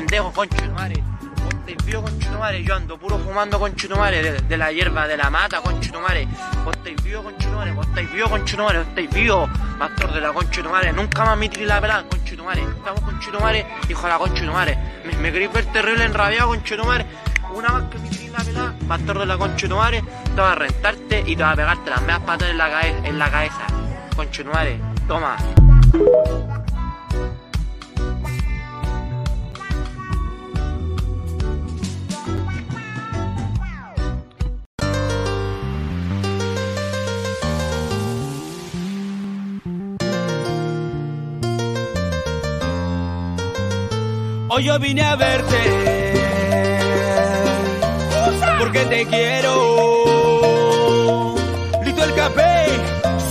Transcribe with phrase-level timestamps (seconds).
[0.00, 1.04] Pendejo, concho de madre.
[1.42, 2.04] Vos estáis vivo,
[2.38, 2.64] madre.
[2.64, 4.40] Yo ando puro fumando, concho de.
[4.48, 6.26] De, la hierba, de la mata, madre.
[6.64, 7.72] Vos estáis vivo, madre.
[7.72, 8.78] Vos estáis vivo, madre.
[8.78, 10.32] Vos estáis vivo, pastor de la
[10.70, 10.92] madre.
[10.92, 12.04] Nunca más me tiré la pelada,
[12.44, 12.62] madre.
[12.62, 13.00] Estamos.
[13.88, 14.78] Hijo de la madre.
[15.04, 16.48] Me, me queréis ver terrible enrabiado,
[16.84, 17.06] madre.
[17.52, 20.04] Una vez que me tiré la pelada, pastor de la madre.
[20.34, 23.18] Te vas a rentarte y te vas a pegarte las medias patas en la, en
[23.18, 23.66] la cabeza.
[24.52, 24.78] Madre.
[25.08, 25.36] Toma.
[44.62, 45.56] Yo vine a verte
[48.58, 49.54] porque te quiero.
[51.82, 52.66] Listo el café,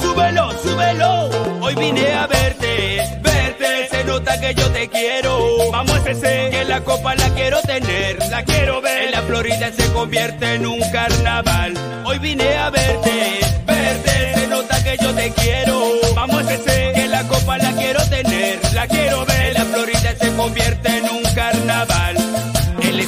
[0.01, 1.29] súbelo, súbelo.
[1.61, 3.87] Hoy vine a verte, verte.
[3.89, 5.71] Se nota que yo te quiero.
[5.71, 9.03] Vamos a ese, que la copa la quiero tener, la quiero ver.
[9.03, 11.73] En la Florida se convierte en un carnaval.
[12.05, 14.33] Hoy vine a verte, verte.
[14.33, 15.79] Se nota que yo te quiero.
[16.15, 19.53] Vamos a ese, que la copa la quiero tener, la quiero ver.
[19.53, 21.18] La Florida se convierte en un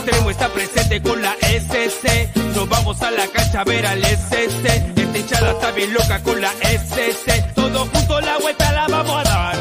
[0.01, 2.35] extremo está presente con la SC.
[2.56, 4.66] Nos vamos a la cancha a ver al SC.
[4.95, 7.53] Esta hinchada está bien loca con la SC.
[7.53, 9.57] Todos juntos la vuelta la vamos a dar.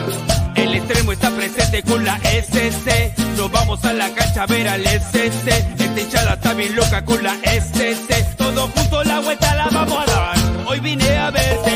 [0.56, 3.14] El extremo está presente con la SC.
[3.36, 5.48] Nos vamos a la cancha a ver al SC.
[5.78, 8.36] Esta hinchada está bien loca con la SC.
[8.36, 10.38] Todos juntos la vuelta la vamos a dar.
[10.66, 11.69] Hoy vine a verte.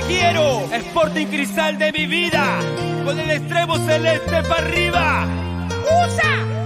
[0.00, 0.68] Te quiero.
[0.72, 2.58] Sporting Cristal de mi vida.
[3.04, 5.26] Con el extremo celeste para arriba.
[5.84, 6.65] ¡Usa!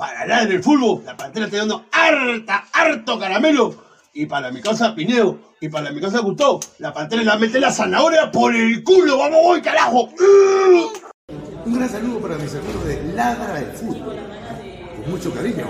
[0.00, 3.74] Para hablar del fútbol, la pantera está dando harta, harto caramelo.
[4.14, 7.70] Y para mi casa Pineo, y para mi casa Gustavo, la pantera le mete la
[7.70, 9.18] zanahoria por el culo.
[9.18, 10.08] ¡Vamos, voy, carajo!
[11.66, 14.16] Un gran saludo para mis amigos de Ladra del Fútbol.
[14.96, 15.66] Con mucho cariño.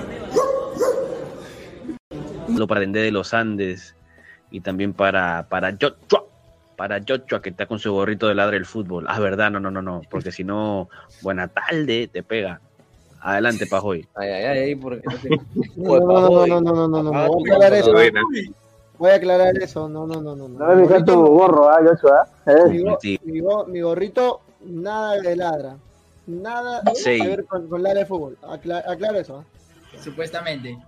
[2.57, 3.97] Lo para Dendé de los Andes
[4.53, 6.25] y también para, para Joshua,
[6.77, 9.07] para Joshua que está con su gorrito de ladre del fútbol.
[9.09, 10.89] Ah, verdad, no, no, no, no, porque si no,
[11.21, 12.61] buena tarde, te pega.
[13.21, 14.07] Adelante, Pajoy.
[14.15, 15.03] Ay, ay, ay, porque
[15.77, 15.99] no.
[15.99, 17.33] No, no, no, no, no, no, no, Ah, no.
[17.35, 17.93] Voy a aclarar eso.
[17.93, 18.21] buena.
[18.99, 19.89] Voy a aclarar eso.
[19.89, 20.49] No, no, no, no.
[20.49, 22.29] No me fijas tu gorro, ¿ah, Joshua?
[23.27, 23.83] Mi, ¿Eh?
[23.83, 25.77] gorrito, nada de ladra.
[26.27, 27.19] Nada Sí.
[27.21, 28.39] que ver con, con ladra de fútbol.
[28.43, 29.39] Acla- aclaro eso.
[29.39, 29.45] ¿ah?
[30.03, 30.79] Supuestamente.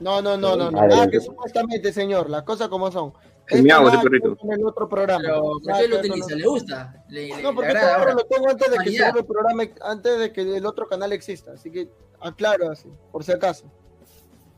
[0.00, 2.28] No, no, no, no, Nada que supuestamente, señor.
[2.28, 3.12] Las cosas como son.
[3.52, 4.36] El miau, ese perrito.
[4.50, 5.22] el otro programa.
[5.22, 6.34] Pero ¿por Nada qué que lo utiliza?
[6.36, 7.04] ¿Le gusta?
[7.08, 10.32] ¿Le, le- No, porque ahora lo tengo antes de que se el programa, antes de
[10.32, 11.52] que el otro canal exista.
[11.52, 11.88] Así que
[12.20, 13.64] aclaro así, por si acaso.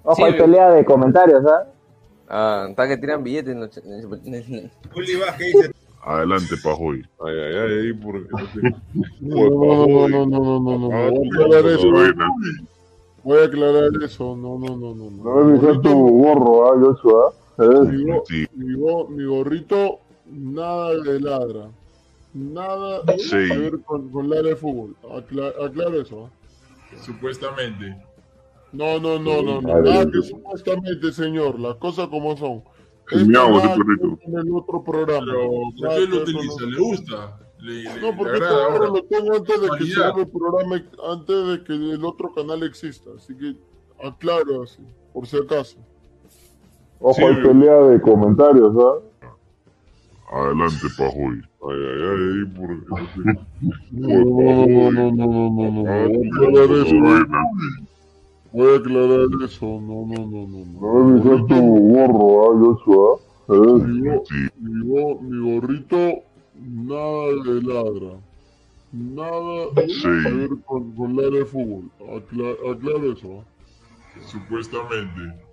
[0.02, 1.66] Ojo, Sí, hay pelea de comentarios, ¿ah?
[2.28, 5.70] Ah, está que tiran billetes en los- en el- Juli Vázquez dice,
[6.06, 7.02] Adelante, Pajoy.
[7.24, 8.28] Ay, ay, ay, porque
[9.22, 9.48] no.
[9.48, 10.88] No, no, no, no, no, no, no, no.
[11.10, 11.88] Voy a aclarar eso.
[13.22, 14.36] Voy a aclarar eso.
[14.36, 15.10] No, no, no, no.
[15.10, 17.32] No me fijas tu gorro, ¿ah, Joshua?
[17.58, 18.46] Mi, go- Sí.
[18.54, 21.70] mi, go- mi gorrito, nada de ladra.
[22.32, 23.30] Nada Sí.
[23.30, 24.96] que ver con, con ladra de fútbol.
[25.10, 26.26] Acla- aclaro eso.
[26.26, 26.96] ¿ah?
[27.04, 27.96] Supuestamente.
[28.72, 29.80] No, no, no, no, no.
[29.82, 31.60] Nada que supuestamente, señor.
[31.60, 32.62] Las cosas como son.
[33.08, 33.52] Perrito.
[33.60, 35.32] ver con el otro programa.
[35.80, 37.38] Nada que ver con- ¿Le gusta?
[37.60, 41.72] ¿Le, No, porque ahora lo tengo antes de que se el programa, antes de que
[41.72, 43.10] el otro canal exista.
[43.16, 43.54] Así que
[44.04, 45.78] aclaro así, por si acaso.
[47.00, 48.98] Ojo, hay pelea de comentarios, ¿ah?
[50.32, 51.42] Adelante, Pajoy.
[51.66, 53.38] Ay, ay, ay, porque no.
[53.90, 55.82] No, no, no, no, no.
[55.84, 56.96] Voy a aclarar eso.
[58.52, 59.66] Voy a aclarar eso.
[59.66, 60.60] No, no, no, no.
[60.80, 61.54] No me fijas tu
[61.92, 63.18] gorro, ¿ah, Joshua?
[64.58, 66.02] Mi, gorrito,
[66.54, 68.12] nada de ladra.
[68.92, 71.90] Nada que ver con, con ladra de fútbol.
[72.00, 73.40] Acla- aclaro eso.
[73.40, 73.44] ¿ah?
[74.26, 75.43] Supuestamente.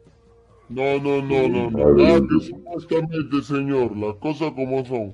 [0.72, 1.94] No, no, no, no, no.
[1.96, 3.96] Nada que supuestamente, señor.
[3.98, 5.14] Las cosas como son.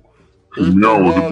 [0.55, 1.03] Perrito.
[1.03, 1.31] ver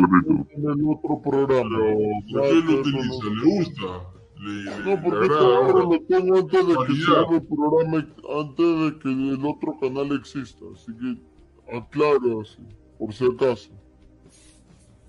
[0.53, 1.79] con el otro programa.
[2.27, 4.11] Que ver con el- ¿Le gusta?
[4.37, 8.07] ¿Le, No, porque ahora lo tengo antes de que se el programa,
[8.39, 10.65] antes de que el otro canal exista.
[10.73, 12.61] Así que aclaro así,
[12.99, 13.71] por si acaso.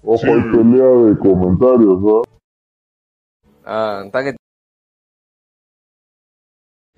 [0.03, 0.29] Ojo, Sí.
[0.31, 2.23] hay pelea de comentarios, ¿ah?
[3.65, 4.37] Ah, está que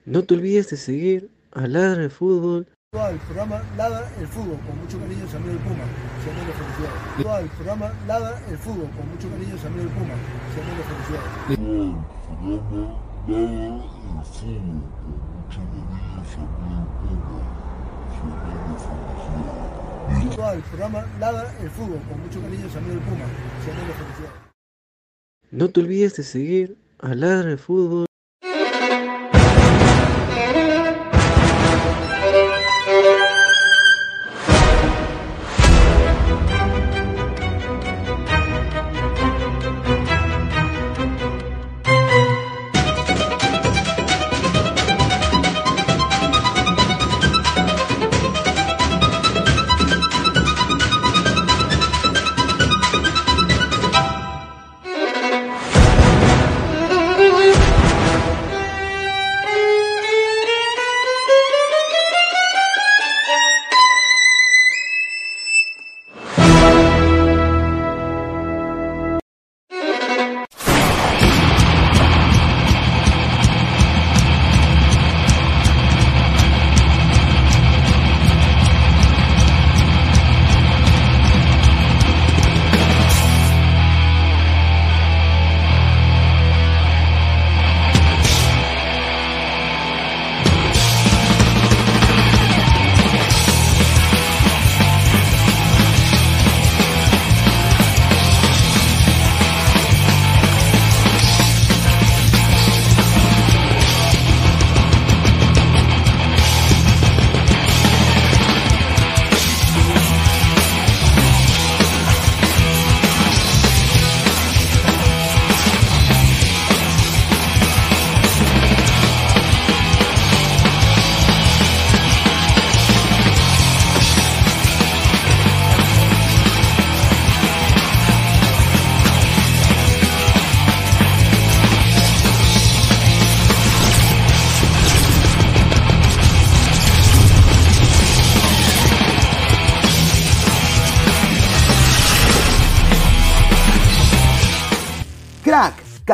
[0.04, 4.78] No te olvides de seguir a Ladra de Fútbol El programa Ladra el Fútbol, con
[4.80, 5.84] mucho cariño, Samuel el Puma.
[6.24, 7.44] Samuel felicidades.
[7.44, 10.14] El programa Ladra el Fútbol, con mucho cariño, Samuel el Puma.
[10.54, 11.28] Samuel felicidades.
[20.56, 23.24] El programa Ladra el Fútbol, con mucho cariño, Samuel el Puma.
[23.64, 24.48] Samuel felicidades.
[25.50, 28.07] No te olvides de seguir a Ladra de Fútbol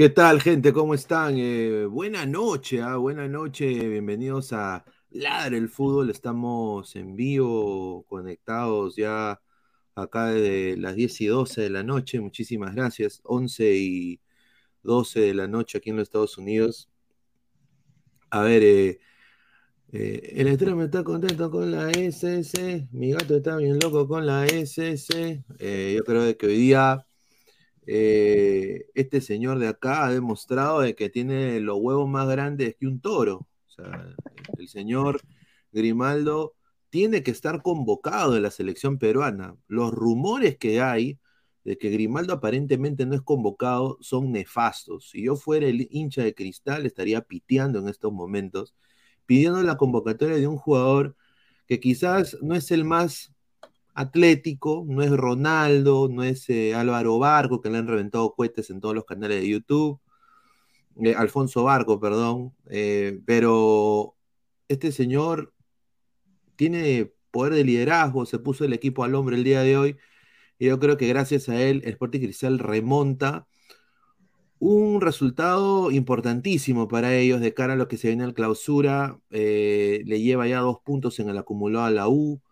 [0.00, 0.72] ¿Qué tal, gente?
[0.72, 1.34] ¿Cómo están?
[1.36, 2.96] Eh, buena noche, ¿ah?
[2.96, 3.66] buena noche.
[3.66, 6.08] Bienvenidos a Ladre el Fútbol.
[6.08, 9.42] Estamos en vivo, conectados ya
[9.94, 12.18] acá de las 10 y 12 de la noche.
[12.18, 13.20] Muchísimas gracias.
[13.24, 14.20] 11 y
[14.84, 16.88] 12 de la noche aquí en los Estados Unidos.
[18.30, 19.00] A ver, eh,
[19.92, 22.88] eh, el extremo está contento con la SS.
[22.92, 25.44] Mi gato está bien loco con la SS.
[25.58, 27.06] Eh, yo creo que hoy día
[27.92, 32.86] eh, este señor de acá ha demostrado de que tiene los huevos más grandes que
[32.86, 33.48] un toro.
[33.66, 34.14] O sea,
[34.58, 35.20] el señor
[35.72, 36.54] Grimaldo
[36.88, 39.56] tiene que estar convocado en la selección peruana.
[39.66, 41.18] Los rumores que hay
[41.64, 45.10] de que Grimaldo aparentemente no es convocado son nefastos.
[45.10, 48.72] Si yo fuera el hincha de cristal, estaría piteando en estos momentos,
[49.26, 51.16] pidiendo la convocatoria de un jugador
[51.66, 53.32] que quizás no es el más
[53.94, 58.80] atlético, no es Ronaldo, no es eh, Álvaro Barco, que le han reventado cohetes en
[58.80, 60.00] todos los canales de YouTube,
[61.02, 64.16] eh, Alfonso Barco, perdón, eh, pero
[64.68, 65.54] este señor
[66.56, 69.96] tiene poder de liderazgo, se puso el equipo al hombre el día de hoy,
[70.58, 73.46] y yo creo que gracias a él, el Sporting Cristal remonta
[74.58, 80.20] un resultado importantísimo para ellos de cara a lo que se viene al clausura, le
[80.20, 82.42] lleva ya dos puntos en el acumulado a la U,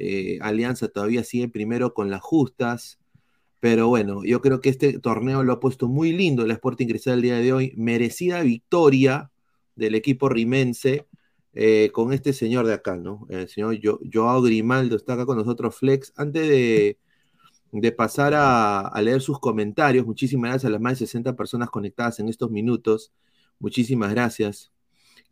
[0.00, 2.98] eh, Alianza todavía sigue primero con las justas.
[3.60, 7.14] Pero bueno, yo creo que este torneo lo ha puesto muy lindo el Sporting Cristal
[7.14, 7.74] el día de hoy.
[7.76, 9.30] Merecida victoria
[9.76, 11.06] del equipo rimense
[11.52, 13.26] eh, con este señor de acá, ¿no?
[13.28, 13.78] El señor
[14.12, 16.12] Joao Grimaldo está acá con nosotros, Flex.
[16.16, 21.36] Antes de, pasar a, a, leer sus comentarios, muchísimas gracias a las más de 60
[21.36, 23.12] personas conectadas en estos minutos.
[23.58, 24.72] Muchísimas gracias.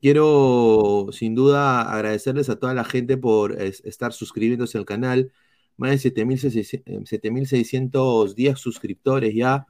[0.00, 5.33] Quiero sin duda agradecerles a toda la gente por estar suscribiéndose al canal.
[5.76, 9.67] Más de 7.610 suscriptores ya.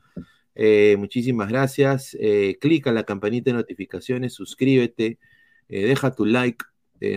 [0.54, 2.16] Eh, muchísimas gracias.
[2.20, 5.18] Eh, clica la campanita de notificaciones, suscríbete,
[5.68, 6.64] eh, deja tu like,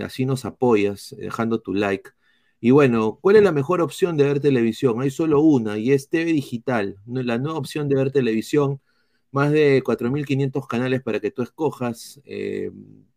[0.04, 2.12] así nos apoyas, dejando tu like.
[2.60, 5.02] Y bueno, ¿cuál es la mejor opción de ver televisión?
[5.02, 8.80] Hay solo una y es TV Digital, la nueva opción de ver televisión
[9.32, 12.22] más de 4.500 canales para que tú escojas.
[12.26, 12.72] Eh,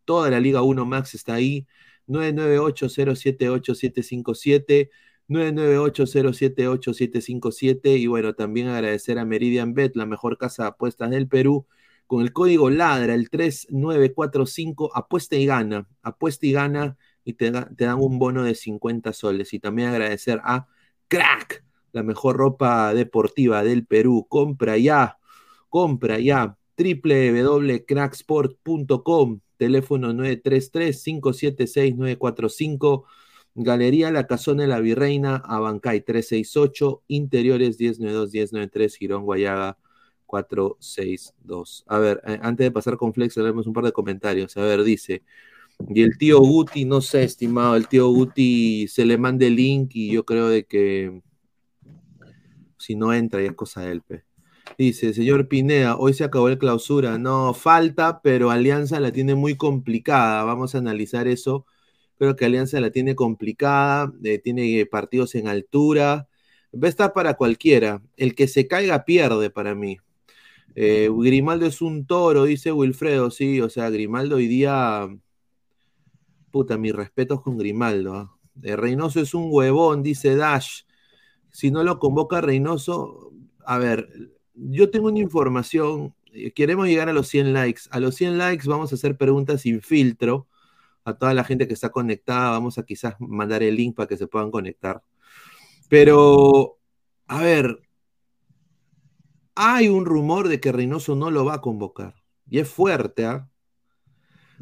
[0.05, 1.67] toda la Liga 1 Max está ahí.
[2.09, 4.91] 998-078-757.
[5.29, 7.99] 998-078-757.
[7.99, 11.67] Y bueno, también agradecer a Meridian Bet, la mejor casa de apuestas del Perú.
[12.07, 15.89] Con el código LADRA, el 3945, apuesta y gana.
[16.03, 19.53] Apuesta y gana y te, te dan un bono de 50 soles.
[19.55, 20.69] Y también agradecer a
[21.09, 24.27] Crack, la mejor ropa deportiva del Perú.
[24.29, 25.19] Compra ya
[25.75, 33.03] Compra ya www.cracksport.com, teléfono 933-576-945,
[33.57, 39.77] Galería La Casona de la Virreina, Abancay 368, Interiores 1092-1093, Girón Guayaga
[40.27, 41.83] 462.
[41.89, 44.57] A ver, eh, antes de pasar con Flex, leemos un par de comentarios.
[44.57, 45.25] A ver, dice.
[45.89, 49.91] Y el tío Guti, no sé, estimado, el tío Guti se le manda el link
[49.95, 51.21] y yo creo de que
[52.79, 54.03] si no entra ya es cosa de él.
[54.03, 54.34] pe.
[54.77, 57.19] Dice, señor Pinea, hoy se acabó el clausura.
[57.19, 60.43] No, falta, pero Alianza la tiene muy complicada.
[60.45, 61.67] Vamos a analizar eso.
[62.19, 66.29] Creo que Alianza la tiene complicada, eh, tiene partidos en altura.
[66.75, 68.03] Va a estar para cualquiera.
[68.17, 69.99] El que se caiga pierde para mí.
[70.75, 75.09] Eh, Grimaldo es un toro, dice Wilfredo, sí, o sea, Grimaldo hoy día,
[76.51, 78.15] puta, mis respetos con Grimaldo.
[78.15, 78.37] ¿ah?
[78.63, 80.83] Eh, Reynoso es un huevón, dice Dash.
[81.53, 83.33] Si no lo convoca Reynoso,
[83.65, 87.83] a ver, yo tengo una información, eh, queremos llegar a los 100 likes.
[87.91, 90.49] A los 100 likes vamos a hacer preguntas sin filtro
[91.05, 92.51] a toda la gente que está conectada.
[92.51, 95.03] Vamos a quizás mandar el link para que se puedan conectar.
[95.89, 96.79] Pero,
[97.29, 97.81] a ver,
[99.55, 102.15] hay un rumor de que Reynoso no lo va a convocar.
[102.49, 103.49] Y es fuerte, ¿ah?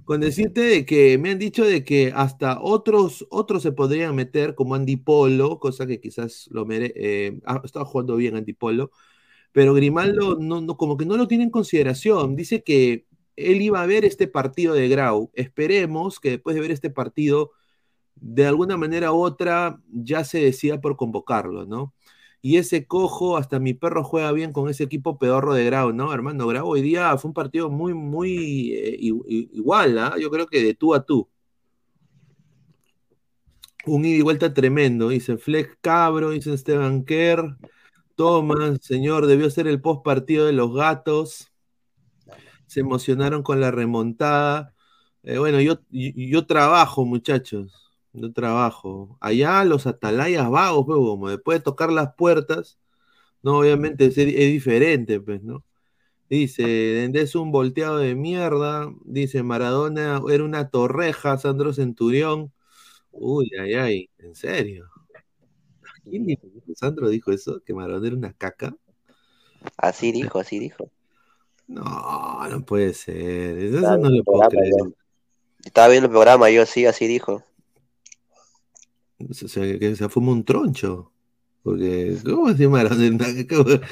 [0.04, 4.54] Con decirte de que me han dicho de que hasta otros, otros se podrían meter,
[4.54, 8.90] como Andy Polo, cosa que quizás lo mere eh, ha estado jugando bien Andy Polo,
[9.52, 10.38] pero Grimaldo
[10.76, 12.36] como que no lo tiene en consideración.
[12.36, 15.30] Dice que él iba a ver este partido de Grau.
[15.34, 17.52] Esperemos que después de ver este partido,
[18.16, 21.94] de alguna manera u otra, ya se decida por convocarlo, ¿no?
[22.40, 26.12] Y ese cojo, hasta mi perro juega bien con ese equipo pedorro de Grau, ¿no?
[26.12, 30.16] Hermano, Grau hoy día fue un partido muy, muy eh, igual, ¿ah?
[30.20, 31.28] Yo creo que de tú a tú.
[33.84, 37.56] Un ida y vuelta tremendo, dice Fleck Cabro, dice Esteban Kerr.
[38.14, 41.52] Thomas, señor, debió ser el post partido de los gatos.
[42.66, 44.74] Se emocionaron con la remontada.
[45.22, 47.90] Eh, bueno, yo, yo, yo trabajo, muchachos.
[48.12, 49.16] Yo trabajo.
[49.20, 52.78] Allá los atalayas vagos, pues, como después de tocar las puertas,
[53.42, 55.64] no, obviamente es, es diferente, pues, ¿no?
[56.30, 58.92] Dice, es un volteado de mierda.
[59.04, 62.52] Dice, Maradona era una torreja, Sandro Centurión.
[63.12, 64.88] Uy, ay, ay, ¿en serio?
[66.74, 67.62] ¿Sandro dijo eso?
[67.64, 68.76] ¿Que Maradona era una caca?
[69.76, 70.90] Así dijo, así dijo.
[71.66, 73.58] No, no puede ser.
[73.58, 74.74] Eso Estaba no viendo lo el puedo programa, creer.
[74.78, 74.92] yo.
[75.64, 77.44] Estaba viendo el programa, yo sí, así dijo.
[79.30, 81.12] O sea, que se fuma un troncho.
[81.62, 82.84] Porque, ¿cómo una
[83.46, 83.80] caca?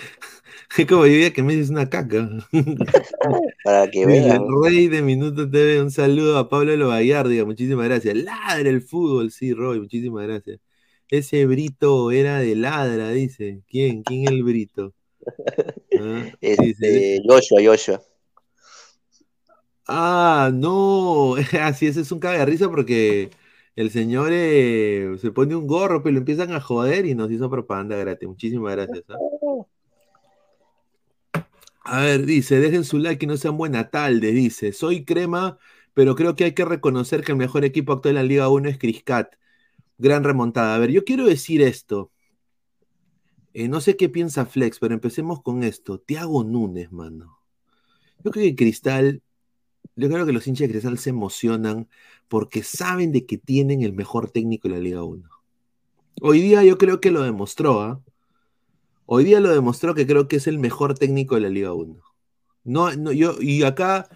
[0.77, 2.29] Es como diría que me dices una caca.
[3.65, 4.43] Para que vean.
[4.63, 8.17] Rey de Minuto TV, un saludo a Pablo Lobayardiga, muchísimas gracias.
[8.17, 10.61] Ladra el fútbol, sí, Roy, muchísimas gracias.
[11.11, 13.63] Ese Brito era de ladra, dice.
[13.69, 14.03] ¿Quién?
[14.03, 14.95] ¿Quién el Brito?
[15.99, 18.01] Ah, dice, Este, Joshua, Joshua.
[19.87, 23.31] Ah, no, así ese es un caga de risa porque
[23.75, 27.51] el señor eh, se pone un gorro, pero lo empiezan a joder y nos hizo
[27.51, 28.29] propaganda gratis.
[28.29, 29.05] Muchísimas gracias.
[29.09, 29.17] ¿ah?
[31.83, 34.73] A ver, dice, dejen su like y no sean buena tarde, dice.
[34.73, 35.59] Soy crema,
[35.93, 38.69] pero creo que hay que reconocer que el mejor equipo actual en la Liga 1
[38.69, 39.35] es Criscat.
[40.01, 40.75] Gran remontada.
[40.75, 42.11] A ver, yo quiero decir esto.
[43.53, 46.01] Eh, no sé qué piensa Flex, pero empecemos con esto.
[46.01, 47.39] Tiago Núñez, mano.
[48.25, 49.23] Yo creo que Cristal,
[49.97, 51.87] yo creo que los hinchas de Cristal se emocionan
[52.29, 55.29] porque saben de que tienen el mejor técnico de la Liga 1.
[56.23, 58.03] Hoy día yo creo que lo demostró, ¿ah?
[59.05, 62.01] Hoy día lo demostró que creo que es el mejor técnico de la Liga 1.
[62.65, 64.09] No, no, yo, y acá,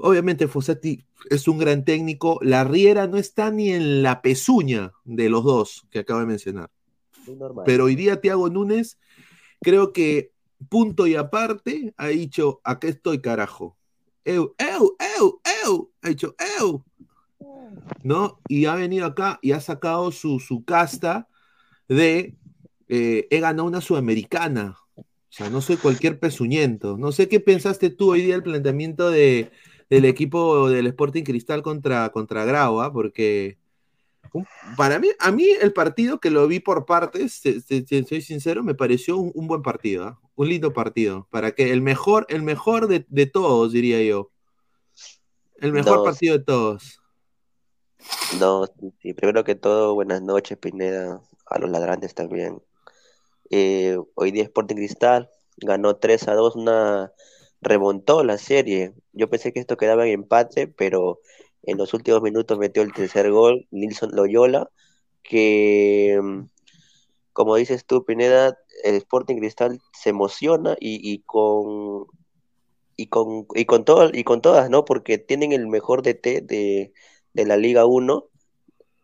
[0.00, 2.38] obviamente, Fossati es un gran técnico.
[2.42, 6.70] La Riera no está ni en la pezuña de los dos que acabo de mencionar.
[7.64, 8.98] Pero hoy día Tiago Núñez,
[9.60, 10.32] creo que
[10.68, 13.76] punto y aparte, ha dicho, acá estoy, carajo.
[14.24, 16.84] Eu, eu, eu, eu, ha dicho, eu.
[18.02, 18.40] ¿No?
[18.48, 21.28] Y ha venido acá y ha sacado su, su casta
[21.88, 22.36] de,
[22.88, 24.76] eh, he ganado una sudamericana.
[24.96, 26.98] O sea, no soy cualquier pezuñento.
[26.98, 29.50] No sé qué pensaste tú hoy día del planteamiento de,
[29.90, 32.92] del equipo del Sporting Cristal contra, contra Grau, ¿ah?
[32.92, 33.58] porque
[34.76, 38.74] para mí, a mí el partido que lo vi por partes, se- soy sincero, me
[38.74, 40.20] pareció un, un buen partido, ¿ah?
[40.36, 41.26] un lindo partido.
[41.30, 44.30] Para que el mejor, el mejor de, de todos, diría yo.
[45.56, 47.00] El mejor No, partido de todos.
[48.40, 49.12] No, sí, sí.
[49.12, 52.62] Primero que todo, buenas noches, Pineda, a los ladrantes también.
[53.50, 57.12] Eh, hoy día Sporting Cristal ganó 3 a 2, una
[57.60, 58.94] remontó la serie.
[59.12, 61.20] Yo pensé que esto quedaba en empate, pero
[61.62, 64.70] en los últimos minutos metió el tercer gol, Nilson Loyola,
[65.22, 66.44] que mm,
[67.32, 72.06] como dices tú, Pineda, el Sporting Cristal se emociona y, y con
[72.96, 74.84] y con y con todo, y con todas, ¿no?
[74.84, 76.92] Porque tienen el mejor DT de,
[77.32, 78.26] de la Liga 1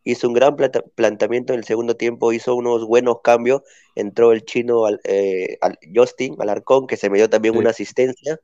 [0.04, 3.62] hizo un gran plata- planteamiento en el segundo tiempo, hizo unos buenos cambios,
[3.96, 7.58] entró el chino al, eh, al- Justin Alarcón, que se me dio también Sí.
[7.58, 8.38] una asistencia,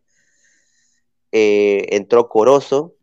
[1.33, 2.95] Eh, entró Corozo,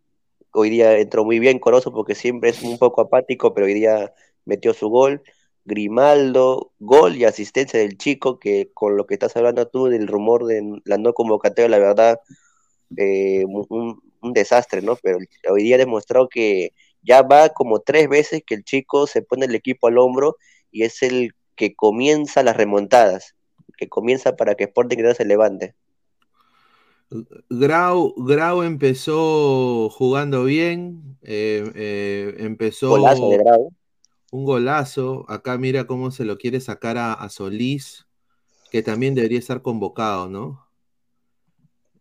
[0.54, 4.13] hoy día entró muy bien Corozo porque siempre es un poco apático, pero hoy día
[4.46, 5.24] metió su gol,
[5.65, 10.46] Grimaldo, gol y asistencia del chico, que con lo que estás hablando tú del rumor
[10.46, 12.20] de la no convocatoria, la verdad,
[12.98, 14.02] eh, un,
[14.34, 14.98] desastre, ¿no?
[14.98, 19.22] Pero hoy día ha demostrado que ya va como tres veces que el chico se
[19.22, 20.38] pone el equipo al hombro
[20.72, 23.36] y es el que comienza las remontadas,
[23.78, 25.76] que comienza para que Sporting Cristal se levante.
[27.50, 33.72] Grau, Grau empezó jugando bien, eh, eh, empezó Golazo de Grau.
[34.32, 35.26] un golazo.
[35.30, 38.08] Acá mira cómo se lo quiere sacar a, a Solís,
[38.72, 40.67] que también debería estar convocado, ¿no?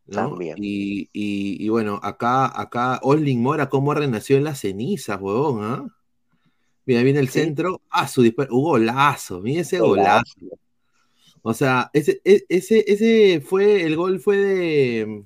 [0.06, 0.30] ¿No?
[0.30, 0.56] También.
[0.56, 5.86] Y, y- y bueno, acá, acá Oslin Mora, cómo renació en las cenizas, huevón, ¿ah?
[6.86, 7.40] Mira, viene el Sí.
[7.40, 10.24] centro, ah, su disparo, un golazo, mira ese Golazo.
[10.40, 10.40] golazo.
[11.42, 15.24] O sea, ese, e- ese, ese fue, el gol fue de.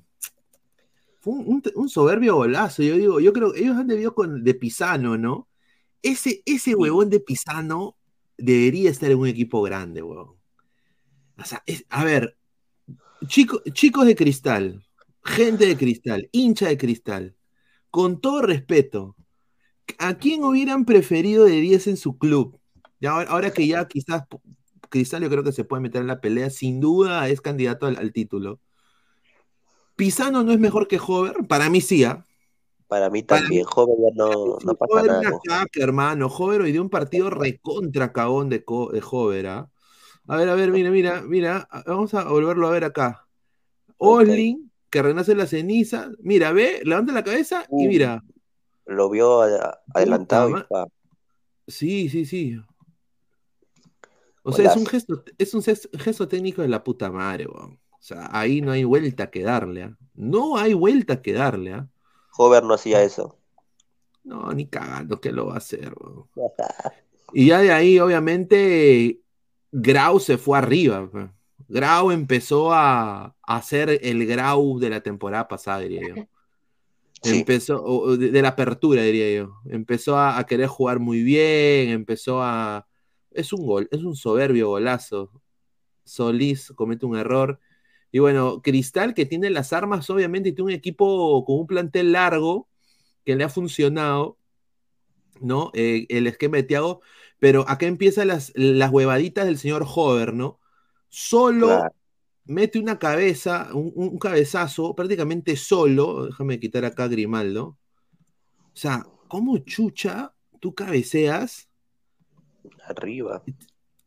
[1.21, 2.83] Fue un, un- un soberbio golazo.
[2.83, 5.47] Yo digo, yo creo que ellos han debido con de Pisano, ¿no?
[6.01, 7.97] Ese, ese huevón de Pisano
[8.37, 10.35] debería estar en un equipo grande, huevón.
[11.37, 12.37] O sea, es- a ver,
[13.27, 14.83] chico- chicos de cristal,
[15.23, 17.35] gente de cristal, hincha de cristal,
[17.91, 19.15] con todo respeto,
[19.99, 22.59] ¿a quién hubieran preferido de 10 en su club?
[23.01, 24.23] Ya ahora, ahora que ya quizás
[24.93, 27.97] Cristal yo creo que se puede meter en la pelea, sin duda es candidato al,
[27.97, 28.59] al título.
[29.95, 32.23] Pisano no es mejor que Hover, para mí sí, ¿ah?
[32.87, 35.39] Para mí también, joven, ya no, no pasa Hover nada.
[35.43, 36.27] caca, hermano.
[36.27, 39.71] Hover hoy dio un partido recontra cagón de, de Hover, ¿ah?
[40.27, 41.67] A ver, a ver, mira, mira, mira.
[41.87, 43.27] Vamos a volverlo a ver acá.
[43.97, 46.11] Oslin, que renace en la ceniza.
[46.19, 48.23] Mira, ve, levanta la cabeza y mira.
[48.85, 50.85] Lo vio adelantado y pa.
[51.67, 52.61] Sí, sí, sí.
[54.43, 57.79] O sea, es un gesto, es un gesto, técnico de la puta madre, weón.
[57.91, 59.97] O sea, ahí no hay vuelta que darle, ¿ah?
[60.13, 61.87] No hay vuelta que darle, ¿ah?
[62.37, 63.37] Hover no hacía eso.
[64.23, 66.27] No, ni cagando que lo va a hacer, weón.
[67.33, 69.21] Y ya de ahí, obviamente,
[69.71, 71.09] Grau se fue arriba.
[71.69, 76.23] Grau empezó a, ser el Grau de la temporada pasada, diría yo.
[77.25, 79.55] Empezó, de, de la apertura, diría yo.
[79.69, 82.85] Empezó a, a querer jugar muy bien, empezó a...
[83.35, 85.31] Es un gol, es un soberbio golazo.
[86.05, 87.59] Solís comete un error.
[88.11, 92.13] Y bueno, Cristal que tiene las armas, obviamente, y tiene un equipo con un plantel
[92.13, 92.69] largo
[93.25, 94.37] que le ha funcionado,
[95.41, 95.71] ¿no?
[95.73, 97.01] Eh, el esquema de Thiago,
[97.39, 100.59] pero acá empiezan las, las huevaditas del señor Hover, ¿no?
[101.09, 101.93] Solo Claro.
[102.45, 107.77] mete una cabeza, un, un cabezazo, prácticamente solo, déjame quitar acá a Grimaldo.
[108.73, 111.69] O sea, ¿cómo chucha tú cabeceas?
[112.87, 113.43] Arriba.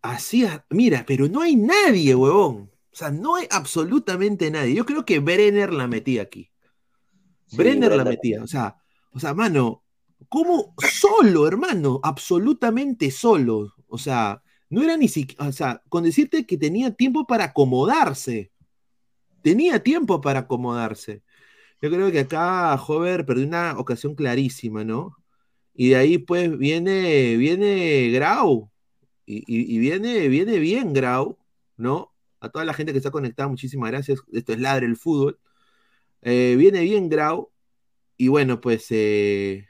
[0.02, 2.70] Así, mira, pero no hay nadie, huevón.
[2.92, 4.74] O sea, no hay absolutamente nadie.
[4.74, 6.50] Yo creo que Brenner la metía aquí.
[7.46, 8.42] Sí, Brenner la metía.
[8.42, 8.76] O sea,
[9.10, 9.84] o sea, mano,
[10.28, 12.00] ¿cómo solo, hermano?
[12.02, 13.74] Absolutamente solo.
[13.88, 18.52] O sea, no era ni siquiera, o sea, con decirte que tenía tiempo para acomodarse.
[19.42, 21.22] Tenía tiempo para acomodarse.
[21.80, 25.16] Yo creo que acá Hover perdió una ocasión clarísima, ¿no?
[25.78, 28.70] Y de ahí pues viene, viene Grau.
[29.26, 31.36] Y, viene, viene bien Grau,
[31.76, 32.14] ¿no?
[32.40, 34.20] A toda la gente que está conectada, muchísimas gracias.
[34.32, 35.38] Esto es Ladre el Fútbol.
[36.22, 37.50] Eh, viene bien Grau.
[38.16, 39.66] Y bueno, pues eh,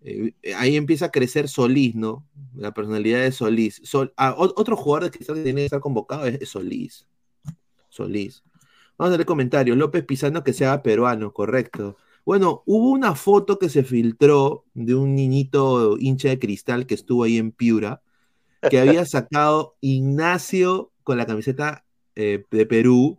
[0.00, 2.26] eh, ahí empieza a crecer Solís, ¿no?
[2.54, 3.82] La personalidad de Solís.
[3.84, 7.06] Sol- ah, otro jugador que tiene que estar convocado es, es Solís.
[7.90, 8.42] Solís.
[8.96, 9.76] Vamos a darle comentarios.
[9.76, 11.98] López Pizano que sea peruano, correcto.
[12.24, 17.24] Bueno, hubo una foto que se filtró de un niñito hincha de cristal que estuvo
[17.24, 18.02] ahí en Piura,
[18.70, 23.18] que había sacado Ignacio con la camiseta eh, de Perú,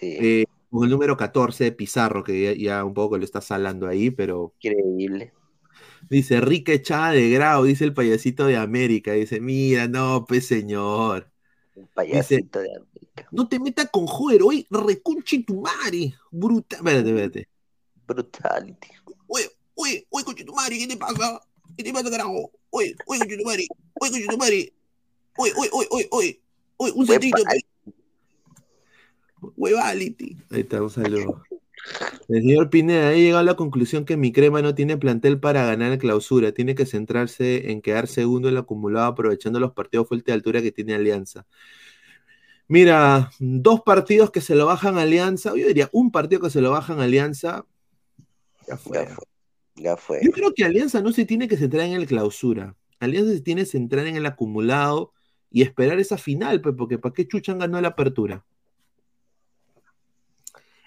[0.00, 3.88] eh, con el número 14 de Pizarro, que ya, ya un poco lo está salando
[3.88, 5.32] ahí, pero Increíble.
[6.08, 11.30] dice, rica echada de grado, dice el payasito de América, dice, mira, no, pues señor.
[11.94, 13.28] Payasito de América.
[13.30, 16.14] No te metas con Joder, hoy reconche tu madre.
[16.30, 16.78] Brutal.
[16.78, 17.51] Espérate, espérate.
[18.06, 18.88] Brutality.
[19.26, 21.40] Oye, oye, oye, conche tu madre, ¿qué te pasa?
[21.76, 22.50] ¿Qué te pasa, carajo?
[22.70, 23.66] Oye, oye, conche tu madre.
[24.00, 24.72] Oye, conche tu madre.
[25.36, 26.40] Oye, oye, oye, oye, oye.
[26.76, 27.42] Oye, un centrito.
[29.56, 30.36] Huevality.
[30.50, 31.42] Ahí está, un saludo.
[32.28, 35.64] El señor Pineda ha llegado a la conclusión que mi crema no tiene plantel para
[35.66, 36.52] ganar la clausura.
[36.52, 40.62] Tiene que centrarse en quedar segundo en el acumulado, aprovechando los partidos fuerte de altura
[40.62, 41.44] que tiene Alianza.
[42.68, 46.60] Mira, dos partidos que se lo bajan a Alianza, yo diría un partido que se
[46.60, 47.66] lo bajan a Alianza,
[48.66, 49.08] ya fue.
[49.76, 50.20] Ya fue.
[50.22, 52.76] Yo creo que Alianza no se tiene que centrar en el clausura.
[53.00, 55.12] Alianza se tiene que centrar en el acumulado
[55.50, 58.44] y esperar esa final, pues, porque ¿para qué Chuchan ganó la apertura?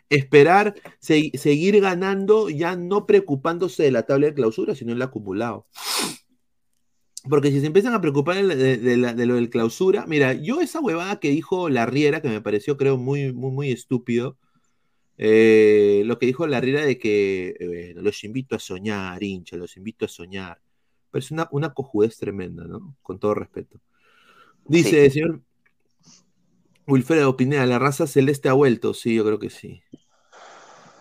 [0.09, 5.65] Esperar, se- seguir ganando, ya no preocupándose de la tabla de clausura, sino el acumulado.
[7.27, 10.33] Porque si se empiezan a preocupar de, de- de la- de lo del clausura, mira,
[10.33, 14.37] yo esa huevada que dijo la Riera, que me pareció, creo, muy, muy, muy estúpido,
[15.17, 19.57] eh, lo que dijo la Riera de que eh, bueno, los invito a soñar, hincha,
[19.57, 20.59] los invito a soñar.
[21.11, 22.97] Pero es una, una cojudez tremenda, ¿no?
[23.01, 23.79] Con todo respeto.
[24.67, 25.41] Dice, señor
[26.87, 28.93] Wilfredo Pineda, la raza celeste ha vuelto.
[28.93, 29.81] Sí, yo creo que sí.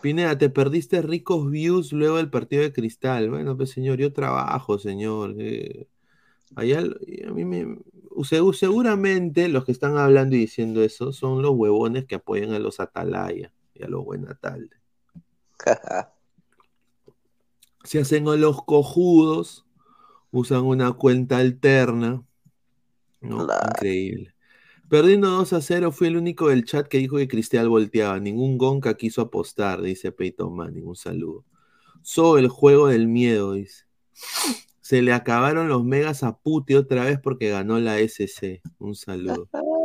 [0.00, 3.31] Pineda, te perdiste ricos views luego del partido de Cristal.
[3.31, 5.35] Bueno, pues señor, yo trabajo, señor.
[5.38, 5.88] eh,
[6.57, 7.79] allá, a mí me,
[8.24, 12.59] se- seguramente los que están hablando y diciendo eso son los huevones que apoyan a
[12.61, 14.77] los Atalaya y a los Buenatalde.
[17.85, 19.67] Se hacen a los cojudos,
[20.31, 22.25] usan una cuenta alterna.
[23.21, 24.35] No, increíble.
[24.89, 28.21] Perdiendo 2 a 0, fui el único del chat que dijo que Cristial volteaba.
[28.21, 30.87] Ningún Gonca quiso apostar, dice Peyton Manning.
[30.87, 31.45] Un saludo.
[32.03, 33.85] So, el juego del miedo, dice.
[34.81, 38.61] Se le acabaron los megas a Puti otra vez porque ganó la SC.
[38.79, 39.49] Un saludo.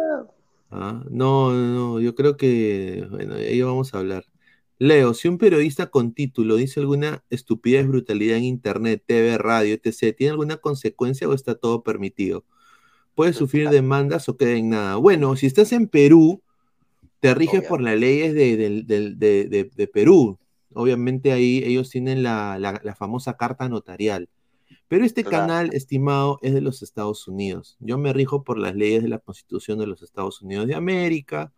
[0.72, 4.26] Ah, no, no, yo creo que, bueno, de ello vamos a hablar.
[4.78, 10.16] Leo, si un periodista con título dice alguna estupidez, brutalidad en internet, TV, radio, etc.,
[10.16, 12.46] ¿tiene alguna consecuencia o está todo permitido?
[13.16, 14.98] ¿Puede sufrir demandas o queda en nada?
[14.98, 16.44] Bueno, si estás en Perú,
[17.20, 20.40] te riges por las leyes de, de- de- de Perú.
[20.74, 24.30] Obviamente ahí ellos tienen la, la- la famosa carta notarial.
[24.90, 25.48] Pero este Claro.
[25.48, 27.78] canal, estimado, es de los Estados Unidos.
[27.80, 31.54] Yo me rijo por las leyes de la Constitución de los Estados Unidos de América,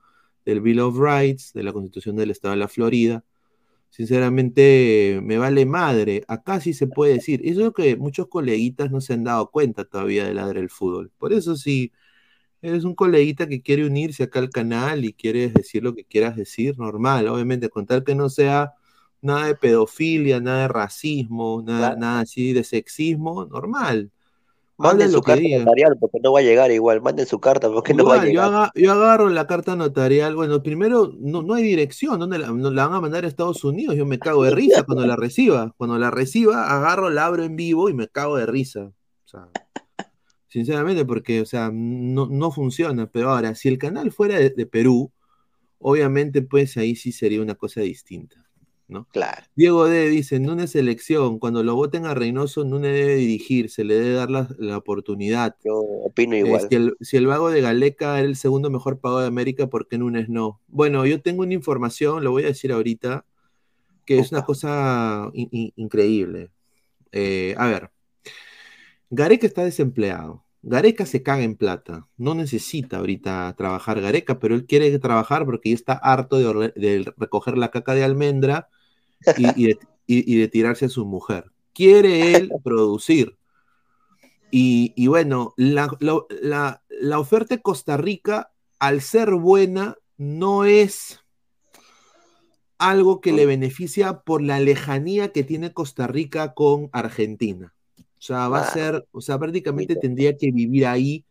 [0.46, 3.24] del Bill of Rights, de la Constitución del Estado de la Florida.
[3.90, 6.24] Sinceramente, me vale madre.
[6.28, 7.42] Acá sí se puede decir.
[7.46, 10.70] Eso es lo que muchos coleguitas no se han dado cuenta todavía de ladre el
[10.70, 11.12] fútbol.
[11.18, 11.92] Por eso, si
[12.62, 16.36] eres un coleguita que quiere unirse acá al canal y quieres decir lo que quieras
[16.38, 17.28] decir, normal.
[17.30, 18.74] Obviamente, con tal que no sea
[19.22, 24.12] nada de pedofilia, nada de racismo, nada, nada así de sexismo, normal.
[24.78, 27.02] Manden su carta notarial porque no va a llegar igual.
[27.04, 28.48] Manden su carta porque no va a yo, llegar.
[28.48, 30.36] aga- yo agarro la carta notarial.
[30.36, 32.20] Bueno, primero, no, no hay dirección.
[32.20, 33.96] ¿Dónde la, no la van a mandar a Estados Unidos?
[33.96, 35.72] Yo me cago de risa cuando la reciba.
[35.78, 38.86] Cuando la reciba, agarro, la abro en vivo y me cago de risa.
[38.86, 39.48] O sea,
[40.48, 43.06] sinceramente, porque, o sea, no, no funciona.
[43.06, 45.12] Pero ahora, si el canal fuera de, de Perú,
[45.78, 48.41] obviamente, pues ahí sí sería una cosa distinta.
[48.92, 49.08] ¿No?
[49.12, 49.42] Claro.
[49.56, 53.84] Diego D dice, en una selección, cuando lo voten a Reynoso, Núñez debe dirigir, se
[53.84, 55.56] le debe dar la, la oportunidad.
[55.64, 56.68] Yo opino Eh, igual.
[56.70, 59.88] si, el, si el vago de Galeca era el segundo mejor pago de América, ¿por
[59.88, 60.60] qué Núñez no?
[60.68, 63.26] Bueno, yo tengo una información, lo voy a decir ahorita,
[64.06, 66.52] que es una cosa in- in- increíble.
[67.14, 67.92] Eh, a ver,
[69.10, 70.44] Gareca está desempleado.
[70.64, 72.08] Gareca se caga en plata.
[72.18, 77.58] No necesita ahorita trabajar Gareca, pero él quiere trabajar porque ya está harto de recoger
[77.58, 78.70] la caca de almendra
[79.38, 81.52] y, y de, y- y de tirarse a su mujer.
[81.74, 83.38] Quiere él producir.
[84.54, 91.20] Y, bueno, la, la- la- la oferta de Costa Rica, al ser buena, no es
[92.78, 97.74] algo que le beneficia por la lejanía que tiene Costa Rica con Argentina.
[97.98, 101.24] O sea, va a ser, o sea, prácticamente tendría que vivir ahí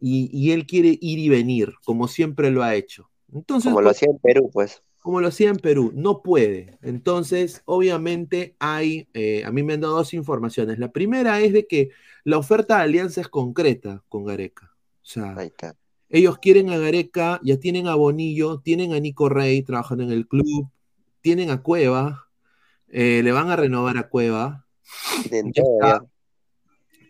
[0.00, 3.08] y, y él quiere ir y venir, como siempre lo ha hecho.
[3.32, 4.82] Entonces, Como lo pues, hacía en Perú, pues.
[5.04, 6.78] Como lo hacía en Perú, no puede.
[6.80, 10.78] Entonces, obviamente hay, eh, a mí me han dado dos informaciones.
[10.78, 11.90] La primera es de que
[12.24, 14.72] la oferta de alianza es concreta con Gareca.
[15.02, 15.36] O sea,
[16.08, 20.26] ellos quieren a Gareca, ya tienen a Bonillo, tienen a Nico Rey trabajando en el
[20.26, 20.70] club,
[21.20, 22.30] tienen a Cueva,
[22.88, 24.64] eh, le van a renovar a Cueva.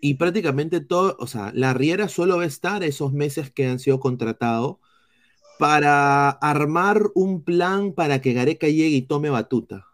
[0.01, 3.79] Y prácticamente todo, o sea, la Riera solo va a estar esos meses que han
[3.79, 4.79] sido contratados
[5.59, 9.87] para armar un plan para que Gareca llegue y tome batuta.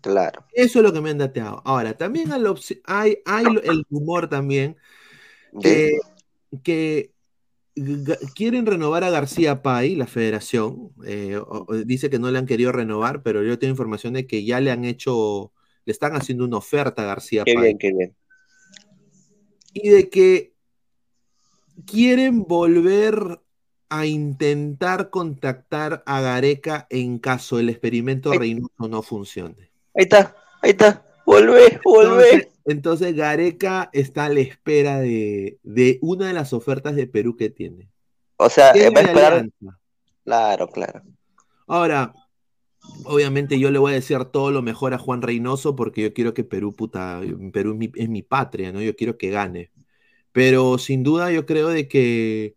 [0.00, 0.44] Claro.
[0.52, 1.62] Eso es lo que me han dateado.
[1.64, 2.30] Ahora, también
[2.84, 4.76] hay, hay, el rumor también
[5.60, 5.98] que,
[6.62, 7.12] que
[8.34, 10.90] quieren renovar a García Pay, la federación.
[11.06, 14.26] eh, o- o dice que no le han querido renovar, pero yo tengo información de
[14.26, 15.52] que ya le han hecho,
[15.84, 17.62] le están haciendo una oferta a García Qué Pay.
[17.64, 18.16] bien, qué bien.
[19.74, 20.52] y de que
[21.86, 23.40] quieren volver
[23.92, 29.70] a intentar contactar a Gareca en caso el experimento Reynoso no funcione.
[29.94, 31.04] Ahí está, ahí está.
[31.26, 32.30] Volvé, volvé.
[32.30, 37.36] Entonces, entonces Gareca está a la espera de, de una de las ofertas de Perú
[37.36, 37.90] que tiene.
[38.36, 39.32] O sea, va a esperar.
[39.34, 39.78] alianza.
[40.24, 41.02] Claro, claro.
[41.66, 42.14] Ahora,
[43.04, 46.34] Obviamente yo le voy a decir todo lo mejor a Juan Reynoso porque yo quiero
[46.34, 47.20] que Perú, puta,
[47.52, 48.82] Perú es mi, es mi patria, ¿no?
[48.82, 49.70] Yo quiero que gane.
[50.32, 52.56] Pero sin duda yo creo de que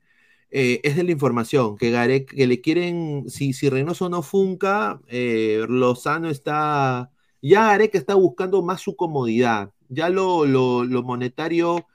[0.51, 5.01] eh, es de la información, que Garek, que le quieren, si, si Reynoso no funca,
[5.07, 9.71] eh, Lozano está, ya Garek está buscando más su comodidad.
[9.89, 11.85] Ya lo, lo, lo monetario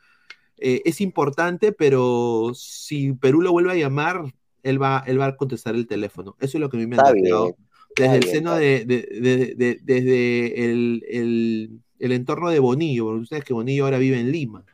[0.58, 5.36] eh, es importante, pero si Perú lo vuelve a llamar, él va, él va a
[5.36, 6.36] contestar el teléfono.
[6.40, 7.54] Eso es lo que a mí me dateado bien,
[7.96, 13.22] desde el seno de, de- de- de- desde el, el- el entorno de Bonillo, porque
[13.22, 14.64] ustedes que Bonillo ahora vive en Lima.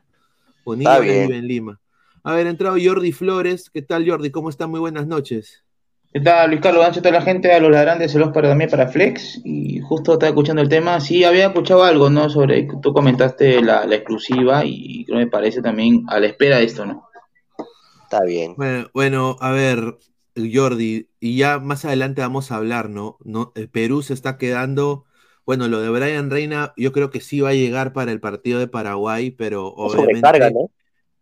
[0.64, 1.80] Bonillo ahora vive en Lima.
[2.26, 3.70] A ver, ha entrado Jordi Flores.
[3.70, 4.32] ¿Qué tal, Jordi?
[4.32, 4.66] ¿Cómo está?
[4.66, 5.62] Muy buenas noches.
[6.12, 6.82] ¿Qué tal, Luis Carlos?
[6.82, 9.42] Gancho a toda la gente, a los ladrantes, saludos para también para Flex.
[9.44, 10.98] Y justo estaba escuchando el tema.
[10.98, 12.28] Sí, había escuchado algo, ¿no?
[12.28, 16.56] Sobre, tú comentaste la, la exclusiva y creo que me parece también a la espera
[16.56, 17.06] de esto, ¿no?
[18.02, 18.54] Está bien.
[18.56, 19.96] Bueno, bueno, a ver,
[20.34, 23.18] Jordi, y ya más adelante vamos a hablar, ¿no?
[23.22, 25.04] no el Perú se está quedando.
[25.44, 28.58] Bueno, lo de Brian Reina, yo creo que sí va a llegar para el partido
[28.58, 30.14] de Paraguay, pero obviamente.
[30.14, 30.70] Sobrecarga, ¿no?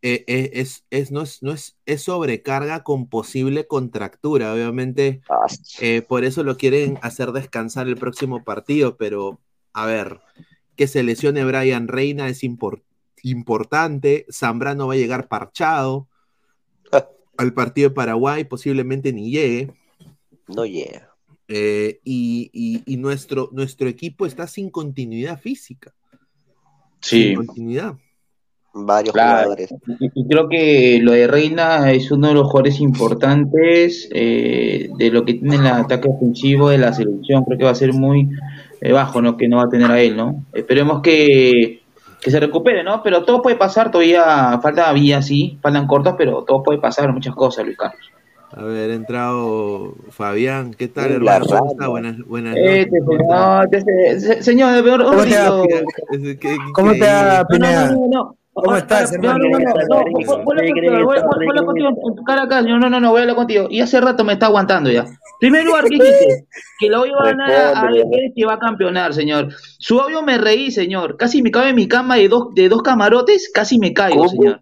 [0.07, 5.23] Eh, eh, es, es, no es, no es, es sobrecarga con posible contractura, obviamente.
[5.31, 5.47] Ah,
[5.81, 9.41] eh, por eso lo quieren hacer descansar el próximo partido, pero
[9.73, 10.21] a ver,
[10.77, 12.83] que se lesione Brian Reina es impor-
[13.23, 14.27] importante.
[14.31, 16.07] Zambrano va a llegar parchado
[17.39, 19.73] al partido de Paraguay, posiblemente ni llegue.
[20.49, 21.15] No llega.
[21.49, 25.95] Eh, y y- y nuestro, nuestro equipo está sin continuidad física.
[27.01, 27.23] Sí.
[27.23, 27.97] Sin continuidad.
[28.77, 29.43] Varios Claro.
[29.45, 29.73] jugadores.
[30.01, 35.25] Y, creo que lo de Reina es uno de los jugadores importantes eh, de lo
[35.25, 37.45] que tiene el ataque ofensivo de la selección.
[37.45, 38.29] Creo que va a ser muy
[38.81, 39.37] eh, bajo, ¿no?
[39.37, 40.45] Que no va a tener a él, ¿no?
[40.53, 41.83] Esperemos que,
[42.21, 43.01] que se recupere, ¿no?
[43.05, 47.35] Pero todo puede pasar, todavía falta vía, sí, faltan cortos, pero todo puede pasar, muchas
[47.37, 48.11] cosas, Luis Carlos.
[48.57, 50.75] A ver, ha entrado Fabián.
[50.75, 51.45] ¿Qué tal, Sí, hermano?
[51.47, 51.89] ¿Cómo está?
[51.89, 53.05] Buenas, buenas Este, noches.
[53.07, 53.69] ¿Cómo está?
[53.71, 55.65] señor, este, se- señor, ¿Cómo te va, ratito.
[56.11, 57.87] ¿Qué- qué- ¿Cómo te va, qué- Pineda?
[57.91, 58.37] No, no, no, no.
[58.55, 59.39] ¿Cómo Ah, estás, hermano?
[59.51, 60.07] No, no,
[62.09, 63.67] en tu cara acá, señor, no, no, no, voy a hablar contigo.
[63.69, 65.05] Y hace rato me está aguantando ya.
[65.41, 66.47] Primer lugar, ¿qué dijiste?
[66.79, 69.49] Que lo iba a ganar a alguien que va a campeonar, señor.
[69.79, 71.17] Su audio me reí, señor.
[71.17, 74.61] Casi me cabe en mi cama de dos, de dos camarotes, casi me caigo, señor.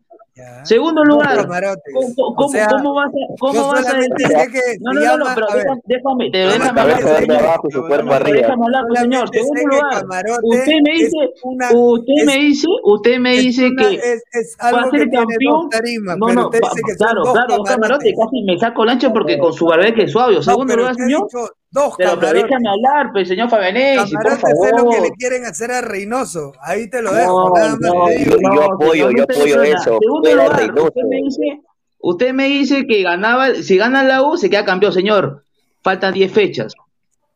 [0.64, 1.47] Segundo lugar.
[1.92, 4.29] ¿cómo, cómo- O sea, cómo vas a, cómo vas a decir?
[4.29, 5.66] sé que No, no, no, no, pero ver.
[5.66, 9.29] déjame, más déjame te hablar, déjame hablar, pues, señor.
[9.33, 10.05] Segundo lugar,
[10.42, 14.57] usted me dice, una- usted es- me dice, usted me dice una- que es- es
[14.62, 15.68] va a ser campeón.
[15.71, 18.59] tarimas, no, pero no, usted va- dice que son claro, claro, dos camarotes, casi me
[18.59, 20.42] saco el ancho porque con su barbeque suave.
[20.42, 21.29] Segundo lugar, señor.
[21.73, 25.03] Dos Pero, pero déjame hablar, pues, señor Fabianesi, por Camarotes es lo que favor.
[25.03, 26.53] le quieren hacer a Reynoso.
[26.61, 28.37] Ahí te lo dejo, No, nada más no, te digo.
[28.41, 29.99] Yo- yo apoyo, yo apoyo eso.
[30.01, 30.85] Lugar, Reynoso.
[30.89, 31.61] usted me dice,
[31.99, 35.43] usted me dice que ganaba, si gana la U se queda campeón, señor.
[35.83, 36.75] Faltan 10 fechas.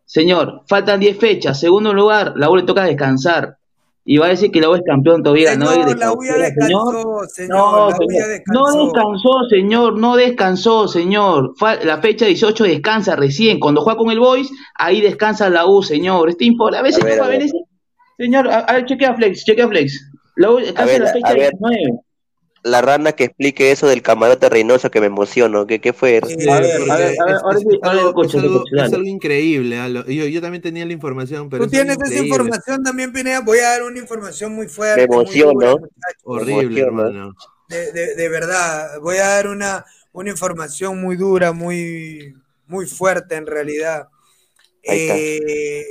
[0.05, 1.59] Señor, faltan 10 fechas.
[1.59, 3.57] Segundo lugar, la U le toca descansar.
[4.09, 6.38] Y va a decir que la U es campeón todavía, no Señor, la U ya
[6.38, 6.38] señor.
[6.38, 7.49] descansó, señor.
[7.49, 8.29] No, la U ya señor.
[8.29, 8.62] descansó.
[8.69, 11.55] No descansó, señor, no descansó, señor.
[11.85, 13.59] La fecha 18 descansa recién.
[13.61, 16.29] Cuando juega con el Boys, ahí descansa la U, señor.
[16.31, 16.44] Este
[16.75, 17.42] a veces A ver, no a ver.
[18.19, 20.11] Señor, a, a ver, chequea Flex, chequea Flex.
[20.37, 21.50] La U descansa ver, en la a fecha ver.
[21.61, 22.00] 19.
[22.67, 25.67] La rana que explique eso del camarote Reynoso que me emociono.
[25.69, 26.17] ¿Qué, qué fue?
[26.17, 26.37] Es-
[27.83, 29.77] algo- increíble.
[30.08, 33.40] Yo, yo también tenía la información, pero Tú tienes esa información también, Pineda.
[33.40, 35.06] Voy a dar una información muy fuerte.
[35.06, 35.77] Me emociono.
[36.25, 37.35] Horrible, hermano.
[37.69, 42.35] De, de- de verdad, voy a dar una, una información muy dura, muy,
[42.67, 44.08] muy fuerte en realidad.
[44.83, 45.85] Eh,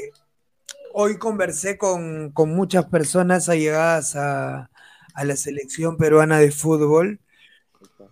[0.94, 4.70] hoy conversé con, con muchas personas allegadas a,
[5.16, 7.20] a la selección peruana de fútbol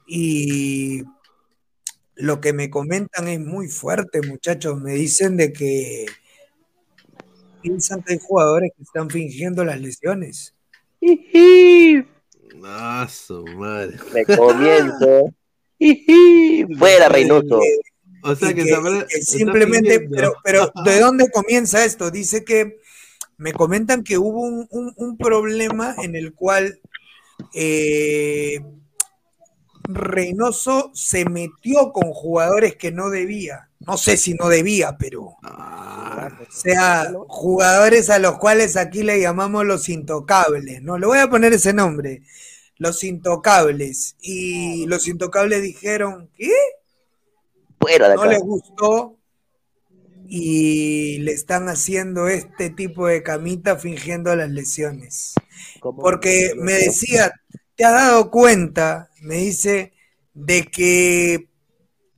[0.07, 1.03] y
[2.15, 4.79] lo que me comentan es muy fuerte, muchachos.
[4.81, 6.05] Me dicen de que
[7.61, 10.53] piensan que hay jugadores que están fingiendo las lesiones.
[12.63, 13.97] Ah, su madre.
[14.13, 15.33] Me comienzo.
[16.79, 17.59] Fuera Reynoso.
[18.25, 22.09] O sea que, que- y que simplemente, pero, pero ¿de dónde comienza esto?
[22.09, 22.79] Dice que
[23.37, 26.79] me comentan que hubo un, un- un problema en el cual
[27.53, 28.59] eh,
[29.83, 33.69] Reynoso se metió con jugadores que no debía.
[33.79, 35.35] No sé si no debía, pero.
[35.43, 36.29] Ah.
[36.41, 40.81] O sea, jugadores a los cuales aquí le llamamos los intocables.
[40.81, 42.21] No, le voy a poner ese nombre.
[42.77, 44.15] Los intocables.
[44.21, 46.51] Y los intocables dijeron, ¿qué?
[48.15, 49.17] No les gustó
[50.27, 55.35] y le están haciendo este tipo de camita fingiendo las lesiones.
[55.95, 57.31] Porque me decía,
[57.75, 59.09] ¿te has dado cuenta?
[59.21, 59.93] Me dice,
[60.33, 61.49] de que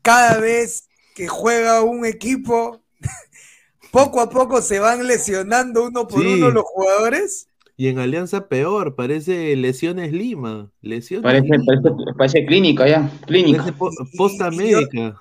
[0.02, 2.82] cada vez que juega un equipo,
[3.92, 6.34] poco a poco se van lesionando uno por Sí.
[6.34, 7.48] uno los jugadores.
[7.78, 10.72] Y en Alianza peor, parece lesiones Lima.
[10.82, 11.66] Lesiones Parece, Lima.
[11.66, 13.12] parece, parece clínica ya,
[13.78, 15.18] po- posta médica.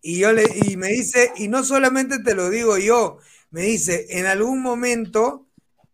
[0.00, 3.18] Y yo le, y me dice, y no solamente te lo digo yo,
[3.50, 5.47] me dice, en algún momento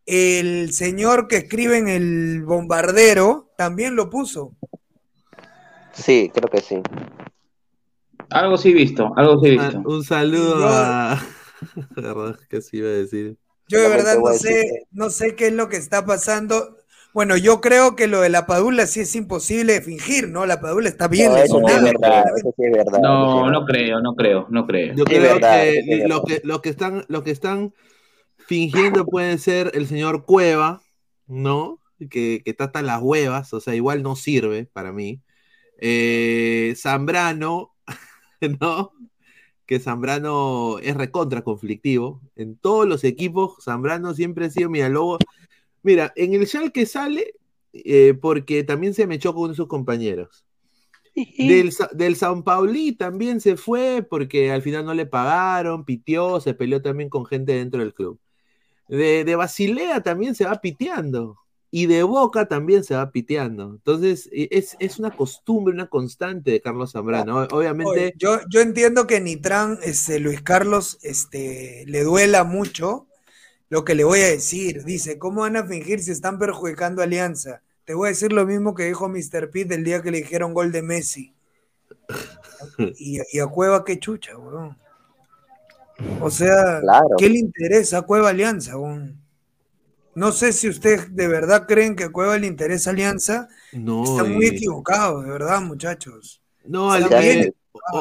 [0.07, 4.55] el señor que escribe en el bombardero también lo puso.
[5.93, 6.83] Sí, creo que sí.
[8.31, 9.89] Algo sí he visto, algo sí he Ah, visto.
[9.89, 11.21] Un saludo Yo- a.
[11.97, 13.37] Verdad que sí iba a decir.
[13.69, 16.77] Yo de verdad no sé, no sé qué es lo que está pasando.
[17.15, 20.47] Bueno, yo creo que lo de la Padula sí es imposible de fingir, ¿no?
[20.47, 21.93] La Padula está bien No, eso es lesionada.
[21.93, 22.99] verdad, eso sí es verdad.
[23.01, 24.95] No, no creo, no creo, no creo.
[24.97, 27.73] Yo Sí, creo verdad, que, lo que lo que están lo que están
[28.47, 30.83] fingiendo puede ser el señor Cueva,
[31.27, 31.81] ¿no?
[32.11, 35.23] Que, que trata las huevas, o sea, igual no sirve para mí.
[35.79, 37.75] Eh, Zambrano,
[38.61, 38.93] ¿no?
[39.67, 42.21] Que Zambrano es recontra conflictivo.
[42.37, 45.19] En todos los equipos, Zambrano siempre ha sido mi lobo.
[45.83, 47.35] Mira, en el que sale
[47.73, 50.45] eh, porque también se me echó con sus compañeros.
[51.15, 56.55] Del, del San Pauli también se fue porque al final no le pagaron, pitió, se
[56.55, 58.19] peleó también con gente dentro del club.
[58.89, 61.39] De, de Basilea también se va piteando.
[61.71, 63.73] Y de Boca también se va piteando.
[63.75, 67.39] Entonces, e- es, es una costumbre, una constante de Carlos Zambrano.
[67.39, 73.09] O- Obviamente, Oye, yo, yo entiendo que Nitran, este, Luis Carlos, este, le duela mucho
[73.71, 74.85] lo que le voy a decir.
[74.85, 77.63] Dice, ¿cómo van a fingir si están perjudicando a Alianza?
[77.85, 79.51] Te voy a decir lo mismo que dijo Mr.
[79.51, 81.35] Pitt el día que le dijeron gol de Messi.
[82.99, 84.77] Y, y a Cueva qué chucha, weón.
[86.21, 87.09] O sea, Claro.
[87.19, 89.21] ¿qué le interesa a Cueva Alianza, weón?
[90.15, 93.49] No sé si ustedes de verdad creen que a Cueva le interesa Alianza.
[93.73, 94.05] no.
[94.05, 96.41] Están muy y- equivocados, de verdad, muchachos.
[96.65, 97.53] No, al- Están bien eh,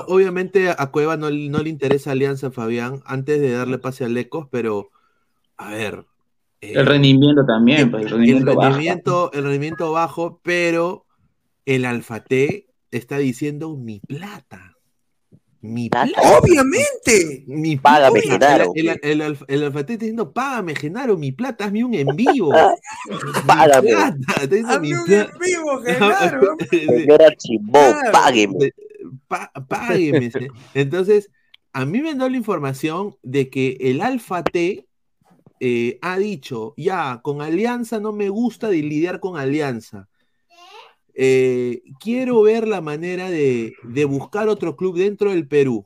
[0.07, 4.47] obviamente a Cueva no, no le interesa Alianza, Fabián, antes de darle pase a Lecos,
[4.51, 4.89] pero
[5.57, 6.05] a ver.
[6.61, 8.69] eh, El rendimiento también, pues el el rendimiento bajo.
[8.69, 11.05] rendimiento, el rendimiento bajo, pero
[11.65, 14.72] el Alfate está diciendo mi plata.
[15.63, 16.11] Mi plata.
[16.37, 17.45] Obviamente.
[17.47, 18.47] Mi Págame, plata.
[18.49, 18.73] Genaro.
[18.75, 22.51] El, el, el, Alf- el está diciendo, págame, Genaro, mi plata, hazme un en vivo.
[23.47, 23.87] Págame.
[23.87, 26.57] Mi plata, está diciendo, mi Hazme un en vivo, Genaro.
[26.69, 27.79] Señora Chimbó,
[28.11, 28.71] págueme.
[29.29, 30.29] Pa- págueme.
[30.73, 31.29] Entonces,
[31.71, 34.85] a mí me han dado la información de que el Alfa T
[35.61, 40.09] eh, ha dicho, ya, con Alianza no me gusta de lidiar con Alianza.
[41.15, 45.85] Eh, quiero ver la manera de, de buscar otro club dentro del Perú.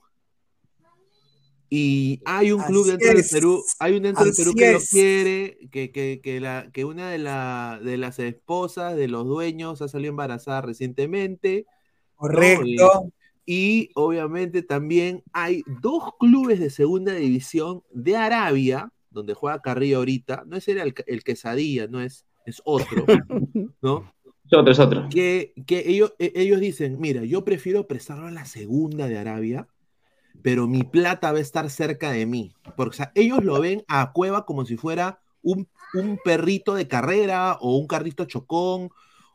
[1.70, 3.26] Y hay un club Así dentro del.
[3.30, 7.12] Perú, hay un dentro del Perú que lo quiere, que, que, que, la, que una
[7.12, 11.66] de, la, de las esposas de los dueños ha salido embarazada recientemente.
[11.68, 12.16] ¿no?
[12.16, 13.12] Correcto.
[13.46, 20.44] Y obviamente también hay dos clubes de segunda división de Arabia, donde juega Carrillo ahorita.
[20.48, 23.06] No es el, el Quesadilla, no es, es otro,
[23.82, 24.14] ¿no?
[24.48, 25.10] Es otro, es otro.
[25.10, 29.68] Que, que ellos, e- ellos dicen, mira, yo prefiero prestarlo a la segunda de Arabia,
[30.41, 32.54] pero mi plata va a estar cerca de mí.
[32.76, 36.88] Porque o sea, ellos lo ven a Cueva como si fuera un, un perrito de
[36.88, 38.89] carrera o un carrito chocón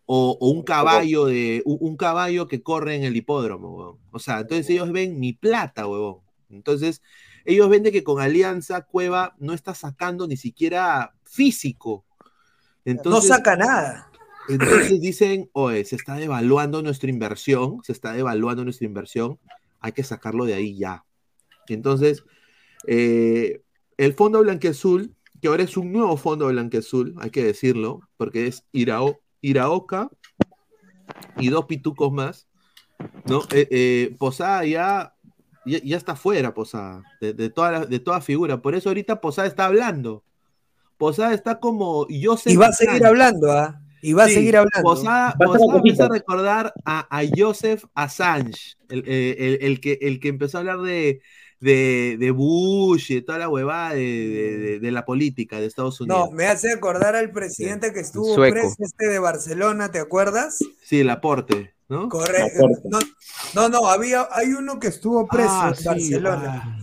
[0.06, 3.98] o, o un caballo de un, un caballo que corre en el hipódromo, huevón.
[4.10, 6.20] O sea, entonces ellos ven mi plata, huevón.
[6.50, 7.02] Entonces,
[7.44, 12.04] ellos ven de que con Alianza Cueva no está sacando ni siquiera físico.
[12.84, 14.11] Entonces, no saca nada.
[14.48, 19.38] Entonces dicen, oye, se está devaluando nuestra inversión, se está devaluando nuestra inversión,
[19.80, 21.04] hay que sacarlo de ahí ya.
[21.68, 22.24] Entonces,
[22.86, 23.62] eh,
[23.96, 28.64] el Fondo Blanqueazul, que ahora es un nuevo Fondo Blanqueazul, hay que decirlo, porque es
[28.72, 30.08] Irao, Iraoka
[31.38, 32.46] y dos pitucos más,
[33.26, 33.42] ¿no?
[33.52, 35.14] Eh, eh, Posada ya,
[35.66, 38.62] ya, ya está fuera, Posada, de, de toda la- de toda figura.
[38.62, 40.24] Por eso ahorita Posada está hablando.
[40.98, 43.81] Posada está como yo sé Y va a seguir hablando, ¿ah?
[44.04, 44.82] Y va a seguir hablando.
[44.82, 49.58] Posada, Va a estar Posada empieza a recordar a, a Joseph Assange, el, eh, el-
[49.62, 51.22] el que, el que empezó a hablar de,
[51.60, 55.66] de, de Bush y de toda la huevada de, de- de- de la política de
[55.66, 56.30] Estados Unidos.
[56.30, 60.58] No, me hace acordar al presidente que estuvo preso este de Barcelona, ¿te acuerdas?
[60.82, 62.08] Sí, el aporte, ¿no?
[62.08, 62.68] Correcto.
[62.86, 62.98] No,
[63.54, 66.78] no, no, había, hay uno que estuvo preso Ah, en sí, Barcelona.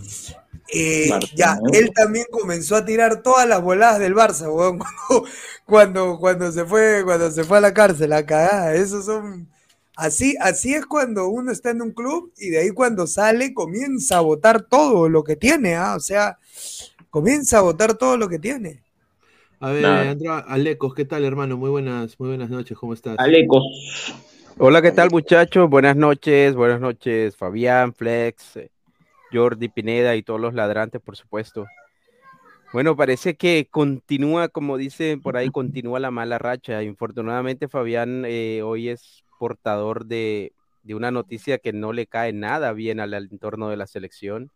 [0.72, 5.28] Eh, ya, él también comenzó a tirar todas las voladas del Barça, weón, cuando,
[5.66, 8.74] cuando, cuando se fue, cuando se fue a la cárcel, a cagada.
[8.74, 9.48] Esos son.
[9.96, 14.16] Así, así es cuando uno está en un club y de ahí cuando sale comienza
[14.16, 15.94] a votar todo lo que tiene, ¿ah?
[15.94, 16.38] O sea,
[17.10, 18.82] comienza a votar todo lo que tiene.
[19.58, 20.10] A ver, Nada.
[20.10, 21.58] Andrea Alecos, ¿qué tal, hermano?
[21.58, 23.16] Muy buenas, muy buenas noches, ¿cómo estás?
[23.18, 23.62] Alecos.
[24.56, 25.68] Hola, ¿qué tal muchachos?
[25.68, 28.70] Buenas noches, buenas noches Fabián, Flex, eh,
[29.32, 31.66] Jordi Pineda y todos los ladrantes, por supuesto.
[32.72, 36.82] Bueno, parece que continúa, como dice por ahí, continúa la mala racha.
[36.82, 40.52] Infortunadamente, Fabián eh, hoy es portador de,
[40.84, 44.50] de una noticia que no le cae nada bien al, al entorno de la selección.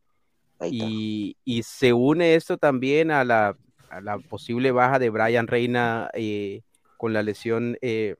[0.70, 3.56] Y, y se une esto también a la,
[3.90, 6.62] a la posible baja de Brian Reina eh,
[6.96, 8.14] con la lesión eh,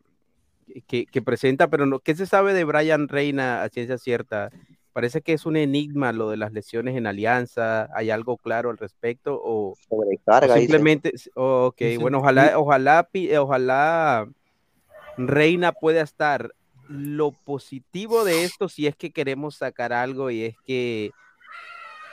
[0.89, 4.51] que, que presenta, pero no, ¿qué se sabe de Brian Reina a ciencia cierta?
[4.95, 7.89] Parece que es un enigma lo de las lesiones en Alianza.
[7.97, 9.39] ¿Hay algo claro al respecto?
[9.43, 13.09] O, Sobrecarga, o simplemente, ok, bueno, ojalá, ojalá,
[13.41, 14.29] ojalá
[15.19, 16.55] Reina pueda estar.
[16.89, 21.11] Lo positivo de esto, si es que queremos sacar algo, y es que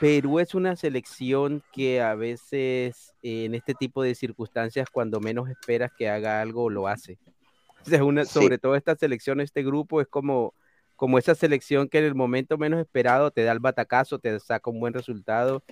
[0.00, 5.92] Perú es una selección que a veces en este tipo de circunstancias, cuando menos esperas
[5.96, 7.18] que haga algo, lo hace.
[7.86, 8.32] O sea, una- Sí.
[8.40, 10.54] sobre todo esta selección, este grupo, es como,
[11.02, 14.70] como esa selección que en el momento menos esperado te da el batacazo, te saca
[14.70, 15.64] un buen resultado.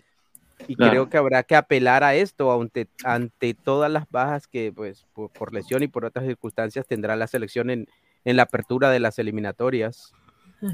[0.66, 0.90] Y Claro.
[0.90, 5.30] creo que habrá que apelar a esto ante, ante todas las bajas que, pues, por,
[5.30, 7.86] por lesión y por otras circunstancias tendrá la selección en,
[8.24, 10.12] en la apertura de las eliminatorias.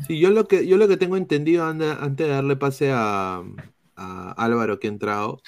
[0.06, 3.42] Sí, yo lo que, yo lo que tengo entendido anda- antes de darle pase a,
[3.94, 5.42] a Álvaro que ha entrado,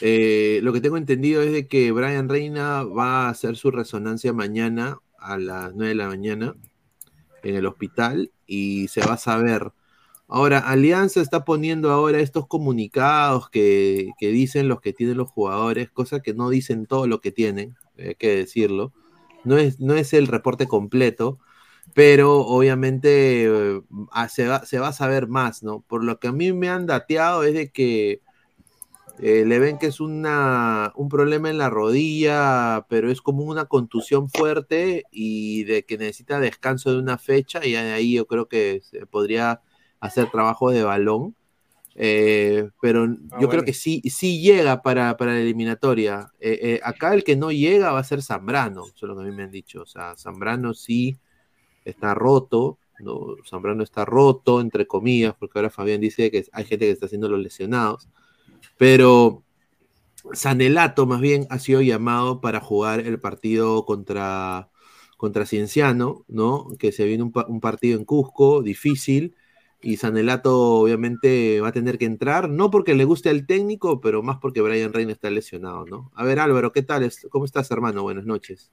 [0.00, 4.32] eh, lo que tengo entendido es de que Brian Reina va a hacer su resonancia
[4.32, 6.56] mañana a las 9 de la mañana
[7.44, 9.72] en el hospital y se va a saber.
[10.26, 15.90] Ahora, Alianza está poniendo ahora estos comunicados que, que dicen los que tienen los jugadores,
[15.90, 18.92] cosa que no dicen todo lo que tienen, hay que decirlo.
[19.44, 21.38] No es, no es el reporte completo,
[21.94, 23.82] pero obviamente eh,
[24.12, 25.80] ah, se, va, se va a saber más, ¿no?
[25.88, 28.20] Por lo que a mí me han dateado es de que
[29.20, 33.64] eh, le ven que es una, un problema en la rodilla, pero es como una
[33.66, 38.80] contusión fuerte y de que necesita descanso de una fecha y ahí yo creo que
[38.84, 39.60] se podría
[40.00, 41.34] hacer trabajo de balón.
[42.00, 43.08] Eh, pero
[43.40, 46.32] yo creo que sí, sí llega para, para la eliminatoria.
[46.38, 49.22] Eh, eh, acá el que no llega va a ser Zambrano, eso es lo que
[49.22, 49.82] a mí me han dicho.
[49.82, 51.18] O sea, Zambrano sí
[51.84, 53.34] está roto, ¿no?
[53.48, 57.28] Zambrano está roto, entre comillas, porque ahora Fabián dice que hay gente que está haciendo
[57.28, 58.08] los lesionados.
[58.78, 59.44] Pero
[60.32, 64.70] Sanelato más bien ha sido llamado para jugar el partido contra,
[65.16, 66.68] contra Cienciano, ¿no?
[66.78, 69.36] Que se viene un, pa- un partido en Cusco, difícil,
[69.80, 74.22] y Sanelato obviamente va a tener que entrar, no porque le guste al técnico, pero
[74.22, 76.10] más porque Brian Reina está lesionado, ¿no?
[76.14, 77.10] A ver, Álvaro, ¿qué tal?
[77.30, 78.02] ¿Cómo estás, hermano?
[78.02, 78.72] Buenas noches.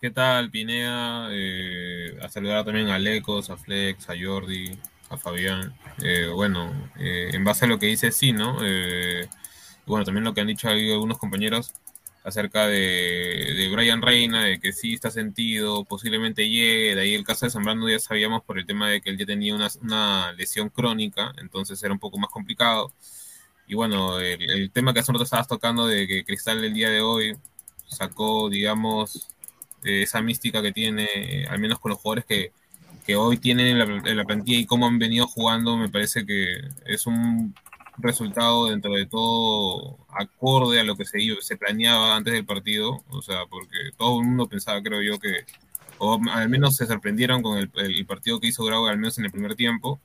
[0.00, 1.28] ¿Qué tal, Pinea?
[1.30, 4.78] Eh, a saludar también a Lecos, a Flex, a Jordi,
[5.10, 5.74] a Fabián.
[6.02, 8.58] Eh, bueno, eh, en base a lo que dice, sí, ¿no?
[8.62, 9.28] Eh,
[9.86, 11.74] bueno, también lo que han dicho algunos compañeros
[12.24, 16.94] acerca de, de Brian Reina, de que sí está sentido, posiblemente llegue.
[16.94, 19.26] De ahí el caso de Zambrano ya sabíamos por el tema de que él ya
[19.26, 22.92] tenía una, una lesión crónica, entonces era un poco más complicado.
[23.66, 26.90] Y bueno, el, tema que hace un rato estabas tocando de que Cristal el día
[26.90, 27.36] de hoy
[27.86, 29.28] sacó, digamos,
[29.84, 32.52] eh, esa mística que tiene, al menos con los jugadores que,
[33.10, 36.24] que hoy tienen en la, en la plantilla y cómo han venido jugando, me parece
[36.24, 37.52] que es un
[37.98, 43.20] resultado dentro de todo acorde a lo que se, se planeaba antes del partido, o
[43.20, 45.44] sea, porque todo el mundo pensaba, creo yo, que,
[45.98, 49.24] o al menos se sorprendieron con el, el partido que hizo Grau, al menos en
[49.24, 50.00] el primer tiempo.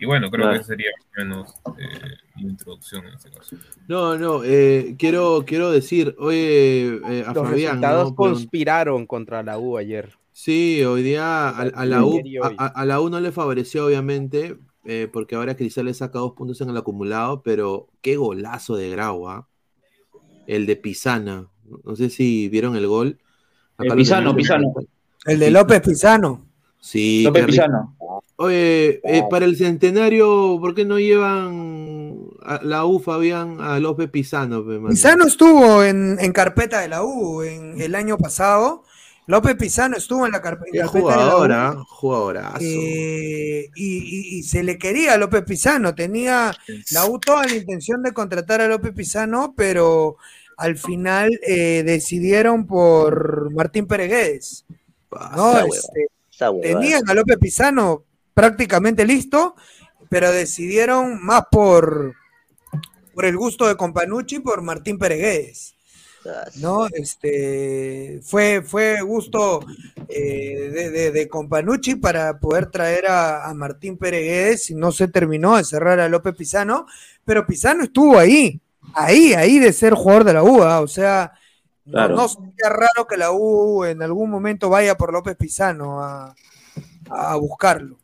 [0.00, 0.58] Y bueno, creo Claro.
[0.58, 3.54] que sería menos eh, la introducción en este caso.
[3.86, 8.16] No, no, eh, quiero, quiero decir, oye, eh, a Los Fabián, resultados ¿no?
[8.16, 10.18] Conspiraron contra la U ayer.
[10.36, 12.20] Sí, hoy día a, a la U,
[12.58, 16.60] a, la U no le favoreció, obviamente, eh, porque ahora Cristal le saca dos puntos
[16.60, 19.46] en el acumulado, pero qué golazo de Grau, ¿ah?
[20.48, 21.48] El de Pisana.
[21.84, 23.20] No sé si vieron el gol.
[23.78, 24.74] El lo Pisano, tenemos Pisano.
[25.24, 26.44] El de López Pisano.
[26.80, 27.46] Sí, López.
[27.46, 27.96] Pisano.
[28.34, 34.10] Oye, eh, para el centenario, ¿por qué no llevan a la U, Fabián, a López
[34.10, 34.64] Pisano?
[34.88, 38.82] Pisano estuvo en, en carpeta de la U en el año pasado.
[39.26, 42.58] López Pisano estuvo en la carpeta de la jugadora, jugadorazo.
[42.60, 45.94] Eh, y, y- y se le quería a López Pisano.
[45.94, 46.52] Tenía
[46.92, 50.16] la U toda la intención de contratar a López Pisano, pero
[50.56, 54.66] al final eh, decidieron por Martín Peregués.
[55.36, 55.52] ¿no?
[55.74, 56.06] Esa Este,
[56.62, 58.04] tenían a López Pisano
[58.34, 59.54] prácticamente listo,
[60.10, 62.14] pero decidieron más por,
[63.14, 65.73] por el gusto de Companucci por Martín Peregués.
[66.60, 66.86] ¿No?
[66.86, 69.60] Este, fue, fue gusto
[70.08, 75.08] eh, de, de, de Companucci para poder traer a, a Martín Peregués y no se
[75.08, 76.86] terminó de cerrar a López Pisano,
[77.24, 78.60] pero Pisano estuvo ahí,
[78.94, 80.80] ahí, ahí de ser jugador de la U, ¿ah?
[80.80, 81.32] o sea,
[81.84, 82.16] no- Claro.
[82.16, 86.34] no, sería raro que la U en algún momento vaya por López Pisano a,
[87.10, 87.98] a buscarlo.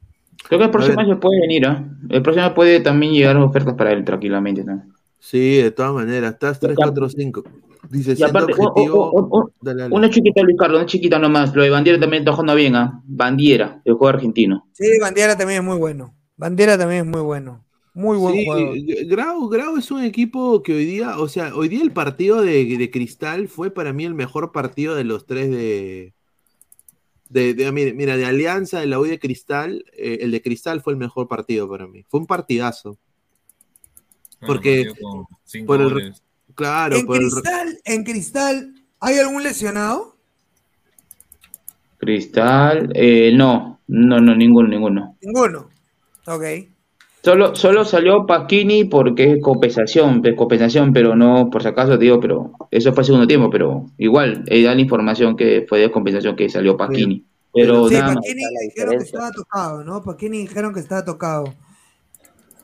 [0.49, 1.85] Creo que el próximo año puede venir, ¿ah?
[2.09, 4.83] El próximo año puede también llegar ofertas para él tranquilamente, ¿no?
[5.19, 6.33] Sí, de todas maneras.
[6.33, 7.43] Estás 3, 4, 5.
[7.91, 9.11] Dice, Y aparte, oh, objetivo.
[9.11, 9.95] oh, oh, oh, Dale, dale.
[9.95, 11.55] una chiquita, Luis Carlos, una chiquita nomás.
[11.55, 13.03] Lo de Bandiera también está jugando bien, ¿ah?
[13.05, 14.69] Bandiera, el juego argentino.
[14.73, 16.15] Sí, Bandiera también es muy bueno.
[16.37, 17.65] Bandiera también es muy bueno.
[17.93, 18.77] Muy buen Sí, jugador.
[19.09, 22.65] Grau, Grau es un equipo que hoy día, o sea, hoy día el partido de,
[22.79, 26.15] de Cristal fue para mí el mejor partido de los tres de.
[27.29, 29.85] de, de- mira, mira, de Alianza, de la U de Cristal.
[29.99, 32.05] eh, el de Cristal fue el mejor partido para mí.
[32.09, 32.97] Fue un partidazo.
[34.47, 34.93] Porque.
[35.67, 36.23] por el- goles.
[36.61, 40.17] Claro, en el- Cristal, en Cristal, ¿hay algún lesionado?
[41.99, 45.17] Cristal, eh, no, no, no, ninguno, ninguno.
[45.21, 45.69] Ninguno.
[46.27, 46.45] Ok.
[47.23, 52.05] Solo, solo salió Pasquini porque es compensación, es compensación, pero no, por si acaso te
[52.05, 55.91] digo, pero eso fue segundo tiempo, pero igual, eh, da la información que fue de
[55.91, 57.27] compensación que salió Pasquini.
[57.53, 58.17] Pero sí, nada más.
[58.17, 60.03] Paquini dijeron que estaba tocado, ¿no?
[60.03, 61.53] Paquini dijeron que estaba tocado.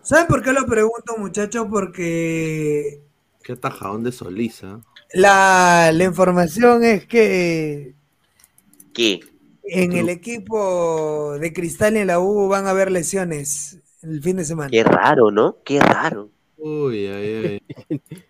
[0.03, 1.66] ¿Saben por qué lo pregunto, muchachos?
[1.68, 3.03] Porque
[3.47, 4.80] Qué atajadón de Solís, ¿ah?
[5.14, 7.94] la, la información es que
[8.92, 9.20] ¿Qué?
[9.62, 14.36] en el equipo de Cristal y en la U van a haber lesiones el fin
[14.38, 14.68] de semana.
[14.70, 15.59] Qué raro, ¿no?
[15.64, 16.30] Qué raro.
[16.57, 17.99] Uy, ay, ay.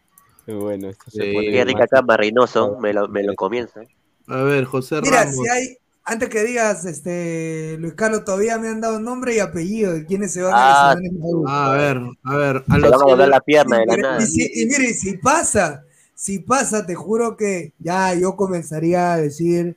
[0.46, 2.78] Bueno, esto se Sí, pone Qué rica más- cama, Reynoso.
[2.78, 3.80] Me lo, me lo comienza.
[4.28, 5.34] A ver, José Mira, Ramos.
[5.34, 5.76] si hay,
[6.06, 10.32] antes que digas, este, Luis Carlos, todavía me han dado nombre y apellido de quienes
[10.32, 11.44] se van Ah, a la U.
[11.48, 12.64] A ver, a ver.
[12.68, 14.20] A Se los van a la pierna de la Y, nada.
[14.20, 15.84] si- y mire, si pasa,
[16.14, 19.76] si pasa, te juro que ya yo comenzaría a decir,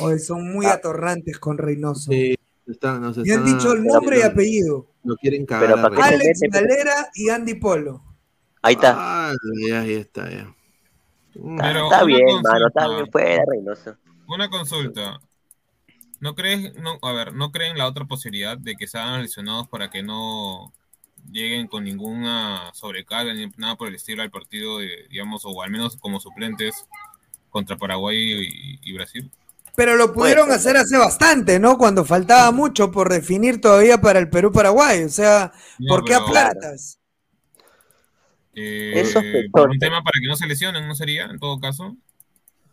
[0.00, 2.10] oye, son muy atorrantes con Reynoso.
[2.12, 2.34] Sí,
[2.66, 4.86] están- nos Me han están- dicho el nombre y apellido.
[5.04, 5.66] Lo quieren cagar.
[5.66, 6.18] Pero a ¿para qué Reynoso.
[6.18, 6.60] se Alex mete?
[6.60, 8.02] Valera y Andy Polo.
[8.62, 8.94] Ahí está.
[8.96, 9.34] Ah,
[9.68, 10.52] ya, ahí está, ya.
[11.34, 12.52] Pero está bien, consulta.
[12.52, 12.66] mano.
[12.68, 13.96] Está bien fuera, Reynoso.
[14.26, 15.20] Una consulta.
[16.20, 19.68] ¿No crees, no, a ver, no creen la otra posibilidad de que se hagan lesionados
[19.68, 20.72] para que no
[21.30, 25.70] lleguen con ninguna sobrecarga ni nada por el estilo al partido, de, digamos, o al
[25.70, 26.86] menos como suplentes
[27.50, 29.30] contra Paraguay y, y Brasil?
[29.76, 31.78] Pero lo pudieron hacer hace bastante, ¿no?
[31.78, 35.04] Cuando faltaba mucho por definir todavía para el Perú-Paraguay.
[35.04, 36.98] O sea, No, ¿por qué pero- aplastas?
[38.54, 41.26] Eh, Es un tema para que no se lesionen, ¿no sería?
[41.26, 41.96] En todo caso.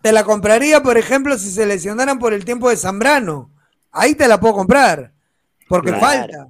[0.06, 3.50] Te la compraría, por ejemplo, si se lesionaran por el tiempo de Zambrano.
[3.92, 5.12] Ahí te la puedo comprar,
[5.68, 6.06] porque Claro.
[6.06, 6.48] falta.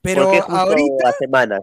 [0.00, 1.60] Pero ¿Por qué justo ahorita, a semanas?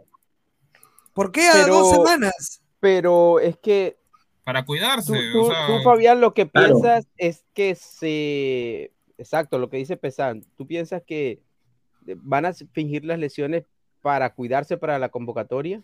[1.12, 2.62] ¿por qué a Pero- dos semanas?
[2.80, 3.98] Pero es que
[4.44, 5.12] Para cuidarse.
[5.12, 6.80] tú, o tú- sea, tú, Fabián, lo que Claro.
[6.80, 8.92] piensas es que se...
[9.18, 10.46] Exacto, lo que dice Pesan.
[10.56, 11.42] Tú piensas que
[12.18, 13.64] van a fingir las lesiones
[14.04, 15.82] para cuidarse para la convocatoria.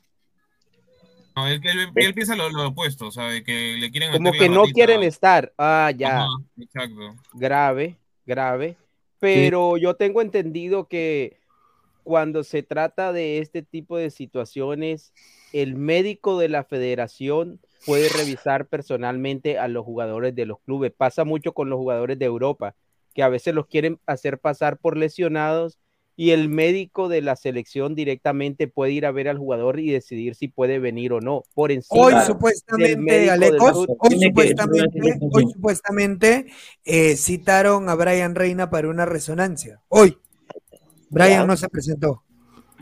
[1.35, 4.31] No, él, él- él piensa lo, lo opuesto, o sea, de que le quieren Como
[4.31, 4.73] que no ratita.
[4.73, 5.53] quieren estar.
[5.57, 6.23] Ah, ya.
[6.23, 6.27] Ajá,
[6.57, 7.15] exacto.
[7.33, 8.77] grave, grave,
[9.19, 11.37] pero yo tengo entendido que
[12.03, 15.13] cuando se trata de este tipo de situaciones,
[15.53, 20.91] el médico de la federación puede revisar personalmente a los jugadores de los clubes.
[20.95, 22.75] Pasa mucho con los jugadores de Europa,
[23.13, 25.77] que a veces los quieren hacer pasar por lesionados
[26.21, 30.35] y el médico de la selección directamente puede ir a ver al jugador y decidir
[30.35, 36.47] si puede venir o no, por encima Hoy supuestamente, Alecos, hoy supuestamente, hoy supuestamente
[36.83, 39.79] eh, citaron a Brian Reina para una resonancia.
[39.87, 40.17] Hoy.
[41.09, 42.21] Brian no se presentó.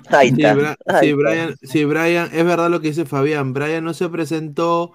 [0.09, 0.55] Ahí Sí, está.
[0.55, 1.13] Bra- Ahí sí.
[1.13, 3.53] Brian, sí, Brian, es verdad lo que dice Fabián.
[3.53, 4.93] Brian no se presentó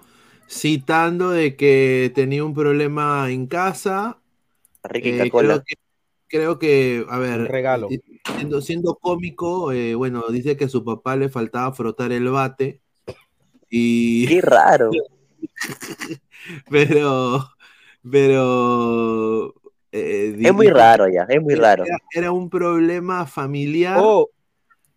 [0.49, 4.19] citando de que tenía un problema en casa.
[4.83, 5.47] Ricky Eh, Cacola.
[5.53, 5.75] creo que,
[6.33, 7.89] creo que, a ver, Un regalo.
[8.35, 12.81] siendo, siendo cómico, eh, bueno, dice que a su papá le faltaba frotar el bate.
[13.69, 14.89] Y, Qué raro.
[16.71, 17.47] pero,
[18.09, 19.53] pero,
[19.91, 21.85] eh, Es muy raro ya, es muy raro.
[21.85, 23.99] Era, era un problema familiar.
[24.01, 24.31] Oh,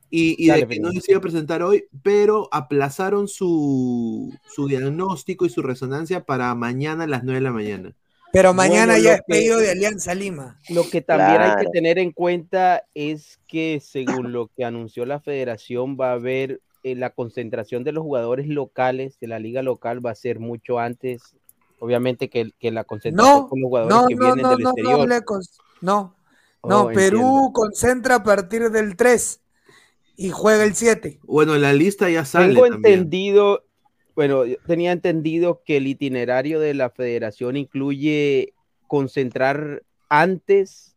[0.08, 4.68] y, y Dale, de que no se iba a presentar hoy, pero aplazaron su, su
[4.68, 7.94] diagnóstico y su resonancia para mañana a las 9 de la mañana.
[8.36, 10.58] Pero mañana Bueno, ya es pedido de Alianza Lima.
[10.68, 11.60] Lo que también hay Claro.
[11.62, 16.60] que tener en cuenta es que según lo que anunció la federación va a haber
[16.82, 20.78] eh, la concentración de los jugadores locales de la liga local va a ser mucho
[20.78, 21.34] antes,
[21.78, 24.58] obviamente que, que la concentración No, con los jugadores no, que no, vienen no, del
[24.58, 24.98] no, exterior.
[24.98, 25.58] no, Lecos.
[25.80, 26.14] No,
[26.60, 27.52] Oh, no, Perú entiendo.
[27.54, 29.40] concentra a partir del 3
[30.16, 31.20] y juega el 7.
[31.22, 32.54] Bueno, la lista ya sale.
[32.54, 32.94] Tengo también.
[32.94, 33.62] entendido,
[34.16, 38.54] bueno, yo tenía entendido que el itinerario de la federación incluye
[38.86, 40.96] concentrar antes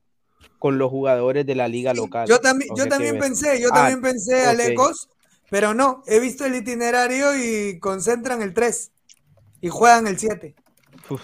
[0.58, 2.28] con los jugadores de la liga local.
[2.30, 4.48] Yo también, yo también pensé, yo Ah, también pensé, ok.
[4.48, 5.10] Alecos,
[5.50, 8.92] pero no, he visto el itinerario y concentran el 3
[9.62, 10.56] y juegan el 7.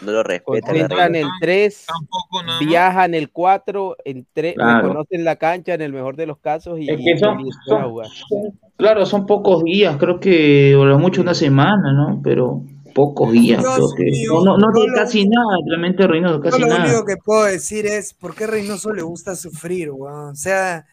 [0.02, 0.60] No lo respeta.
[0.60, 1.20] la concentran regla.
[1.28, 2.60] el 3, Tampoco más.
[2.60, 4.82] viajan el 4, en tre- Claro.
[4.88, 7.84] reconocen la cancha en el mejor de los casos y, Es que son- y son-
[7.90, 8.08] jugar.
[8.08, 12.20] son- Claro, son pocos días, creo que, o lo mucho una semana, ¿no?
[12.24, 12.64] Pero
[12.94, 14.12] pocos días, Dios creo que.
[14.12, 16.84] mío, No, no, no tiene lo- casi nada, realmente Reynoso, casi lo nada.
[16.86, 20.32] único que puedo decir es por qué Reynoso le gusta sufrir, weón.
[20.32, 20.86] O sea,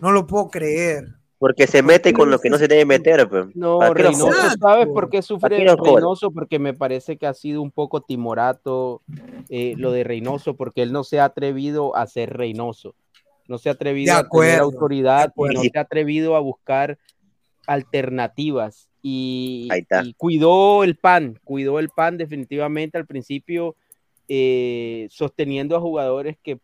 [0.00, 1.04] no lo puedo creer.
[1.38, 3.54] Porque se mete con lo que no se debe meter, pues.
[3.54, 4.50] No, ¿Para qué lo Reynoso?
[4.60, 5.58] ¿sabes por qué ¿Para sufre?
[5.58, 6.30] Reynoso?
[6.32, 9.02] Porque me parece que ha sido un poco timorato
[9.48, 12.94] eh, lo de Reynoso, porque él no se ha atrevido a ser Reynoso.
[13.46, 16.98] No se ha atrevido a tener autoridad no se ha atrevido a buscar
[17.66, 18.88] alternativas.
[19.00, 20.02] Y, Ahí está.
[20.04, 23.76] y cuidó el pan, cuidó el pan definitivamente al principio,
[24.28, 26.58] eh, sosteniendo a jugadores que,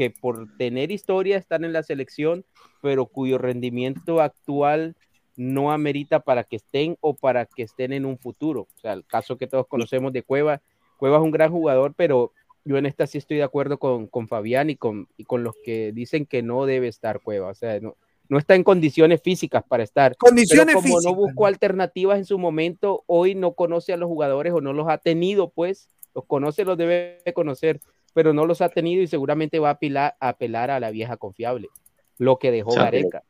[0.00, 2.46] que por tener historia están en la selección,
[2.80, 4.96] pero cuyo rendimiento actual
[5.36, 8.62] no amerita para que estén o para que estén en un futuro.
[8.62, 10.62] O sea, el caso que todos conocemos de Cueva.
[10.96, 12.32] Cueva es un gran jugador, pero
[12.64, 15.54] yo en esta sí estoy de acuerdo con, con Fabián y con, y con los
[15.62, 17.48] que dicen que no debe estar Cueva.
[17.48, 17.98] O sea, no,
[18.30, 20.16] no está en condiciones físicas para estar.
[20.16, 24.08] Condiciones pero como físicas, no buscó alternativas en su momento, hoy no conoce a los
[24.08, 27.80] jugadores o no los ha tenido, pues, los conoce, los debe conocer,
[28.12, 31.16] pero no los ha tenido y seguramente va a apelar, a apelar a la vieja
[31.16, 31.68] confiable,
[32.18, 33.22] lo que dejó Gareca.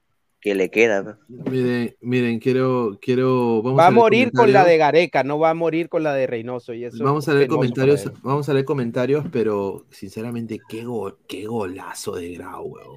[0.43, 1.19] Que le queda.
[1.29, 4.79] Miren, miren, quiero, quiero, vamos Va a morir con la de.
[4.79, 6.73] Gareca, no va a morir con la de Reynoso.
[6.73, 11.45] Y eso Vamos a leer comentarios, vamos a leer comentarios, pero sinceramente, qué, go- qué
[11.45, 12.97] golazo de Grau, weón.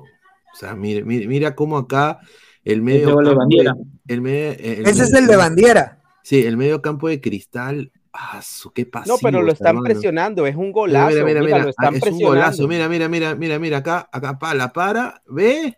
[0.53, 2.19] O sea, mire, mire, mira cómo acá
[2.63, 3.75] el medio de campo Bandiera.
[4.07, 6.01] el medio- el Ese es el de Bandiera.
[6.23, 7.91] Sí, el medio campo de cristal.
[8.13, 9.85] Ah, su, qué No, pasivo, pero lo están hermano.
[9.85, 11.09] presionando, es un Mira, golazo.
[11.09, 12.67] mira, mira, mira, mira, lo están ah, es un golazo.
[12.67, 15.75] Mira, mira, mira, mira, mira, acá, acá, pa, la para, ve.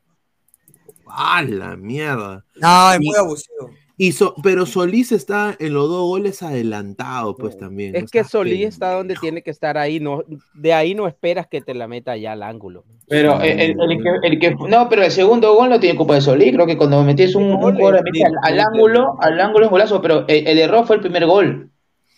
[1.08, 2.44] ¡Ah, la mierda!
[2.56, 3.70] No, es Y- muy abusivo.
[3.98, 7.96] Y so- pero Solís está en los dos goles adelantado, pues también.
[7.96, 10.22] Es no que Solís está donde tiene que estar ahí, no,
[10.54, 12.84] de ahí no esperas que te la meta ya al ángulo.
[13.08, 16.16] Pero el, el- el que, el que- no, pero el segundo gol no tiene culpa
[16.16, 16.52] de Solís.
[16.54, 18.04] Creo que cuando metes un, un gol al,
[18.44, 21.72] al ángulo, al ángulo es golazo, pero el, el error fue el primer gol.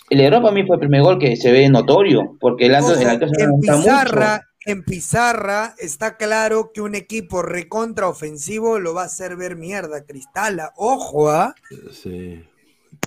[0.10, 2.91] El error para mí fue el primer gol que se ve notorio, porque el Alto,
[2.93, 3.82] Ojo, el Alto se en nota mucho.
[3.84, 9.55] pizarra, en pizarra está claro que un equipo recontra ofensivo lo va a hacer ver
[9.58, 10.72] mierda, Cristala.
[10.78, 11.53] Ojo, ¿ah?
[11.91, 12.41] Sí.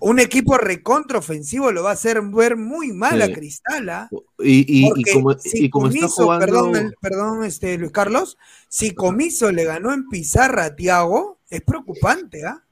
[0.02, 3.32] Un equipo recontra ofensivo lo va a hacer ver muy mal a.
[3.32, 4.08] Cristala.
[4.38, 6.46] Y, y- como, si y como está Comiso, jugando.
[6.46, 8.36] perdón, perdón, este, Luis Carlos,
[8.68, 12.62] si Comiso le ganó en pizarra a Tiago, es preocupante, ¿ah?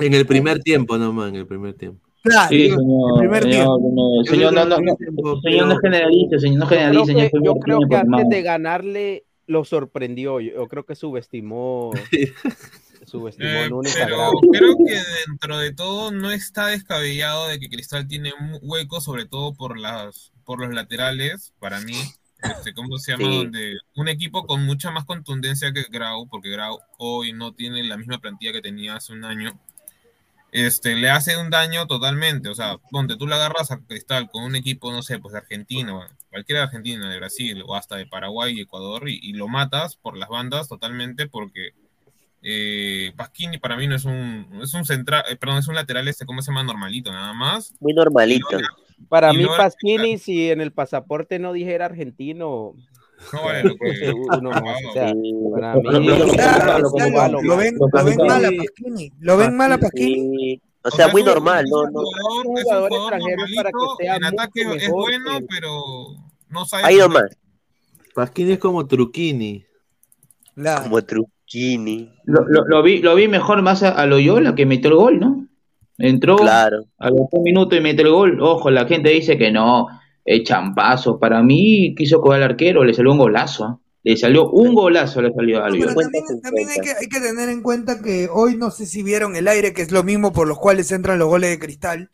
[0.00, 2.07] En el primer tiempo nomás, en el primer tiempo.
[2.22, 3.90] Claro, Sí, el señor, primer señor, tiempo.
[3.90, 8.28] no, no, señor, no generalice, señor, no Yo creo generalice, que, yo creo que antes
[8.28, 11.90] de ganarle lo sorprendió, yo, yo creo que subestimó,
[13.06, 18.32] subestimó Eh, pero creo que dentro de todo no está descabellado de que Cristal tiene
[18.38, 21.94] un hueco, sobre todo por las por los laterales, para mí.
[22.42, 23.24] Este, ¿Cómo se llama?
[23.24, 23.36] Sí.
[23.36, 27.96] Donde un equipo con mucha más contundencia que Grau, porque Grau hoy no tiene la
[27.96, 29.58] misma plantilla que tenía hace un año,
[30.52, 32.48] este, le hace un daño totalmente.
[32.48, 35.38] O sea, ponte, tú le agarras a Cristal con un equipo, no sé, pues de
[35.38, 39.32] Argentina, o cualquiera de Argentina, de Brasil, o hasta de Paraguay y Ecuador, y, y
[39.32, 41.72] lo matas por las bandas totalmente porque
[42.42, 46.06] eh, Pasquini para mí no es un, es un central, eh, perdón, es un lateral
[46.06, 46.62] este, ¿cómo se llama?
[46.62, 47.74] Normalito, nada más.
[47.80, 48.58] Muy normalito.
[49.08, 52.74] Para y mí, Pasquini, si en el pasaporte no dijera argentino,
[53.32, 53.74] No vale lo
[54.38, 54.62] uno más.
[54.88, 55.32] O sea, para mí,
[57.56, 59.12] ven, mal a Pasquini.
[59.20, 60.62] ¿Lo ven mal a Pasquini?
[60.84, 62.00] O sea, muy normal, no, no.
[62.02, 65.70] es un jugador extranjero para que sea en ataque es bueno, pero
[66.48, 66.84] no sabe.
[66.84, 67.36] Ahí nomás.
[68.14, 69.64] Pasquini es como Truquini.
[70.82, 72.12] Como Truquini.
[72.24, 75.46] Lo, vi, lo vi mejor más a, a Loyola que metió el gol, ¿no?
[75.98, 76.84] Entró Claro.
[76.98, 78.40] a los dos minutos y metió el gol.
[78.40, 79.88] Ojo, la gente dice que no,
[80.36, 81.18] es champazo.
[81.18, 83.64] Para mí quiso coger al arquero, le salió un golazo.
[83.64, 83.78] ¿ah?
[84.04, 87.20] Le salió un golazo, le salió a No, pero también, también hay, que, hay que
[87.20, 90.32] tener en cuenta que hoy no sé si vieron el aire, que es lo mismo
[90.32, 92.10] por los cuales entran los goles de cristal.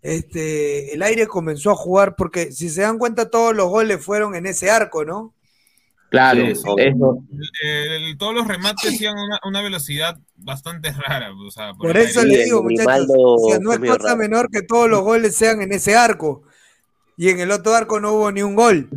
[0.00, 4.34] Este, el aire comenzó a jugar porque si se dan cuenta todos los goles fueron
[4.36, 5.34] en ese arco, ¿no?
[6.10, 6.60] Claro, Sí, sí.
[6.78, 7.18] eso.
[7.62, 11.32] El- todos los remates iban a una, una velocidad bastante rara.
[11.34, 14.16] O sea, Por eso le digo, muchachos, Grimaldo o sea, no es cosa raro.
[14.16, 16.44] menor que todos los goles sean en ese arco.
[17.20, 18.88] Y en el otro arco no hubo ni un gol.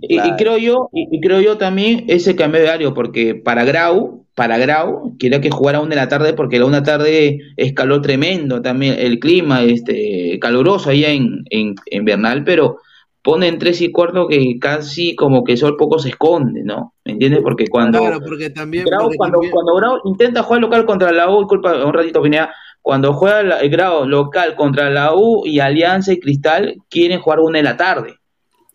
[0.00, 4.24] Y, creo yo, y, y creo yo también ese cambio de horario, porque para Grau,
[4.34, 7.74] para Grau, quería que jugara a una de la tarde, porque la una tarde es
[7.74, 12.78] calor tremendo también, el clima, este, caluroso allá en, en, en Bernal, pero
[13.26, 16.94] pone en tres y cuarto que casi como que sol poco se esconde, ¿no?
[17.04, 17.40] ¿Me entiendes?
[17.42, 18.84] Porque cuando Claro, porque también.
[18.84, 22.22] Grau, porque cuando, también- cuando Grau intenta jugar local contra la U, disculpa un ratito,
[22.22, 27.18] Pineda, cuando juega la- el Grau local contra la U y Alianza y Cristal, quieren
[27.18, 28.14] jugar una de la tarde.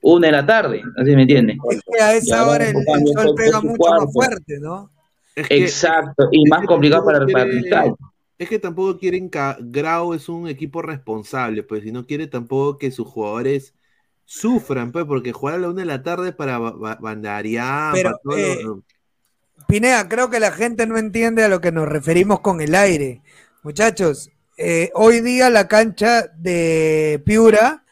[0.01, 1.55] Una de la tarde, así me entiendes.
[1.69, 4.89] Es que a Y esa hora el, sol pega mucho más fuerte, ¿no?
[5.33, 7.93] es que- Exacto, y más complicado para, para Cristal.
[8.37, 12.77] es que tampoco quieren que Grau es un equipo responsable, pues, si no quiere tampoco
[12.77, 13.73] que sus jugadores
[14.33, 18.11] sufran, pues, porque jugar a la una de la tarde para ba- ba- Bandarián, Pero,
[18.11, 18.83] para todo eh, lo-
[19.67, 23.21] Pinea, creo que la gente no entiende a lo que nos referimos con el aire.
[23.63, 27.83] Muchachos, eh, hoy día la cancha de Piura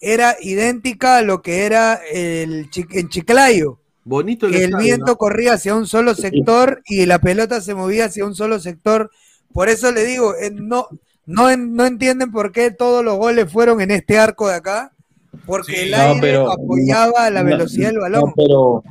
[0.00, 3.80] era idéntica a lo que era el Chi- en Chiclayo.
[4.04, 5.16] Bonito el el estadio, viento ¿no?
[5.16, 9.10] corría hacia un solo sector y la pelota se movía hacia un solo sector.
[9.52, 10.88] Por eso le digo, eh, no,
[11.24, 14.92] no, no entienden por qué todos los goles fueron en este arco de acá,
[15.44, 18.32] porque el No, aire pero- apoyaba la no, velocidad del no, balón.
[18.36, 18.82] pero,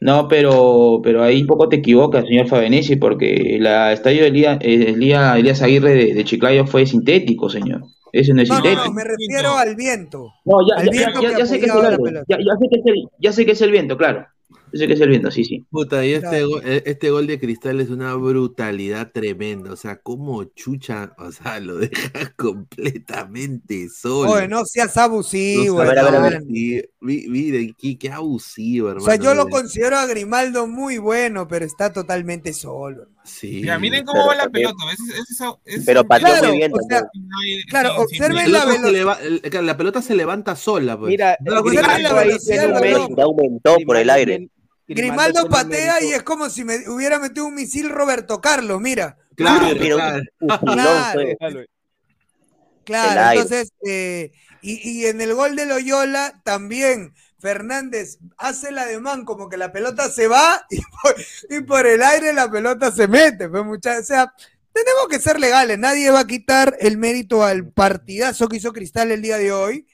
[0.00, 4.90] no, pero, pero ahí poco te equivocas, señor Fabenesi, porque el estadio de Elías, eh,
[4.90, 7.82] Elías, Elías Aguirre de, de Chiclayo fue sintético, señor.
[8.12, 8.86] Ese no es No, no, sintético.
[8.86, 10.32] no, me refiero al viento.
[10.44, 12.02] No, ya, al ya, viento ya- que ya sé que es el apoyaba la aire,
[12.04, 12.26] pelota.
[12.28, 14.26] ya, ya sé que es el, ya sé que es el viento, claro.
[14.72, 15.64] Yo sé que es el viento, sí, sí.
[15.70, 19.72] Puta, y este, go- eh, este gol de Cristal es una brutalidad tremenda.
[19.72, 21.90] O sea, como chucha, o sea, lo deja
[22.36, 24.30] completamente solo.
[24.32, 26.36] Oye, no seas abusivo, No sabe hermano.
[26.38, 26.82] abusivo.
[27.00, 29.06] Mi- Miren, qué, qué abusivo, O hermano.
[29.06, 33.02] sea, yo lo de- considero a Grimaldo muy bueno, pero está totalmente solo.
[33.02, 33.18] hermano.
[33.24, 33.62] Sí.
[33.62, 34.76] Ya, miren cómo va la pelota.
[34.90, 37.02] Es- es- es- Pero pateó Claro, muy bien o sea.
[37.68, 39.18] Claro, La observen la pelota, leva-
[39.62, 41.10] la pelota se levanta sola, pues.
[41.10, 44.48] Mira, No, observen la ahí velocidad aumentó por el aire.
[44.94, 49.16] Grimaldo patea y es como si me hubiera metido un misil Roberto Carlos, mira.
[49.36, 49.98] Claro, Pero
[52.84, 53.32] claro.
[53.40, 54.32] entonces, eh,
[54.62, 59.72] y, y en el gol de Loyola también Fernández hace el ademán como que la
[59.72, 61.14] pelota se va y por,
[61.50, 63.48] y por el aire la pelota se mete.
[63.48, 64.32] Pues, mucha- o sea,
[64.72, 69.10] tenemos que ser legales, nadie va a quitar el mérito al partidazo que hizo Cristal
[69.10, 69.86] el día de hoy,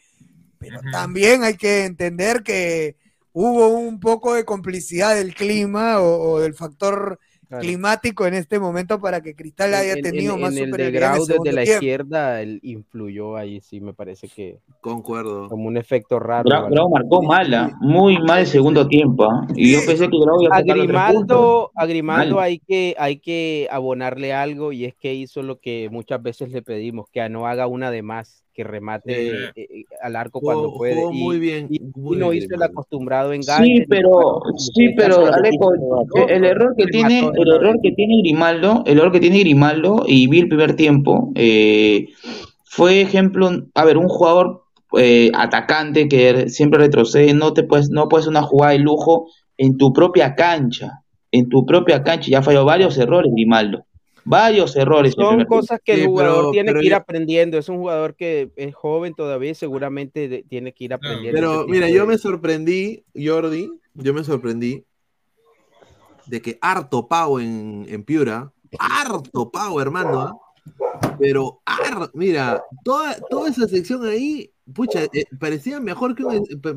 [0.58, 2.96] pero también hay que entender que
[3.34, 7.60] hubo un poco de complicidad del clima o, o del factor Claro.
[7.62, 10.64] climático en este momento para que Cristal haya En- en- tenido en- más en el
[10.64, 11.74] de superioridad en el Grau desde la tiempo.
[11.84, 15.48] izquierda él influyó ahí, sí, me parece que Concuerdo.
[15.50, 16.48] como un efecto raro.
[16.70, 19.24] Grau marcó mala, muy mal el segundo tiempo.
[19.30, 19.46] ¿ah?
[19.54, 21.12] Y yo pensé que Grau iba a A sacar los tres puntos.
[21.36, 22.44] Grimaldo, a Grimaldo Mal.
[22.44, 26.62] hay que, hay que abonarle algo y es que hizo lo que muchas veces le
[26.62, 29.36] pedimos, que no haga una de más, que remate Sí.
[29.62, 30.94] eh, eh, al arco Jugó- cuando puede.
[30.94, 32.72] jugó y, muy bien, y- muy y no bien hizo el Grimaldo.
[32.72, 33.64] acostumbrado enganche.
[33.64, 38.82] Sí, pero, sí, pero Aleco, el, el error que tiene, el error que tiene Grimaldo,
[38.86, 42.08] el error que tiene Grimaldo, y vi el primer tiempo, eh,
[42.64, 44.62] fue ejemplo, a ver, un jugador
[44.96, 49.26] eh, atacante que siempre retrocede, no te puedes, no puedes una jugada de lujo
[49.56, 51.00] en tu propia cancha,
[51.32, 53.86] en tu propia cancha, ya falló varios errores Grimaldo,
[54.24, 55.14] varios errores.
[55.14, 57.58] Son cosas que el Sí, jugador pero- tiene pero que ir yo- aprendiendo.
[57.58, 61.38] Es un jugador que es joven todavía y seguramente de- tiene que ir aprendiendo.
[61.38, 64.84] Pero mira, yo me sorprendí, Jordi, yo me sorprendí
[66.26, 70.32] de que harto pavo en, en Piura, harto pavo, hermano, ¿ah?
[71.18, 71.60] pero
[72.14, 76.76] mira, toda, toda esa sección ahí, pucha, eh, parecía mejor que un, eh, pe-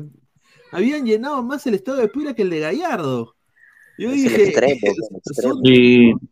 [0.70, 3.34] habían llenado más el estado de Piura que el de Gallardo.
[3.98, 4.52] Yo Es dije,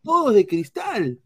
[0.03, 1.19] todos de cristal.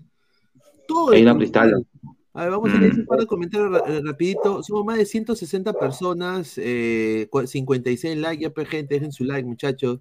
[0.87, 1.85] Todos de Cristal.
[2.33, 2.99] a ver, vamos a leer Mm.
[3.01, 4.63] un par de comentarios eh, rapidito.
[4.63, 9.47] Somos más de 160 personas, eh, cua- 56 likes, ya pues gente, dejen su like,
[9.47, 9.99] muchachos,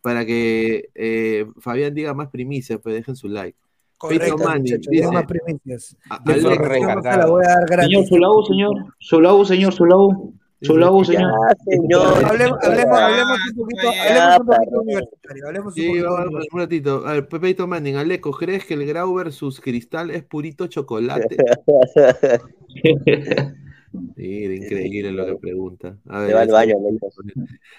[0.00, 3.56] para que eh, Fabián diga más primicias, pues dejen su like.
[3.98, 5.96] Correcto, muchachos, dice, más primicias.
[6.10, 7.86] a- información se la voy a dar gratis.
[7.92, 11.30] Señor Sulaú, señor, Sulaú, señor, Sulaú, Sulaú, señor.
[11.64, 12.24] señor.
[12.24, 16.14] Hablemos, hablemos, hablemos un poquito, hablemos un poquito universitario, hablemos un Sí, poquito
[16.52, 17.02] un ratito.
[17.06, 21.36] A ver, Pepeito Manning, Aleco, ¿crees que el Grau versus Cristal es purito chocolate?
[24.16, 25.96] Mira, increíble lo que pregunta.
[26.08, 26.74] A Se ver, va al baño.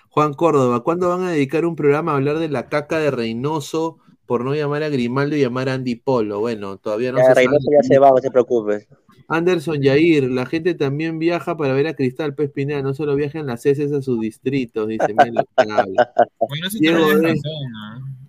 [0.10, 3.98] Juan Córdoba, ¿cuándo van a dedicar un programa a hablar de la caca de Reynoso
[4.28, 6.40] por no llamar a Grimaldo y llamar a Andy Polo?
[6.40, 7.78] Bueno, todavía no Ya, se Reynoso sabe.
[7.82, 8.88] ya se va, no se preocupe.
[9.28, 13.46] Anderson Yair, la gente también viaja para ver a Cristal Pez Pineda, no solo viajan
[13.48, 16.14] las heces a sus distritos, dice miren lo que habla.
[16.40, 17.28] Bueno, eso Diego también es D.
[17.30, 18.24] razón, ¿no?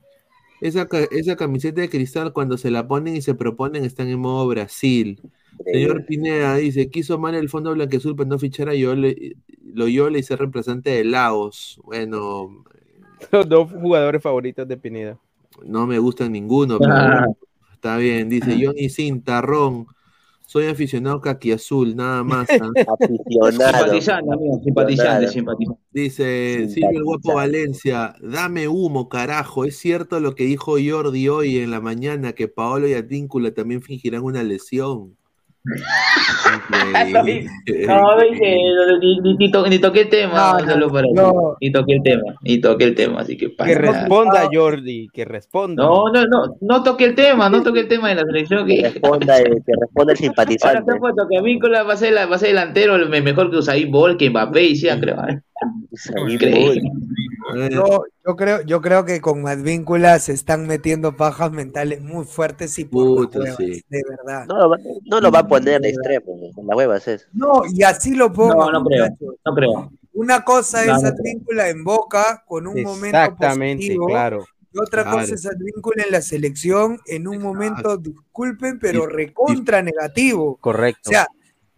[0.61, 4.47] Esa, esa camiseta de cristal, cuando se la ponen y se proponen, están en modo
[4.49, 5.21] Brasil.
[5.65, 9.37] Señor Pineda dice: quiso mal el fondo blanqueazul para no fichar a Yole-
[9.75, 11.79] Loyola y ser reemplazante de Lagos.
[11.85, 12.65] Bueno,
[13.33, 15.19] Los dos jugadores favoritos de Pineda.
[15.67, 17.27] no me gustan ninguno, pero Ah.
[17.75, 18.29] está bien.
[18.31, 19.87] Dice Johnny Cintarrón:
[20.47, 22.49] soy aficionado caqui azul, nada más.
[22.51, 23.51] Aficionado.
[23.51, 25.81] Simpatizante, amigo, simpatizante, simpatizante.
[25.91, 29.65] Dice Silvio el Guapo Valencia, dame humo, carajo.
[29.65, 33.83] Es cierto lo que dijo Jordi hoy en la mañana, que Paolo y Advíncula también
[33.83, 35.17] fingirán una lesión.
[35.65, 35.77] No,
[38.23, 41.13] dice, no, ni, ni, ni to- ni toqué el tema, saludo para ti.
[41.61, 45.25] Ni toqué el tema, ni toqué el tema, así que pasa Que responda, Jordi, que
[45.25, 45.83] responda.
[45.83, 48.67] No, no, no, no toqué el tema, no toqué el tema de la selección.
[48.67, 50.85] Que responda, el- que responda el Ahora simpatizante.
[50.85, 53.23] se ha puesto que Víncula va a ser, la- va a ser delantero el me-
[53.23, 55.17] mejor que Usain Bolt, que Mbappé y sea, creo.
[55.29, 55.41] ¿eh?
[56.29, 56.83] Increíble.
[57.71, 62.79] Yo, yo creo, yo creo que con Advíncula se están metiendo pajas mentales muy fuertes
[62.79, 63.85] y por las huevas, sí.
[63.89, 64.47] de verdad.
[64.47, 67.29] No lo, va, no lo va a poner de extremo, con la hueva es.
[67.33, 68.71] No, y así lo pongo.
[68.71, 69.09] No, no creo,
[69.45, 69.93] no creo.
[70.15, 74.07] Una cosa No, es no Advíncula en Boca con un momento Exactamente, positivo.
[74.07, 74.45] claro.
[74.73, 75.19] Y otra Claro.
[75.19, 80.57] cosa es Advíncula en la selección en un momento, disculpen, pero recontra negativo.
[80.61, 81.11] Correcto.
[81.11, 81.29] O sea,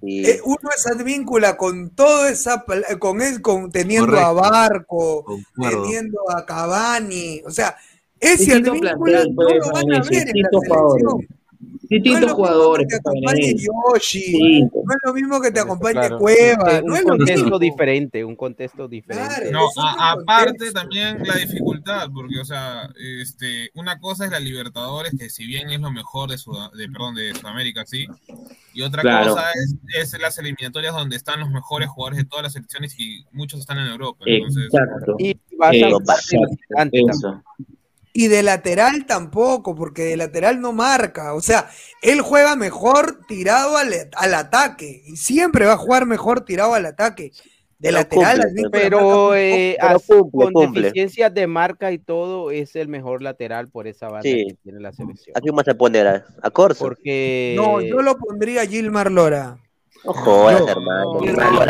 [0.03, 4.51] eh, uno es Advíncula con todo esa, pal- con él, con teniendo a Correcto.
[4.51, 5.83] Barco, Concuerdo.
[5.83, 7.77] teniendo a Cavani, o sea,
[8.21, 10.63] ese Advíncula no lo van a ver en la selección.
[10.67, 11.29] jugadores.
[11.89, 12.87] Distintos jugadores.
[12.89, 13.55] Que te acompañe.
[13.55, 16.19] Yoshi, no es lo mismo que te acompañe Claro.
[16.19, 17.59] Cueva, Eh, no un es lo contexto mismo.
[17.59, 19.51] diferente, un contexto diferente.
[19.53, 22.89] No, a- aparte también la dificultad, porque, o sea,
[23.21, 26.89] este, una cosa es la Libertadores, que si bien es lo mejor de, Sud- de,
[26.89, 28.07] perdón, de Sudamérica, sí,
[28.75, 29.31] y otra Claro.
[29.31, 33.25] cosa es, es las eliminatorias donde están los mejores jugadores de todas las selecciones y
[33.33, 34.25] muchos están en Europa.
[34.27, 35.17] Entonces, Exacto.
[35.19, 37.43] Y vas a Exacto.
[38.19, 41.35] Y de lateral tampoco, porque de lateral no marca.
[41.35, 41.69] O sea,
[42.01, 45.03] él juega mejor tirado al, al ataque.
[45.07, 47.33] Y siempre va a jugar mejor tirado al ataque.
[47.79, 50.83] De Pero lateral, cumple, Advíncula Pero eh, Pero cumple, con cumple.
[50.85, 54.47] deficiencias de marca y todo, es el mejor lateral por esa banda Sí.
[54.49, 55.37] que tiene la selección.
[55.37, 56.01] ¿A quién más se pone?
[56.01, 56.83] ¿A, a Corso?
[56.83, 59.59] Porque No, yo lo pondría a Gilmar Lora.
[60.07, 60.13] No.
[60.13, 61.21] jodas, No, hermano.
[61.21, 61.67] Gilmar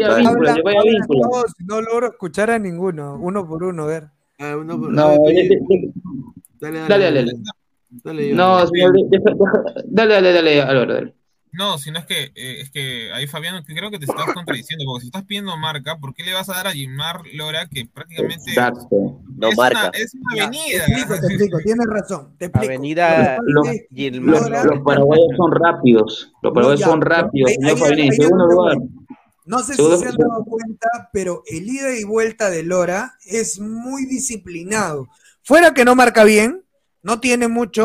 [0.00, 0.80] ya, Bueno,
[1.66, 3.16] no, logro escuchar a ninguno.
[3.20, 4.08] Uno por uno, a ver.
[4.38, 5.16] Ah, uno por- No,
[6.60, 8.34] Dale, dale, dale,
[9.90, 11.14] dale, dale, dale, Álvaro, dale.
[11.52, 14.84] No, sino es que, eh, es que ahí Fabián, que creo que te estás contradiciendo,
[14.86, 17.86] porque si estás pidiendo marca, ¿por qué le vas a dar a Gilmar Lora que
[17.86, 19.20] prácticamente Exacto.
[19.36, 19.88] No es, marca.
[19.88, 20.62] Una, es una Ya, avenida?
[20.86, 22.36] Te explico, te explico, tienes razón.
[22.38, 22.66] Te explico.
[22.72, 24.64] Avenida Los, Gilmar los, Lora.
[24.64, 26.32] los paraguayos son rápidos.
[26.42, 28.76] Los paraguayos ya, son rápidos, ahí- ahí- ahí segundo lugar.
[29.46, 33.14] No sé Segundo- si se han dado cuenta, pero el ida y vuelta de Lora
[33.26, 35.08] es muy disciplinado.
[35.42, 36.62] Fuera que no marca bien,
[37.02, 37.84] no tiene mucho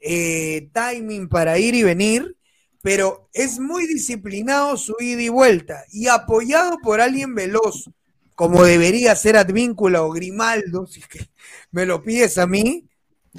[0.00, 2.36] eh, timing para ir y venir,
[2.82, 7.90] pero es muy disciplinado su ida y vuelta y apoyado por alguien veloz,
[8.34, 11.28] como debería ser Advíncula o Grimaldo, si es que
[11.70, 12.84] me lo pides a mí.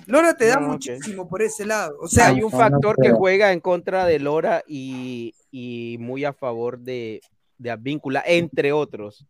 [0.05, 1.97] Lora te da No, muchísimo por ese lado.
[1.99, 6.33] O sea, Hay un factor que juega en contra de Lora y, y muy a
[6.33, 7.21] favor de,
[7.57, 9.25] de Advíncula, entre otros.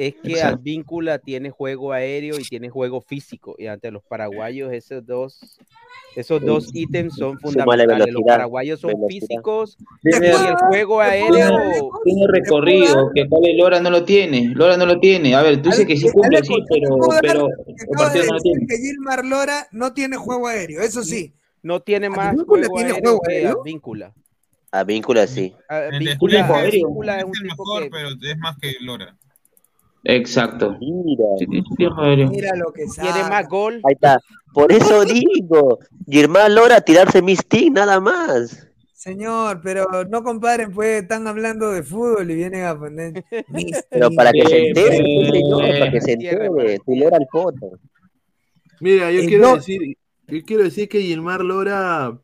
[0.00, 0.56] Es que Exacto.
[0.56, 3.54] Advíncula tiene juego aéreo y tiene juego físico.
[3.58, 5.58] Y ante los paraguayos, esos dos,
[6.16, 8.10] esos dos ítems son fundamentales.
[8.10, 9.26] Los paraguayos son velocidad.
[9.26, 11.90] físicos y el juego aéreo.
[12.02, 14.50] tiene recorrido, que cuál es Lora no lo tiene.
[14.54, 15.34] Lora no lo tiene.
[15.34, 18.66] A ver, tú dices que sí cumple, sí, pero, pero el partido no lo tiene.
[18.66, 21.34] que Gilmar Lora no tiene juego aéreo, eso sí.
[21.62, 23.46] No tiene más ¿Advíncula juego tiene aéreo juego que?
[23.46, 24.14] Advíncula.
[24.72, 25.54] A Víncula sí.
[25.68, 29.14] El Advíncula, Advíncula es es un el tipo mejor, que pero es más que Lora.
[30.04, 30.76] Exacto.
[30.80, 31.24] Mira.
[31.38, 31.46] Sí.
[32.30, 33.12] Mira lo que sabe.
[33.12, 33.80] tiene más gol.
[33.84, 34.20] Ahí está.
[34.54, 35.78] Por eso digo,
[36.08, 38.66] Germán Lora tirarse mis tic nada más.
[38.94, 44.10] Señor, pero no comparen, pues están hablando de fútbol y vienen a poner mis Pero
[44.10, 47.78] para que se entere, pues, señor, para que se entere, tu Lora al foto.
[48.80, 49.56] Mira, yo Eh, quiero no.
[49.56, 49.96] decir,
[50.28, 52.18] yo quiero decir que Gilmar Lora,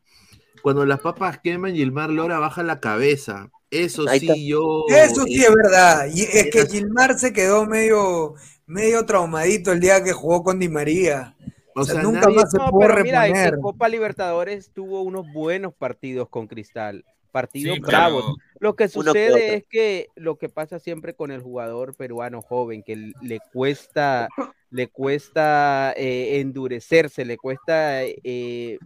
[0.62, 3.50] cuando las papas queman, Gilmar Lora baja la cabeza.
[3.84, 4.38] Eso Ahí sí, está.
[4.40, 4.84] yo.
[4.88, 6.06] Eso sí es verdad.
[6.12, 8.34] Y es que Gilmar se quedó medio,
[8.66, 11.34] medio traumadito el día que jugó con Di María.
[11.74, 13.54] O O sea, sea, nunca nadie- más se No, pudo pero mira, en- reponer.
[13.54, 18.24] en Copa Libertadores tuvo unos buenos partidos con Cristal, partidos Sí, bravos.
[18.24, 22.82] pero Lo que sucede es que lo que pasa siempre con el jugador peruano joven,
[22.82, 24.28] que le cuesta,
[24.70, 28.78] le cuesta eh, endurecerse, le cuesta, eh,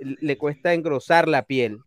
[0.00, 1.78] le cuesta engrosar la piel.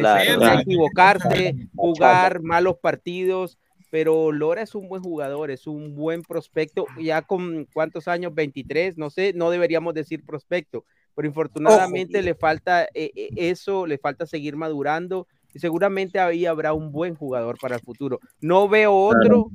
[0.00, 0.18] Claro.
[0.18, 0.60] Necesita Claro.
[0.60, 3.58] equivocarse, jugar malos partidos,
[3.90, 8.96] pero Lora es un buen jugador, es un buen prospecto, ya con cuántos años, 23,
[8.96, 10.84] no sé, no deberíamos decir prospecto,
[11.14, 16.72] pero infortunadamente le falta eh, eh, eso, le falta seguir madurando y seguramente ahí habrá
[16.72, 18.18] un buen jugador para el futuro.
[18.40, 19.50] No veo otro,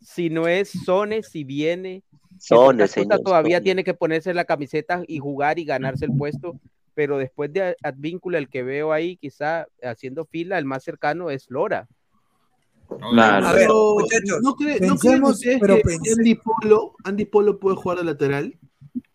[0.00, 2.04] si no es Sone, si viene,
[2.38, 3.64] Sone, señor, todavía Sone.
[3.64, 6.60] tiene que ponerse la camiseta y jugar y ganarse el puesto,
[6.94, 11.50] pero después de Advíncula, el que veo ahí quizá haciendo fila, el más cercano es
[11.50, 11.88] Lora.
[13.12, 13.46] Claro.
[13.46, 17.58] A ver, Pero, muchachos, ¿no, ¿no creen pensemos, ustedes pero que Andy Polo, Andy Polo
[17.60, 18.58] puede jugar de lateral?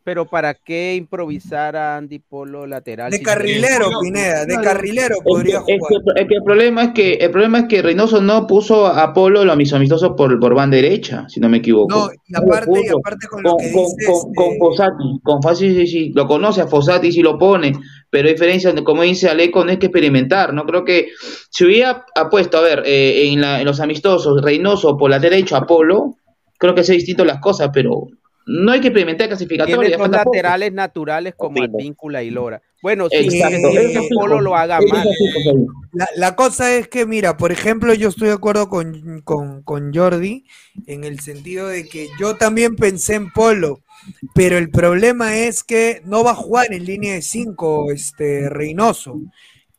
[0.06, 3.10] Pero ¿para qué improvisar a Andy Polo lateral?
[3.10, 6.04] De si- carrilero, Pineda, de carrilero Es podría que, es jugar.
[6.16, 9.12] que- es que el problema es que el problema es que Reynoso no puso a
[9.14, 11.90] Polo los mis amistosos por, por banda derecha, si no me equivoco.
[11.90, 15.20] No, y lo aparte, y aparte con lo con, que con, dices, con, con Fossati,
[15.24, 17.74] con Fossati sí, sí, lo conoce a Fossati sí lo pone,
[18.12, 21.08] pero a diferencia de como dice Aleco, no hay que experimentar, no creo que
[21.50, 25.58] si hubiera apuesto, a ver, eh, en, la- en los amistosos, Reynoso por la derecha
[25.58, 26.18] a Polo,
[26.60, 28.06] creo que es distinto las cosas, pero
[28.46, 29.78] no hay que experimentar clasificatoria.
[29.78, 30.18] Tiene dos poco.
[30.36, 32.62] laterales naturales como Advíncula y Lora.
[32.82, 35.08] Bueno, sí, eso sí, Polo lo haga mal.
[35.92, 39.94] La, la cosa es que, mira, por ejemplo, yo estoy de acuerdo con, con, con
[39.94, 40.46] Jordi
[40.88, 43.80] en el sentido de que yo también pensé en Polo,
[44.36, 49.20] pero el problema es que no va a jugar en línea de 5 este, Reynoso.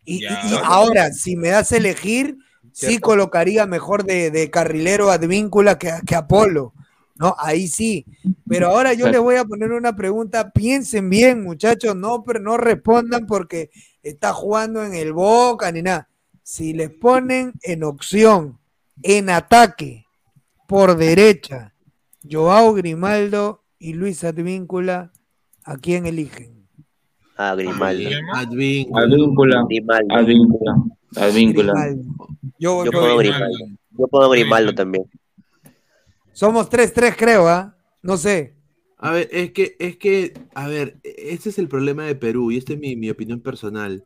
[0.04, 2.38] Y, y- y ahora, si me das a elegir,
[2.72, 6.72] sí colocaría mejor de, de carrilero a Advíncula que, que a Polo.
[7.18, 8.04] No, ahí sí.
[8.46, 10.50] Pero ahora yo les voy a poner una pregunta.
[10.50, 13.70] Piensen bien, muchachos, no, pero no respondan porque
[14.02, 16.08] está jugando en el Boca ni nada.
[16.42, 18.58] Si les ponen en opción,
[19.02, 20.04] en ataque,
[20.66, 21.74] por derecha,
[22.28, 25.12] Joao Grimaldo y Luis Advíncula,
[25.64, 26.66] ¿a quién eligen?
[27.36, 28.08] Ah, Grimaldo.
[28.34, 29.02] Advíncula.
[29.02, 29.64] Advíncula.
[29.68, 30.14] Grimaldo.
[30.14, 30.76] Advíncula.
[31.16, 31.96] Advíncula.
[32.58, 33.46] Yo voy Yo por pongo Grimaldo.
[33.46, 33.78] Grimaldo.
[33.98, 35.04] Yo pongo Grimaldo también.
[36.36, 37.74] Somos 3-3, creo, ¿ah?
[38.02, 38.58] No sé.
[38.98, 42.58] A ver, es que, es que, a ver, este es el problema de Perú y
[42.58, 44.04] esta es mi, mi opinión personal.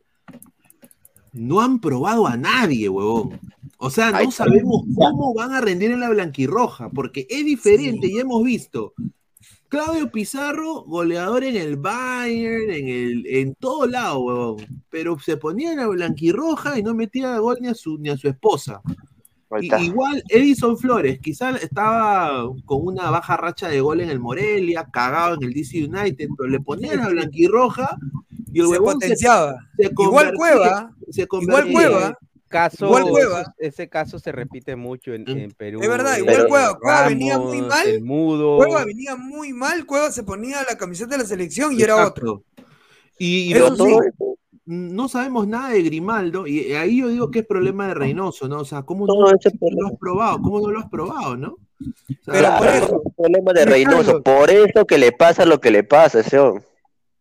[1.33, 3.41] No han probado a nadie, huevón.
[3.78, 8.20] O sea, no sabemos cómo van a rendir en la blanquirroja, porque es diferente, ya
[8.20, 8.95] hemos visto.
[9.66, 14.85] Claudio Pizarro, goleador en el Bayern, en, el, en todo lado, huevón.
[14.89, 18.16] Pero se ponía en la blanquirroja y no metía gol ni a su, ni a
[18.16, 18.83] su esposa.
[19.82, 25.34] Igual Edison Flores, quizá estaba con una baja racha de gol en el Morelia, cagado
[25.34, 27.96] en el DC United, pero le ponían la blanquirroja
[28.53, 29.57] y el Se huevón potenciaba.
[29.76, 31.72] se Igual Cueva, se igual.
[31.72, 32.18] Cueva.
[32.48, 33.55] Caso, Igual Cueva.
[33.59, 35.78] Ese caso se repite mucho en, en Perú.
[35.82, 36.78] Es verdad, eh, igual Cueva.
[36.80, 37.86] Cueva venía muy mal.
[37.88, 38.57] El mudo.
[38.57, 39.86] Cueva venía muy mal.
[39.86, 42.42] Cueva se ponía la camiseta de la selección y era otro.
[43.18, 43.94] Y, y Eso lo- sí.
[44.71, 48.61] No sabemos nada de Grimaldo, y ahí yo digo que es problema de Reynoso, ¿no?
[48.61, 50.41] O sea, ¿cómo no, lo has probado?
[50.41, 51.49] ¿Cómo no lo has probado, no?
[51.49, 54.23] O sea, Claro, es un problema de Reynoso.
[54.23, 54.23] Carlos.
[54.23, 56.64] Por eso que le pasa lo que le pasa, ese hombre.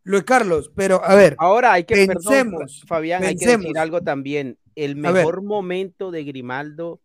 [0.03, 1.35] Luis Carlos, pero a ver.
[1.39, 4.59] Ahora hay que, perdón, pensemos, Fabián, hay que decir algo también.
[4.75, 6.99] El mejor momento de Grimaldo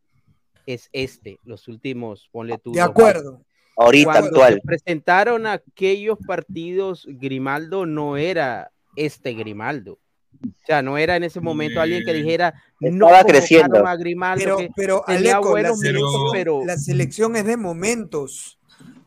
[0.67, 2.73] es este, los últimos, ponle tú.
[2.73, 3.41] De acuerdo.
[3.79, 4.55] Ahorita, Cuando actual.
[4.55, 9.99] se presentaron aquellos partidos, Grimaldo no era este Grimaldo.
[10.43, 13.87] O sea, no era en ese momento alguien que dijera, no Estaba creciendo.
[13.87, 17.57] a Grimaldo, Pero, pero tenía Aleco, la buenos selección, minutos, pero la selección es de
[17.57, 18.59] momentos.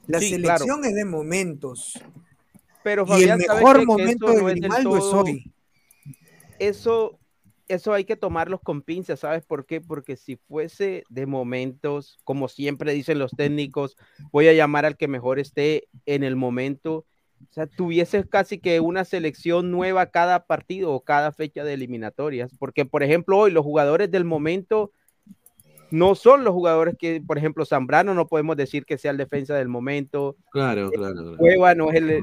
[0.08, 0.84] La Sí, selección claro.
[0.90, 2.00] es de momentos.
[2.84, 5.52] Pero y el Fabián, ¿sabes mejor momento de no Grimaldo es todo- hoy.
[6.60, 7.20] Eso,
[7.68, 9.82] eso hay que tomarlos con pinzas, ¿sabes por qué?
[9.82, 13.98] Porque si fuese de momentos, como siempre dicen los técnicos,
[14.32, 17.06] voy a llamar al que mejor esté en el momento.
[17.50, 22.52] O sea, tuvieses casi que una selección nueva cada partido o cada fecha de eliminatorias.
[22.60, 24.92] Porque, por ejemplo, hoy los jugadores del momento
[25.90, 29.56] no son los jugadores que, por ejemplo, Zambrano no podemos decir que sea el defensa
[29.56, 30.36] del momento.
[30.52, 31.38] Claro, claro, claro.
[31.38, 32.22] Cueva no es el.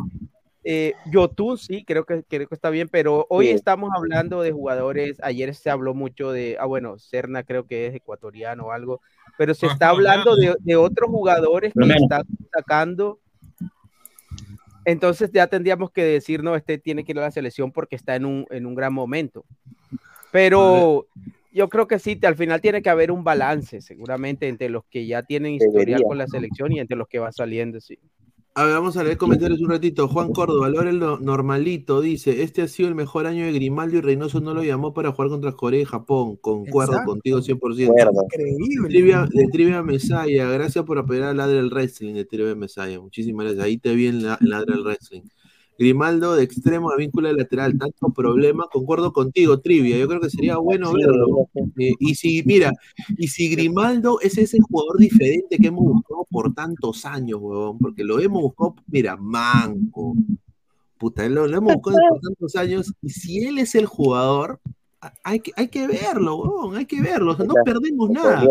[0.66, 3.52] Eh, Yotun sí, creo que, creo que está bien, pero hoy Sí.
[3.52, 5.18] estamos hablando de jugadores.
[5.22, 6.56] Ayer se habló mucho de.
[6.58, 9.00] Ah, bueno, Serna creo que es ecuatoriano o algo,
[9.36, 13.18] pero se está hablando de, de otros jugadores que están sacando.
[14.84, 18.16] Entonces ya tendríamos que decir, no, este tiene que ir a la selección porque está
[18.16, 19.44] en un, en un gran momento.
[20.30, 21.06] Pero
[21.52, 25.06] yo creo que sí, al final tiene que haber un balance, seguramente, entre los que
[25.06, 26.06] ya tienen historial Debería.
[26.06, 27.98] con la selección y entre los que va saliendo, sí.
[28.56, 30.06] A ver, vamos a leer comentarios un ratito.
[30.06, 33.96] Juan Córdoba, Lore el no- normalito, dice, este ha sido el mejor año de Grimaldo
[33.96, 36.36] y Reynoso no lo llamó para jugar contra Corea y Japón.
[36.36, 37.10] Concuerdo Exacto.
[37.10, 37.90] contigo 100%.
[37.90, 38.22] Acuerdo.
[38.22, 38.88] Increíble.
[38.88, 43.00] Trivia, de Trivia Mesaya, gracias por apoyar a Ladre del Wrestling de Trivia Mesaya.
[43.00, 43.64] Muchísimas gracias.
[43.64, 45.22] Ahí te vi en la, en Ladre del Wrestling.
[45.78, 49.98] Grimaldo de extremo a vínculo de lateral, tanto problema, concuerdo contigo, Trivia.
[49.98, 51.48] Yo creo que sería bueno Sí, verlo.
[51.78, 52.72] Eh, y si, mira,
[53.16, 58.04] y si Grimaldo es ese jugador diferente que hemos buscado por tantos años, huevón, porque
[58.04, 60.14] lo hemos buscado, mira, manco.
[60.98, 64.60] Puta, lo, lo hemos buscado por tantos años, y si él es el jugador,
[65.22, 68.46] hay que, hay que verlo, huevón, hay que verlo, o sea, no perdemos nada.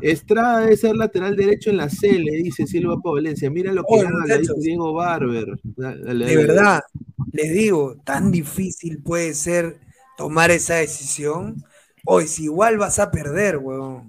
[0.00, 3.50] Estrada debe ser lateral derecho en la C, le dice Silva para Valencia.
[3.50, 4.52] Mira lo que Oye, habla, dice.
[4.58, 5.58] Diego Barber.
[5.62, 6.82] Dale, dale, De verdad,
[7.32, 9.78] les digo, tan difícil puede ser
[10.16, 11.62] tomar esa decisión.
[12.08, 14.08] Hoy, si igual vas a perder, weón.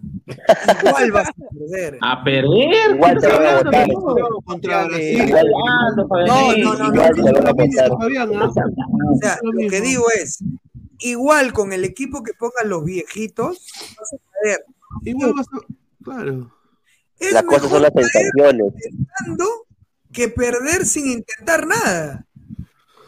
[0.86, 1.98] Igual vas a perder.
[2.02, 2.91] A perder.
[2.95, 3.88] Igual te van a votar.
[4.45, 5.34] Contra Brasil.
[6.28, 6.94] No, no, no, no.
[6.94, 7.90] Igual te van a votar.
[7.99, 8.52] Fabián, ¿ah?
[9.11, 10.44] O sea, lo que digo es,
[10.99, 13.57] igual con el equipo que pongan los viejitos,
[13.98, 14.65] vas a perder.
[15.06, 16.03] Igual vas a.
[16.03, 16.52] Claro.
[17.19, 18.74] Es Las cosas son las sensaciones.
[18.76, 19.45] intentando
[20.14, 22.26] que perder sin intentar nada.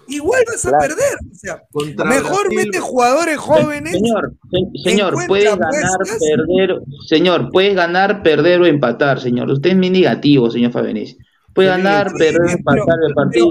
[0.07, 0.88] Igual vas a Claro.
[0.88, 1.18] perder.
[1.32, 2.57] O sea, Contra mejor Brasil.
[2.57, 3.94] mete jugadores jóvenes.
[3.94, 9.52] Señor, se- señor, puedes ganar, perder, señor, puedes ganar, perder o empatar, señor.
[9.52, 11.16] Usted es muy negativo, señor Fabianés.
[11.60, 13.49] Puede ganar, perder o Pero- empatar el partido.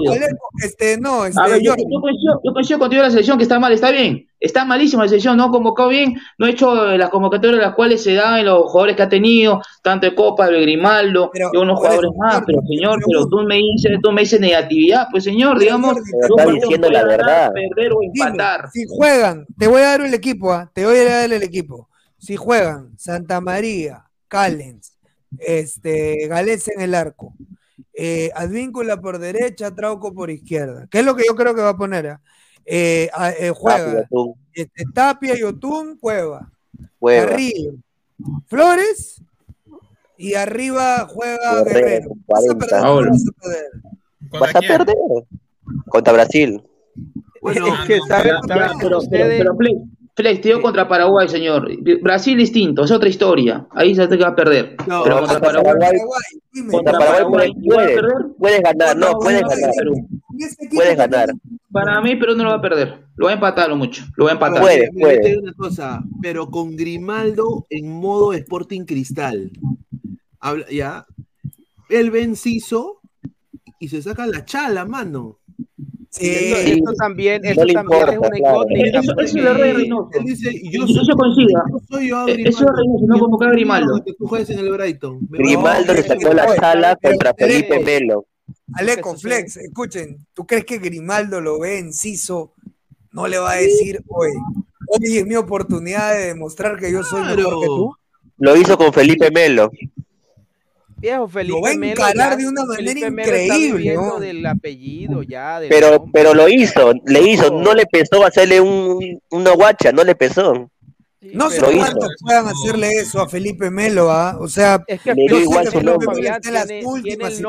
[0.63, 3.43] Este, no, este, A ver, yo, yo coincido, yo coincido contigo en la selección que
[3.43, 6.89] está mal, está bien, está malísima la selección, no ha convocado bien, no ha hecho
[6.91, 10.15] eh, las convocatorias las cuales se dan en los jugadores que ha tenido, tanto de
[10.15, 13.91] Copa, de Grimaldo, Pero, y unos jugadores eso, más, pero señor, pero tú me dices,
[14.01, 17.51] tú me dices negatividad, pues señor, digamos, Pero está diciendo la ganar, verdad.
[17.53, 18.69] perder o dime, empatar.
[18.73, 20.69] si juegan, te voy a dar el equipo, ¿ah?
[20.73, 21.87] te voy a dar el equipo.
[22.17, 24.97] Si juegan Santa María, Callens,
[25.37, 27.33] este, Gales en el arco,
[28.01, 31.69] eh, Advíncula por derecha, Trauco por izquierda, que es lo que yo creo que va
[31.69, 32.07] a poner.
[32.07, 32.21] ¿ah?
[32.65, 34.07] Eh, a- eh, juega
[34.53, 36.49] este, Tapia, Yotun, Cueva,
[36.99, 37.27] Cueva.
[37.27, 37.73] Carrillo,
[38.47, 39.21] Flores
[40.17, 42.11] y arriba juega Guerrero.
[42.27, 42.67] Vas a 40.
[42.67, 43.65] perder, no vas a perder.
[44.39, 44.95] Vas a perder.
[45.87, 46.61] Contra Brasil.
[47.41, 49.53] Bueno, Es que, Ustedes- pero
[50.15, 51.69] Flex, te digo contra Paraguay, señor.
[52.01, 53.67] Brasil distinto, es otra historia.
[53.71, 54.75] Ahí se te va a perder.
[54.87, 56.21] No, pero contra Paraguay, Paraguay,
[56.51, 59.73] dime, contra Paraguay Paraguay, puedes, ¿igual a puedes, ganar, no, puedes ganar.
[60.73, 61.29] Puedes ganar.
[61.71, 63.05] Para mí, Perú no lo va a perder.
[63.15, 64.03] Lo va a empatar mucho.
[64.15, 64.61] Lo va a empatar.
[64.61, 65.29] Puede, puede.
[65.29, 69.51] digo una cosa, pero con Grimaldo en modo Sporting Cristal.
[70.39, 71.05] Habla- ya.
[71.89, 73.01] Él ve Enciso
[73.79, 75.38] y se saca la chala, mano.
[76.11, 76.71] Sí, Esto, Sí.
[76.71, 78.55] esto también, No eso le también importa, es una claro.
[78.63, 78.99] incógnita.
[78.99, 80.09] Eso, eso es error de Reynoso.
[80.13, 81.63] Él dice, yo Yo soy, se coincida.
[81.71, 82.49] yo soy yo Grimaldo.
[82.49, 84.03] eso es Reynoso, no convocar a Grimaldo.
[84.03, 85.19] Que tú juegues en el Brighton.
[85.29, 88.25] Grimaldo le sacó la sala contra Felipe Melo.
[88.73, 92.53] Aleco, Flex, escuchen, ¿tú crees que Grimaldo lo ve enciso?
[93.11, 94.33] No le va a decir, oye,
[94.87, 97.93] hoy es mi oportunidad de demostrar que yo soy mejor que tú.
[98.37, 99.69] Lo hizo con Felipe Melo.
[100.99, 105.59] Viejo, Felipe va a Melo encarar ya- de una manera increíble, del apellido ya.
[105.59, 106.11] del Pero, nombre.
[106.13, 110.69] pero lo hizo, le hizo, no le pesó hacerle un, una guacha, no le pesó.
[111.21, 114.37] No sé cuántos puedan hacerle eso a Felipe Melo, ¿ah?
[114.39, 116.07] O sea, Es que sé igual que Felipe.
[116.15, 117.39] Melo está en las últimas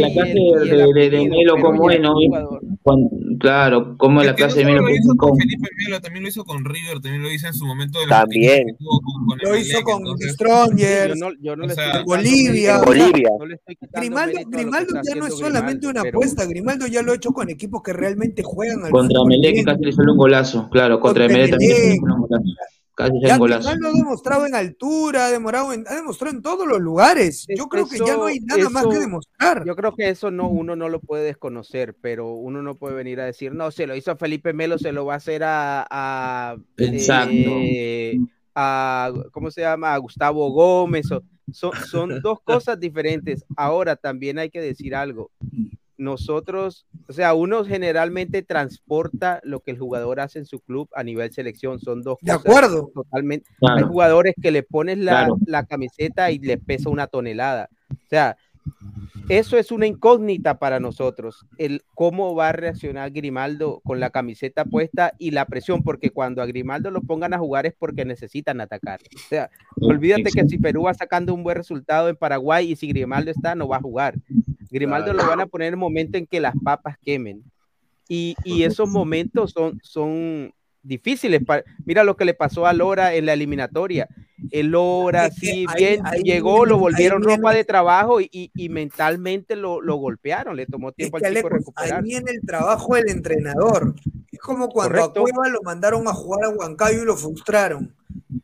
[0.00, 2.14] la, clase y el- y de, Melo ya es, ¿no?
[3.38, 6.00] claro, como Es la no clase de Melo lo que hizo con con- Felipe Melo,
[6.00, 8.64] también lo hizo con River, también lo hizo en su momento de También.
[9.42, 12.16] lo hizo con entonces, Yo Strongers, no, yo no O le sea, estoy en quitando
[12.16, 12.78] Bolivia.
[12.78, 13.28] Bolivia.
[13.38, 17.50] no Grimaldo, Grimaldo ya no es solamente una apuesta, Grimaldo ya lo ha hecho con
[17.50, 20.68] equipos que realmente juegan al contra Melec casi le salió un golazo.
[20.70, 22.44] Claro, contra Melec también le salió un golazo.
[22.98, 23.68] Casi Ya golazo.
[23.70, 27.46] Grimaldo ha demostrado en altura, ha, demorado en- ha demostrado en todos los lugares.
[27.48, 29.64] Yo Es- creo que ya no hay eso- nada más que demostrar.
[29.64, 33.20] Yo creo que eso no, uno no lo puede desconocer, pero uno no puede venir
[33.20, 35.86] a decir, no, se lo hizo a Felipe Melo, se lo va a hacer a,
[35.88, 37.32] a, Exacto.
[37.32, 38.18] eh,
[38.56, 39.94] a ¿cómo se llama?
[39.94, 41.10] A Gustavo Gómez.
[41.12, 41.22] o-
[41.52, 43.44] son, son dos cosas diferentes.
[43.56, 45.30] Ahora también hay que decir algo.
[45.98, 51.02] Nosotros, o sea, uno generalmente transporta lo que el jugador hace en su club a
[51.02, 51.80] nivel selección.
[51.80, 52.90] Son dos De cosas acuerdo.
[52.94, 53.50] totalmente.
[53.58, 53.76] Claro.
[53.78, 55.36] Hay jugadores que le pones la, Claro.
[55.46, 57.68] la camiseta y le pesa una tonelada.
[57.90, 58.36] O sea,
[59.28, 64.64] eso es una incógnita para nosotros, el cómo va a reaccionar Grimaldo con la camiseta
[64.64, 68.60] puesta y la presión, porque cuando a Grimaldo lo pongan a jugar es porque necesitan
[68.60, 69.00] atacar.
[69.14, 69.50] O sea,
[69.80, 73.54] olvídate que si Perú va sacando un buen resultado en Paraguay y si Grimaldo está,
[73.54, 74.14] no va a jugar.
[74.70, 77.42] Grimaldo lo van a poner en el momento en que las papas quemen.
[78.08, 81.44] Y, y esos momentos son, son difíciles.
[81.44, 84.08] pa- Mira lo que le pasó a Lora en la eliminatoria.
[84.50, 89.80] El Lora, sí, bien, llegó, lo volvieron ropa de trabajo y, y- y mentalmente lo,
[89.82, 92.02] lo golpearon, le tomó Es tiempo que al chico Alecos, ahí recuperar.
[92.04, 93.94] viene el trabajo del entrenador.
[94.30, 95.20] Es como cuando Correcto.
[95.20, 97.94] a Cueva lo mandaron a jugar a Huancayo y lo frustraron.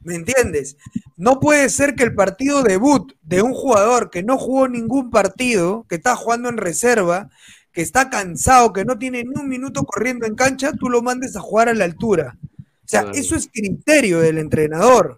[0.03, 0.77] ¿Me entiendes?
[1.17, 5.87] No puede ser que el partido debut de un jugador que no jugó ningún partido,
[5.89, 7.31] que está jugando en reserva,
[7.73, 11.37] que está cansado, que no tiene ni un minuto corriendo en cancha, tú lo mandes
[11.37, 12.37] a jugar a la altura.
[12.41, 13.17] O sea, Claro.
[13.17, 15.17] eso es criterio del entrenador.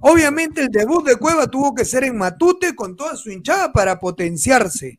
[0.00, 3.98] Obviamente el debut de Cueva tuvo que ser en Matute con toda su hinchada para
[3.98, 4.98] potenciarse,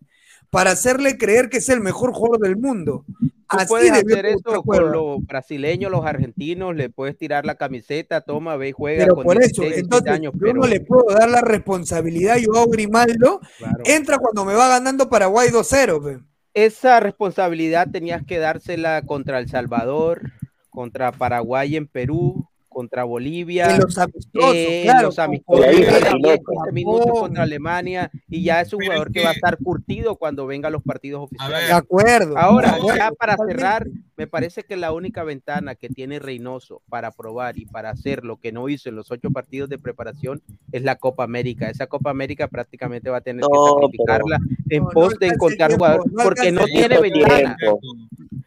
[0.50, 3.06] para hacerle creer que es el mejor jugador del mundo.
[3.50, 8.56] Así puedes hacer eso con los brasileños, los argentinos, le puedes tirar la camiseta, toma,
[8.58, 10.80] ve y juega Pero con por 16, eso, 17 entonces años, yo pero no le
[10.82, 13.40] puedo dar la responsabilidad a Joao Grimaldo.
[13.58, 13.84] claro.
[13.86, 16.04] Entra cuando me va ganando Paraguay 2-0.
[16.04, 16.20] pe.
[16.54, 20.22] esa responsabilidad tenías que dársela contra El Salvador,
[20.70, 22.39] contra Paraguay en Perú,
[22.80, 26.40] contra Bolivia, En los amistosos, eh, claro, los amistosos, 15 Japón.
[26.72, 30.70] minutos contra Alemania, y ya es un jugador que va a estar curtido cuando venga
[30.70, 31.68] a los partidos oficiales.
[31.68, 32.38] De acuerdo.
[32.38, 33.86] Ahora, de acuerdo, ya para cerrar,
[34.16, 38.38] me parece que la única ventana que tiene Reynoso para probar y para hacer lo
[38.38, 40.42] que no hizo en los ocho partidos de preparación
[40.72, 41.70] es la Copa América.
[41.70, 44.40] Esa Copa América prácticamente va a tener No, que sacrificarla
[44.70, 47.58] en pos de encontrar jugadores, porque no tiene ventana.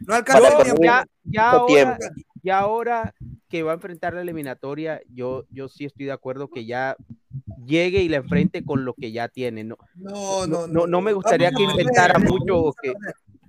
[0.06, 1.98] No alcanza ya, ya ahora,
[2.42, 3.14] ya ahora
[3.52, 6.96] que va a enfrentar la eliminatoria, yo, yo sí estoy de acuerdo que ya
[7.66, 9.62] llegue y la enfrente con lo que ya tiene.
[9.62, 12.72] No, No, no, no, no, no me gustaría que perder, inventara mucho.
[12.82, 12.94] que,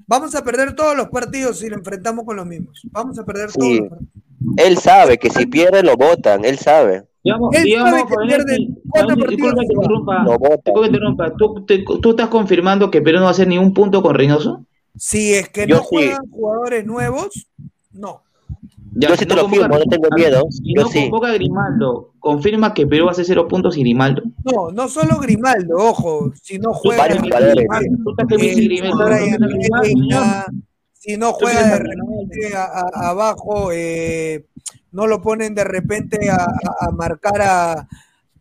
[0.06, 2.82] Vamos a perder todos los partidos si lo enfrentamos con los mismos.
[2.92, 3.80] Vamos a perder todos Sí.
[3.80, 4.14] los partidos.
[4.58, 7.06] Él sabe que si pierde lo votan, él sabe.
[7.24, 9.54] Digamos, Él digamos, sabe que pierde cuatro partidos.
[9.54, 10.26] que interrumpa.
[10.66, 11.34] Que interrumpa.
[11.38, 14.14] ¿Tú, te- tú estás confirmando que Perú no va a hacer ni un punto con
[14.16, 14.66] Reynoso?
[14.98, 15.88] Si es que Yo no sí.
[15.96, 17.48] juegan jugadores nuevos,
[17.94, 18.22] no.
[18.95, 20.44] Ya, Yo si sí te lo convoca- firmo, no tengo miedo.
[20.52, 21.02] Si Yo no sí.
[21.02, 24.22] convoca a Grimaldo, ¿confirma que Perú va a hacer cero puntos y Grimaldo?
[24.44, 27.15] No, no solo Grimaldo, ojo, si no juega no
[29.84, 30.45] señor.
[30.94, 31.78] si no juega de no.
[31.78, 34.45] repente a- a- abajo, eh,
[34.91, 37.88] no lo ponen de repente a, a- a marcar a,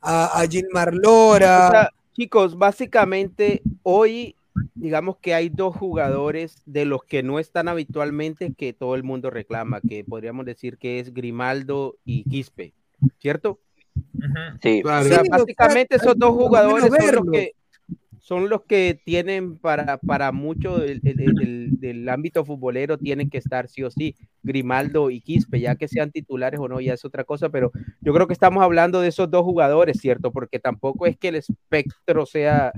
[0.01, 1.71] a, a Gilmar O Lora.
[1.71, 4.37] sea, chicos, básicamente hoy
[4.75, 9.31] digamos que hay dos jugadores de los que no están habitualmente que todo el mundo
[9.31, 12.73] reclama, que podríamos decir que es Grimaldo y Quispe,
[13.19, 13.61] ¿cierto?
[14.63, 14.83] Sí.
[14.85, 17.53] O sea, Sí, básicamente esos dos jugadores son los que
[18.19, 23.39] son los que tienen para, para mucho del, del- del- del ámbito futbolero tienen que
[23.39, 24.15] estar sí o sí,
[24.45, 28.13] Grimaldo y Quispe, ya que sean titulares o no, ya es otra cosa, pero yo
[28.15, 30.31] creo que estamos hablando de esos dos jugadores, ¿cierto?
[30.31, 32.73] Porque tampoco es que el espectro sea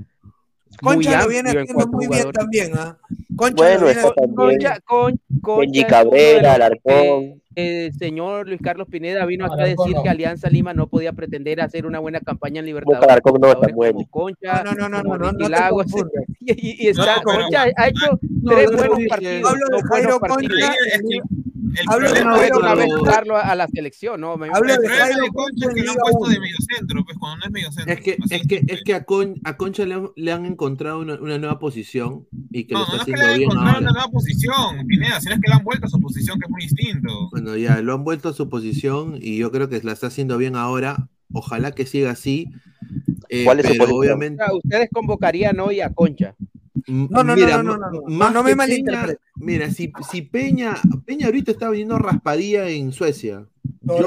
[0.81, 2.97] Concha lo viene haciendo muy bien también, ¿ah?
[3.35, 4.59] Concha Bueno, lo viene está haciendo también.
[4.59, 7.41] Concha, con, Concha Benji Cabrera, Alarcón.
[7.55, 10.03] el señor Luis Carlos Pineda vino acá a decir no.
[10.03, 13.03] que Alianza Lima no podía pretender hacer una buena campaña en Libertadores.
[13.03, 13.99] Alarcón no está bueno.
[14.09, 16.23] Concha, No, no, no, no, no, no confundas.
[16.41, 20.19] y, y- y está, No, Concha ha hecho No, tres buenos partidos, Hablo de Jairo.
[20.19, 20.65] Concha.
[21.77, 24.37] El Hablo de problema No de es una vez jugarlo a, la selección, ¿no?
[24.37, 27.51] Me- de Jairo de Concha que lo han puesto de mediocentro, pues cuando no es
[27.51, 27.93] mediocentro.
[27.93, 30.45] Es que, Así es que, es que a, Con- a Concha le han, le han
[30.45, 33.31] encontrado una, una nueva posición y que No, lo no está es que le haciendo
[33.33, 33.91] han bien encontrado una ahora.
[33.99, 36.61] nueva posición, Pineda, sino es que le han vuelto a su posición, que es muy
[36.61, 37.29] distinto.
[37.31, 40.37] Bueno, ya lo han vuelto a su posición y yo creo que la está haciendo
[40.37, 41.09] bien ahora.
[41.33, 42.51] Ojalá que siga así.
[43.29, 43.95] Eh, ¿Cuál es su pero?
[43.95, 46.35] O obviamente, sea, ustedes convocarían hoy a Concha.
[46.87, 49.19] No, no, no, mira, no, no, no, no, no me malinterpretes.
[49.35, 50.75] Mira, si, si Peña,
[51.05, 53.45] Peña ahorita está viniendo raspadilla en Suecia.
[53.81, 54.05] Yo.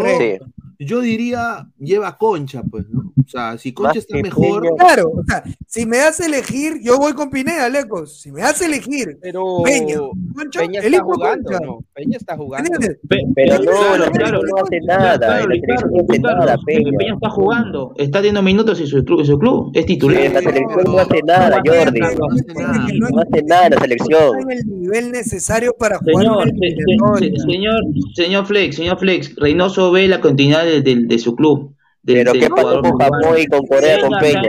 [0.79, 3.13] Yo diría, lleva Concha, pues, ¿no?
[3.25, 4.75] O sea, si Concha Más está mejor, Peña.
[4.79, 8.21] Claro, o sea, si me das a elegir, yo voy con Pineda, Lecos.
[8.21, 9.97] Si me das a elegir, Pero Peña,
[10.35, 11.67] Concha, Peña está jugando, Concha.
[11.67, 11.79] ¿no?
[11.95, 12.71] Peña está jugando.
[12.73, 12.99] ¿Entiendes?
[13.35, 15.19] Pero no, Claro, la claro, no hace Claro, nada.
[15.19, 15.47] claro,
[15.93, 16.91] no hace nada, Peña.
[16.99, 17.15] Peña.
[17.15, 20.21] está jugando, está teniendo minutos en su club, en su club, es titular.
[20.23, 22.01] En la selección no hace nada, Jordi.
[22.01, 22.87] no hace nada.
[23.11, 24.39] No hace nada en la está selección.
[24.43, 27.31] en el nivel necesario para jugar Señor, una se- se- eliminatoria.
[27.35, 27.81] se- señor,
[28.15, 31.75] señor Flex, señor Flex, Reynoso ve la continuidad de, de- de su club.
[32.05, 32.97] Pero ¿qué pasó con.
[32.99, 34.41] Japón y con Corea con Peña?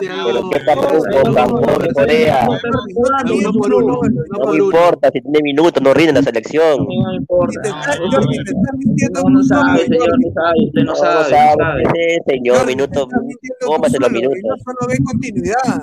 [0.00, 0.50] Pero.
[0.50, 0.88] ¿qué pasó
[1.22, 2.48] con Japón y Corea?
[3.26, 6.86] No importa si tiene minutos, no rinde en la selección.
[6.86, 7.60] No importa.
[7.62, 7.98] Te está-
[9.28, 11.82] no, sabe, señor, no sabe, usted no No sabe, no sabe, sabe.
[11.82, 13.06] ese señor, minutos,
[13.66, 14.38] cómase los minutos.
[14.38, 15.82] Reynoso no ve continuidad.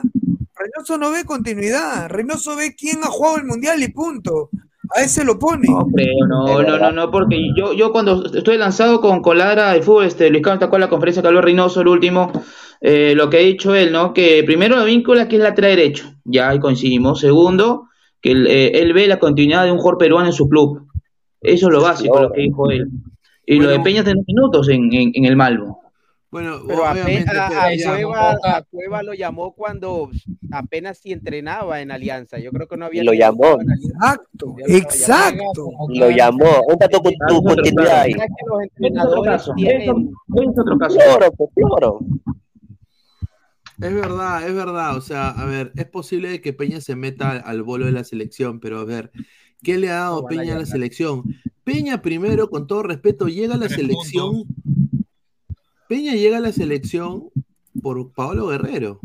[0.57, 2.09] Reynoso no ve continuidad.
[2.09, 4.49] Reynoso ve quién ha jugado el mundial y punto.
[4.95, 5.67] A ese lo pone.
[5.67, 9.81] No creo, no, no, no, no, porque yo, yo cuando estoy lanzado con Coladra de
[9.81, 12.31] fútbol, este, Luis Carlos tocó la conferencia que habló Reynoso el último,
[12.79, 14.13] eh, lo que ha dicho él, ¿no?
[14.13, 17.19] Que primero la víncula que es lateral derecho, ya ahí coincidimos.
[17.19, 17.89] Segundo,
[18.21, 20.87] que él, eh, él ve la continuidad de un jugador peruano en su club.
[21.41, 22.87] Eso es lo básico, lo que dijo él.
[23.45, 23.83] Y lo de Bueno.
[23.83, 25.79] Peña tiene minutos en, en, en el Malvo.
[26.31, 28.57] Bueno, Pero obviamente, apenas, pero- a, Cueva, Boca.
[28.57, 30.09] a Cueva lo llamó cuando
[30.51, 32.39] apenas si entrenaba en Alianza.
[32.39, 33.03] Yo creo que no había.
[33.03, 33.57] Lo llamó.
[33.61, 35.69] Exacto, exacto.
[35.89, 36.45] Lo llamó.
[36.67, 38.13] ¿Dónde está tu, tu continuidad ahí?
[38.99, 39.53] Otro caso.
[39.55, 41.99] Floro, pues Floro.
[43.81, 44.97] Es verdad, es verdad.
[44.97, 48.03] O sea, a ver, es posible que Peña se meta al, al bolo de la
[48.03, 49.11] selección, pero a ver,
[49.63, 51.23] ¿qué le ha dado Peña a la selección?
[51.63, 54.43] Peña primero, con todo respeto, llega a la selección.
[55.87, 57.29] Peña llega a la selección
[57.81, 58.99] por Paolo Guerrero.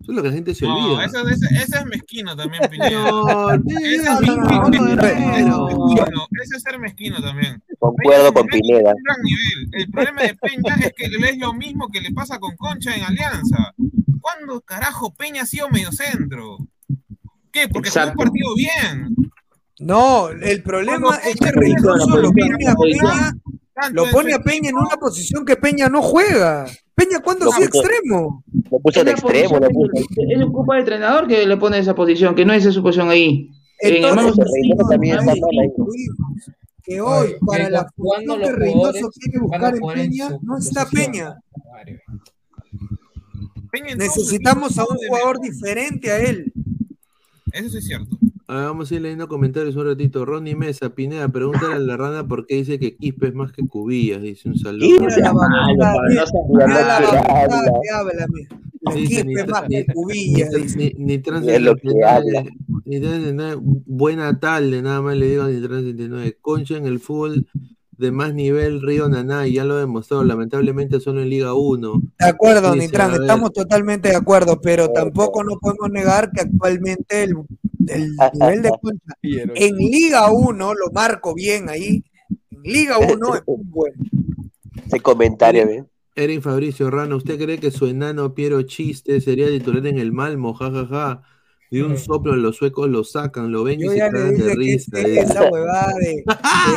[0.00, 1.04] Eso es lo que la gente se No, olvida.
[1.06, 3.10] ese, ese- ese es mezquino también, Pineda.
[3.10, 5.66] No, Ese es es Guerrero.
[5.66, 7.62] mezquino, ese es ser mezquino también.
[7.78, 8.94] Concuerdo con Peña Pineda.
[9.02, 9.68] gran nivel.
[9.72, 13.04] El problema de Peña es que es lo mismo que le pasa con Concha en
[13.04, 13.72] Alianza.
[14.20, 16.58] ¿Cuándo carajo Peña ha sido mediocentro?
[17.50, 17.68] ¿Qué?
[17.68, 18.24] Porque jugó un Exacto.
[18.24, 19.14] partido bien.
[19.78, 23.32] No, el problema es que Peña Reynoso lo a
[23.92, 26.66] Lo pone a Peña en una posición que Peña no juega.
[26.94, 28.44] Peña, ¿cuándo puso- extremo?
[28.70, 29.90] Lo puso de extremo, lo puso.
[29.92, 33.10] que- Es culpa del entrenador que le pone esa posición, que no es su posición
[33.10, 33.50] ahí.
[33.80, 36.06] En el Entonces, Malmo Reynoso también está mal ahí.
[36.84, 40.86] que hoy, para la función que Reynoso quiere buscar en en Peña, no está.
[40.88, 41.34] Peña.
[43.72, 46.52] En Necesitamos a un de jugador diferente a él.
[47.52, 48.16] Eso sí es cierto.
[48.46, 50.24] A ver, vamos a ir leyendo comentarios un ratito.
[50.26, 53.66] Ronnie Mesa, Pineda, pregúntale a la rana por qué dice que Quispe es más que
[53.66, 54.20] Cubillas.
[54.20, 54.80] Dice un saludo.
[54.80, 55.16] La equipo es
[59.24, 60.92] ni- más que ni- cubillas, ni-.
[60.98, 62.44] Ni, ni trans Es lo que 79, habla.
[62.84, 66.36] ni trans 79, buena tarde, nada más le digo ni trans 79.
[66.40, 67.46] Concha en el fútbol
[67.96, 72.02] de más nivel, Río Naná, y ya lo demostró, lamentablemente solo en Liga 1.
[72.18, 77.22] De acuerdo, Nitran, a estamos totalmente de acuerdo, pero tampoco no podemos negar que actualmente
[77.22, 77.36] el,
[77.88, 82.02] el nivel de concha en Liga 1, lo marco bien ahí,
[82.50, 84.04] en Liga 1 es muy bueno.
[84.86, 85.84] Ese comentario, ¿ve?
[86.16, 90.54] Erin Fabricio Rana, ¿usted cree que su enano Piero Chiste sería titular en el Malmo?
[90.54, 91.22] Ja, ja, ja.
[91.70, 94.34] De un soplo los suecos lo sacan, lo ven y Yo se ya le cagan
[94.36, 94.98] de que risa.
[94.98, 95.20] dice.
[95.20, 96.06] esa huevada de,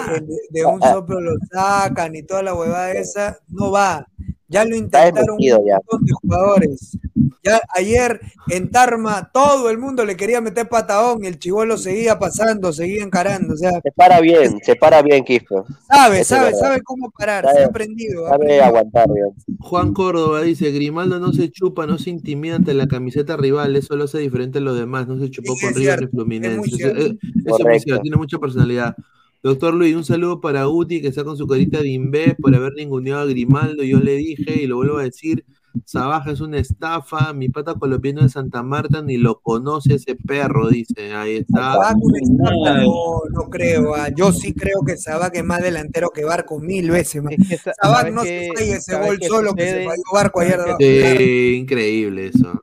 [0.10, 4.08] de- de- de un soplo lo sacan y toda la huevada esa no va.
[4.50, 6.98] Ya lo intentaron un montón de jugadores.
[7.44, 12.18] Ya ayer en Tarma todo el mundo le quería meter patadón y el chivolo seguía
[12.18, 13.54] pasando, seguía encarando.
[13.54, 15.56] O sea, Se para bien, se para bien, Quispe.
[15.88, 18.24] sabe, es sabe, sabe cómo parar, Sabe- se ha aprendido.
[18.24, 18.64] Sabe aprendido.
[18.66, 19.28] aguantar bien.
[19.60, 23.96] Juan Córdoba dice, Grimaldo no se chupa, no se intimida ante la camiseta rival, eso
[23.98, 26.52] lo hace diferente a los demás, no se chupó Sí, con River ni Fluminense.
[26.52, 27.00] es muy Eso, cierto.
[27.02, 27.12] es-
[27.46, 28.96] eso es muy cierto, tiene mucha personalidad.
[29.44, 32.74] Doctor Luis, un saludo para Guti que está con su carita de imbé por haber
[32.74, 33.84] ninguneado a Grimaldo.
[33.84, 35.46] Yo le dije y lo vuelvo a decir,
[35.86, 40.70] Sabaja es una estafa, mi pata colombiano de Santa Marta ni lo conoce ese perro,
[40.70, 41.14] dice.
[41.14, 41.74] Ahí está.
[41.74, 43.94] Sabac una estafa, no, no creo.
[43.94, 44.10] ah.
[44.16, 47.36] Yo sí creo que Sabac es más delantero que Barco mil veces más.
[47.64, 50.40] sa- Sabac ¿sabe no qué- se falla ese sabe gol solo que se falló Barco
[50.42, 50.60] ayer.
[50.80, 52.60] de- Sí, increíble eso.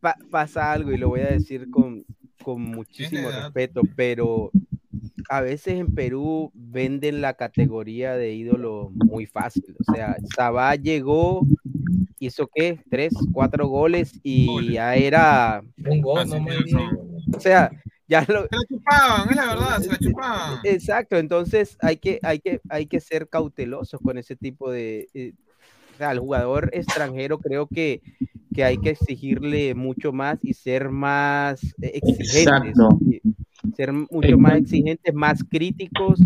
[0.00, 2.04] Pa- pasa algo y lo voy a decir con,
[2.42, 4.50] con muchísimo respeto, pero
[5.28, 9.76] a veces en Perú venden la categoría de ídolo muy fácil.
[9.78, 11.46] O sea, Sabá llegó,
[12.18, 15.62] hizo qué, tres, cuatro goles y ya era.
[15.86, 16.56] Un gol, no me
[17.34, 17.70] O sea,
[18.06, 18.42] ya lo.
[18.42, 20.60] Se la chupaban, es la verdad, se la chupaban.
[20.64, 25.34] Exacto, entonces hay que, hay que, hay que ser cautelosos con ese tipo de.
[26.00, 28.02] Al jugador extranjero creo que,
[28.54, 32.70] que hay que exigirle mucho más y ser más eh, exigentes.
[32.70, 32.98] Exacto.
[33.76, 36.20] Ser mucho más exigentes, más críticos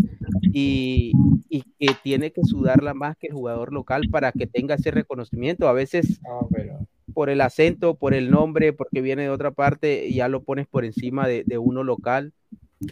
[0.51, 1.11] y,
[1.49, 5.67] y que tiene que sudarla más que el jugador local para que tenga ese reconocimiento.
[5.67, 6.87] A veces Ah, pero.
[7.13, 10.67] por el acento, por el nombre, porque viene de otra parte, y ya lo pones
[10.67, 12.33] por encima de, de uno local.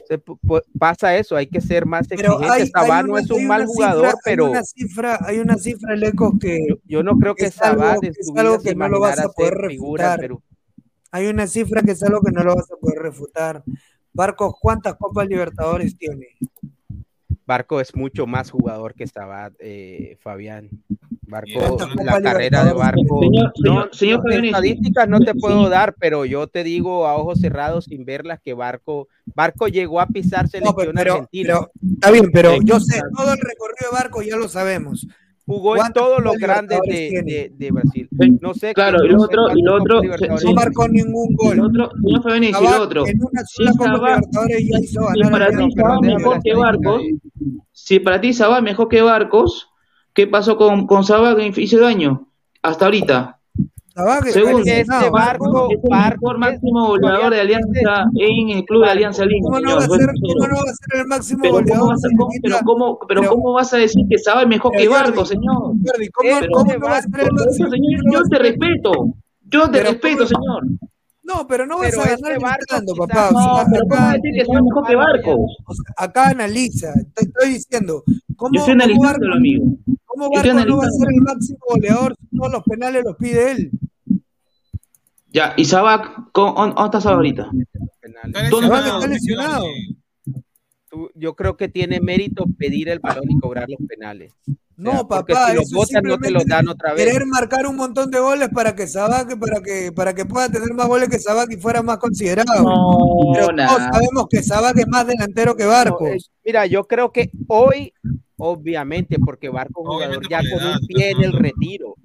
[0.07, 0.21] Se
[0.77, 2.71] pasa eso, hay que ser más exigentes.
[2.71, 6.33] Sabá no es un mal jugador, cifra, pero Hay una cifra, hay una cifra, Lecos,
[6.39, 6.59] que.
[6.85, 10.17] yo no creo que es Sabá es algo que no lo vas a poder figura.
[11.11, 13.63] Hay una cifra que es algo que no lo vas a poder refutar.
[14.13, 16.27] Barcos, ¿cuántas Copas Libertadores tiene?
[17.45, 20.69] Barco es mucho más jugador que Sabat, eh, Fabián.
[21.27, 23.19] Barco, ¿Cuántas la carrera de Barco.
[23.21, 25.39] Señor- no, señor- señor no, Fabián, estadísticas no te sí.
[25.39, 30.01] puedo dar, pero yo te digo a ojos cerrados sin verlas que Barco, Barco llegó
[30.01, 31.53] a pisar No, selección pero, pero, argentina.
[31.53, 35.07] pero- está bien, pero yo sé, todo el recorrido de Barco ya lo sabemos.
[35.45, 38.07] Jugó en ¿Cuántas todos los grandes de, de- de Brasil.
[38.39, 38.73] No sé.
[38.73, 41.57] Claro, no y lo otro- y lo otro, No marcó ningún Y gol.
[41.57, 43.07] lo otro, señor Fabián, y lo otro.
[43.07, 45.75] en una Si sola Copa Sabac- Libertadores ya hizo si ganar para ti
[46.15, 47.01] mejor que Barcos,
[47.71, 49.67] si para ti Sabac mejor que Barcos,
[50.13, 52.27] ¿qué pasó con, con Sabac que hizo daño?
[52.61, 53.37] Hasta ahorita.
[53.93, 58.85] Está Segundo, este Barco, es el Barco máximo goleador de Alianza en el club de
[58.87, 58.91] Barco.
[58.91, 60.13] Alianza Lima, ¿Cómo no, va a ser, sincero.
[60.39, 61.89] ¿Cómo no va a ser el máximo Pero ¿cómo, goleador?
[61.89, 64.47] vas a, si cómo- pero, cómo, pero pero- ¿cómo vas a decir que Sabac es
[64.49, 65.57] mejor que Jordi, Barcos, señor?
[65.85, 68.91] Jordi, ¿cómo, Pero cómo este no va a ser el Barco- Señor, yo te respeto.
[69.49, 70.63] Yo te respeto, ¿cómo- señor.
[71.23, 73.29] No, pero no vas Pero a este ganar Barco gritando, quizás papá.
[73.29, 75.57] O No, sea, pero ¿cómo acá, decir que es mejor que Barcos?
[75.67, 76.93] o sea, acá analiza.
[77.13, 78.03] Te estoy diciendo,
[78.37, 79.65] ¿cómo, Yo estoy Barco, amigo.
[80.29, 83.71] Cómo no va a ser el máximo goleador si todos los penales los pide él?
[85.33, 87.49] Ya, y Sabac, ¿cómo- ¿dónde está Sabac ahorita?
[88.49, 88.95] ¿Dónde Sabac está?
[88.97, 89.65] está lesionado.
[90.89, 94.33] Tú- yo creo que tiene mérito pedir el balón y cobrar los penales.
[94.77, 97.05] O sea, No, papá, si eso es botan no te los simplemente dan otra vez.
[97.05, 100.73] querer marcar un montón de goles para que Sabac, para que, para que pueda tener
[100.73, 102.63] más goles que Sabac y fuera más considerado.
[102.63, 105.65] No, Pero todos sabemos que Sabac es más delantero que.
[105.65, 107.93] No, eh, mira, yo creo que hoy,
[108.37, 111.95] obviamente, porque Barco es un jugador ya con un pie en el retiro.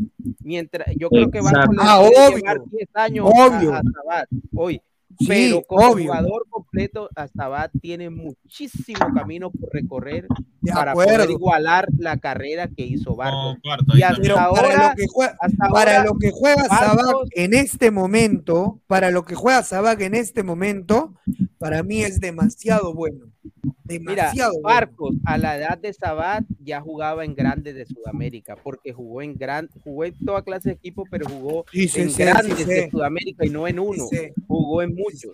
[0.42, 1.82] Mientras, yo creo que Barco Exacto.
[1.82, 3.72] le Ah, puede obvio, llevar 10 años obvio.
[3.74, 4.24] a, a
[4.54, 4.80] hoy.
[5.18, 6.04] Sí, pero como obvio.
[6.06, 10.26] jugador completo, Sabat tiene muchísimo camino por recorrer
[10.60, 13.54] De para poder igualar la carrera que hizo Barcos.
[13.54, 17.16] Comparto, Y hasta Pero ahora, para lo que juega, para ahora, lo que juega Sabac
[17.32, 21.14] en este momento, para lo que juega Sabac en este momento,
[21.58, 23.26] para mí es demasiado bueno.
[23.88, 24.62] Mira, Demasiado bueno.
[24.68, 29.36] Barcos a la edad de Sabat ya jugaba en grandes de Sudamérica, porque jugó en
[29.36, 32.64] gran, jugó en toda clase de equipos, pero jugó Sí, sí, en sí, grandes sí,
[32.64, 32.90] de.
[32.90, 34.32] Sudamérica y no en uno, Sí, sí.
[34.46, 35.32] jugó en muchos.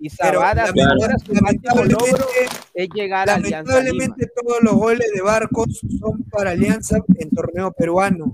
[0.00, 2.26] Y Sabat hasta ahora su logro
[2.74, 3.82] es llegar a Alianza Lima.
[3.82, 8.32] lamentablemente todos los goles de Barcos son para Alianza en torneo peruano,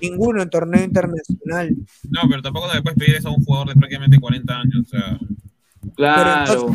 [0.00, 1.74] ninguno en torneo internacional.
[2.08, 4.76] No, pero tampoco le puedes pedir eso a un jugador de prácticamente 40 años.
[4.86, 5.18] O sea,
[5.96, 6.68] Claro.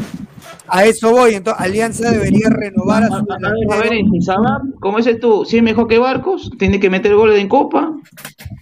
[0.69, 4.97] A eso voy, entonces Alianza debería renovar a su A ver, a ver, Sabat, como
[4.97, 7.93] dices tú, si es mejor que Barcos, tiene que meter goles en Copa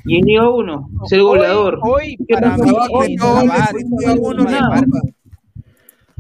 [0.05, 1.79] y en Liga 1, ser goleador.
[1.81, 4.83] Hoy, hoy metió goles Sabat en Liga 1 y en nada.
[4.83, 4.99] Copa.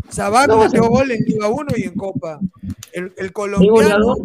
[0.09, 2.39] Sabac No, metió o sea- gol en Liga 1 y en Copa.
[2.93, 4.15] El, el ¿Es colombiano?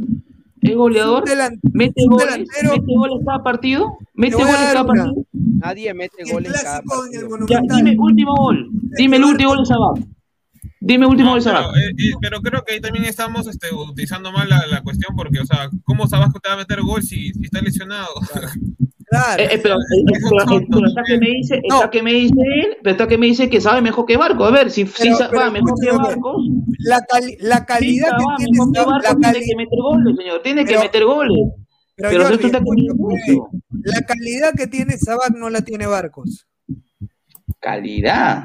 [0.63, 1.25] ¿Es goleador?
[1.25, 2.27] delan- ¿Mete goles?
[2.27, 2.71] delantero.
[2.73, 3.99] ¿Mete goles cada partido?
[4.15, 4.93] ¿Mete goles cada una.
[5.05, 5.25] partido?
[5.33, 7.47] nadie mete el gol en cada clásico en el partido.
[7.49, 7.77] Ya, Monumental.
[7.85, 8.69] dime último gol.
[8.97, 9.99] Dime el último gol de Sabat.
[10.83, 11.77] Dime el último no, gol de pero, Sabat.
[11.77, 15.41] eh, eh, pero creo que ahí también estamos este, utilizando mal la, la cuestión porque,
[15.41, 18.09] o sea, ¿cómo Sabasco te va a meter gol si, si está lesionado?
[18.33, 18.49] Claro.
[19.13, 21.75] Eh, eh, pero, eh, eh, pero, eh, pero está que me dice, No.
[21.77, 24.45] está que me dice él, pero está que me dice que sabe mejor que Barco.
[24.45, 26.45] A ver, si, si Pero- sabe pero mejor que Barcos,
[26.79, 29.57] La, cali- la si calidad sabe que tiene mejor que Sabac- Barcos, la tiene que
[29.57, 30.43] meter goles, señor.
[30.43, 31.49] Tiene que Pero- meter goles.
[31.97, 33.51] Pero, Pero Jordi, está eso.
[33.83, 36.47] la calidad que tiene Sabac no la tiene Barcos.
[37.59, 38.45] Calidad.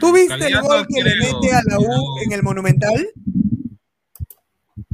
[0.00, 2.02] ¿Tú Mm, viste calidad el gol no que le creo, mete a la U no.
[2.24, 3.08] en el Monumental?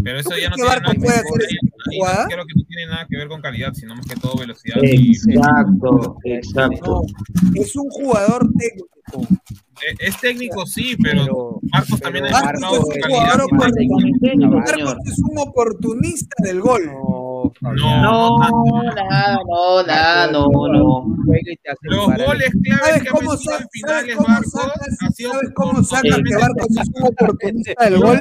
[0.03, 1.70] Pero eso ¿Tú ya no que tiene Barco nada que puede ver con hacer ahí
[1.85, 2.27] jugada?
[2.27, 5.11] creo que no tiene nada que ver con calidad, sino más que todo velocidad y
[5.11, 7.03] Exacto, exacto.
[7.43, 8.89] No, es un jugador técnico.
[9.83, 13.19] Eh, es técnico sí, pero, Marcos también ha demostrado es su un calidad.
[13.21, 14.29] jugador oportunista.
[14.37, 16.87] Marcos Marcos es un oportunista del gol.
[16.87, 21.17] No, No, nada, no, nada, no, no.
[21.83, 24.17] Los goles claves ¿Sabes que ha metido en sabes finales
[24.51, 28.21] sacas, ha sido sabes cómo sacas que Barcos es un oportunista del gol?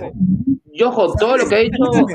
[0.73, 1.59] Yo, ojo, todo lo que ha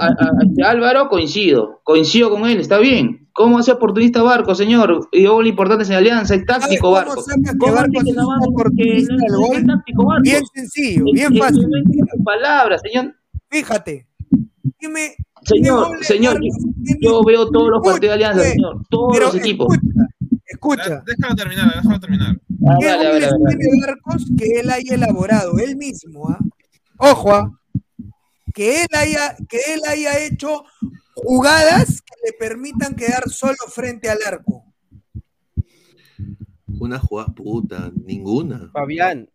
[0.01, 1.81] a- a- este Álvaro coincido.
[1.85, 3.29] Coincido con él, está bien.
[3.33, 5.09] ¿Cómo hace oportunista Barco, señor?
[5.11, 7.15] Y gol importante en Alianza, es táctico ¿Cómo Barco.
[7.59, 7.99] ¿Cómo es que
[8.49, 9.65] oportunista es- es gol?
[10.07, 10.23] Barco?
[10.23, 11.69] Bien sencillo, Es- bien es- fácil.
[12.25, 13.15] palabras, señor.
[13.51, 14.07] Fíjate.
[14.81, 16.41] Dime, Señor, señor,
[17.01, 18.83] yo, veo todos los partidos de Alianza, Escuche, señor.
[18.89, 19.75] Todos los equipos.
[19.75, 20.07] escucha,
[20.47, 21.03] escucha.
[21.07, 22.41] Déjalo terminar, déjalo terminar.
[22.67, 25.59] Ah, ¿Qué goles tiene Barcos que él haya elaborado?
[25.59, 26.39] Él mismo, ¿ah?
[26.99, 27.51] Ojo, ¿ah?
[28.55, 30.65] Que él haya, que él haya hecho
[31.15, 34.65] jugadas que le permitan quedar solo frente al arco.
[36.81, 38.69] Una jugada puta, ninguna.
[38.73, 39.29] Fabián.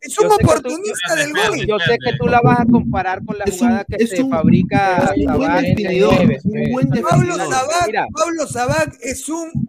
[0.00, 1.66] Es un tú- oportunista del gol.
[1.66, 4.22] Yo sé que tú la vas a comparar con la Es un- jugada que se
[4.22, 6.14] un- fabrica Pablo definidor.
[7.50, 7.90] Sabac.
[8.14, 9.68] Pablo Sabac es un,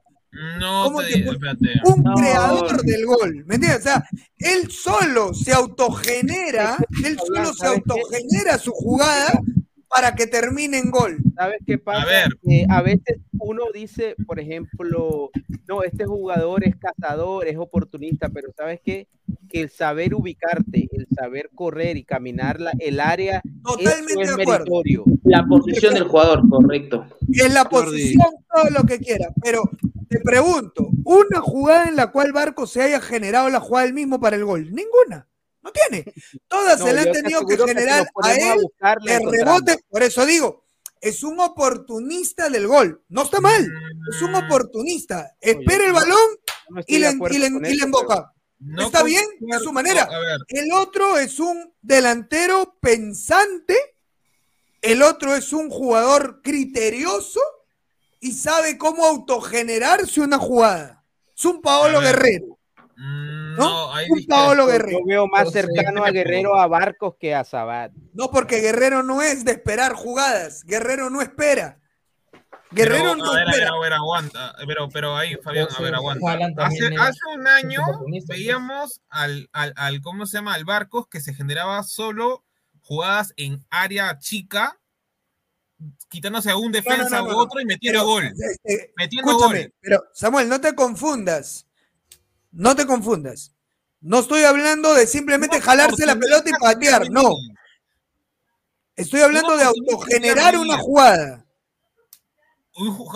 [0.60, 1.68] No, ¿Cómo te espérate.
[1.86, 2.14] un No.
[2.16, 3.44] creador del gol.
[3.46, 3.80] ¿Me entiendes?
[3.80, 4.04] O sea,
[4.38, 9.42] él solo se autogenera, él solo se autogenera su jugada
[9.90, 11.18] para que termine en gol.
[11.36, 12.04] ¿Sabes qué pasa?
[12.04, 12.28] A ver.
[12.46, 15.30] Que a veces uno dice, por ejemplo,
[15.68, 19.08] no, este jugador es cazador, es oportunista, pero ¿sabes qué?
[19.50, 24.42] Que el saber ubicarte, el saber correr y caminar la- el área, Totalmente es de
[24.44, 24.66] acuerdo.
[24.66, 25.04] meritorio.
[25.24, 27.06] La posición del jugador, correcto.
[27.34, 29.30] En la posición, todo lo que quiera.
[29.44, 29.64] Pero
[30.10, 34.20] te pregunto, una jugada en la cual Barco se haya generado la jugada él mismo
[34.20, 34.64] para el gol.
[34.74, 35.28] Ninguna.
[35.62, 36.06] No tiene.
[36.48, 38.40] Todas No, se le han tenido que generar a él
[39.04, 39.32] de encontramos.
[39.32, 39.80] rebote.
[39.90, 40.64] Por eso digo,
[41.02, 43.04] es un oportunista del gol.
[43.10, 43.68] No está mal.
[44.10, 45.36] Es un oportunista.
[45.42, 46.18] Espera el balón
[46.70, 48.34] no y de le, y le- y emboca.
[48.60, 49.24] No Está bien,
[49.54, 50.08] es su manera.
[50.50, 53.76] El otro es un delantero pensante,
[54.82, 57.40] el otro es un jugador criterioso
[58.20, 61.04] y sabe cómo autogenerarse una jugada.
[61.36, 62.02] Es un Paolo.
[62.02, 62.60] Guerrero,
[62.98, 63.70] mm, ¿no?
[63.70, 64.26] no, ahí un.
[64.26, 65.00] Paolo Yo Guerrero.
[65.06, 66.12] veo más No sé, cercano a.
[66.12, 67.92] Guerrero a Barcos que a Sabat.
[68.14, 70.64] No, porque Guerrero no es de esperar jugadas.
[70.66, 71.80] Guerrero no espera.
[72.72, 73.72] Guerrero Pero, no a ver, a ver, espera.
[73.76, 74.56] a ver, aguanta.
[74.68, 76.68] Pero, pero ahí, Fabián, a ver, aguanta.
[76.68, 78.28] Hace, hace un año pues.
[78.28, 80.54] veíamos al, al, al, ¿cómo se llama?
[80.54, 82.44] Al Barcos que se generaba solo
[82.82, 84.80] jugadas en área chica,
[86.10, 88.26] quitándose a un defensa no, no, u otro y metiendo Pero, gol.
[88.26, 89.74] este, Metiendo escúchame, gol.
[89.82, 91.66] pero Samuel, no te confundas.
[92.52, 93.54] No te confundas.
[94.02, 97.30] No estoy hablando de simplemente Una jalarse la pelota y patear, no.
[98.96, 101.46] Estoy hablando de Una autogenerar una jugada.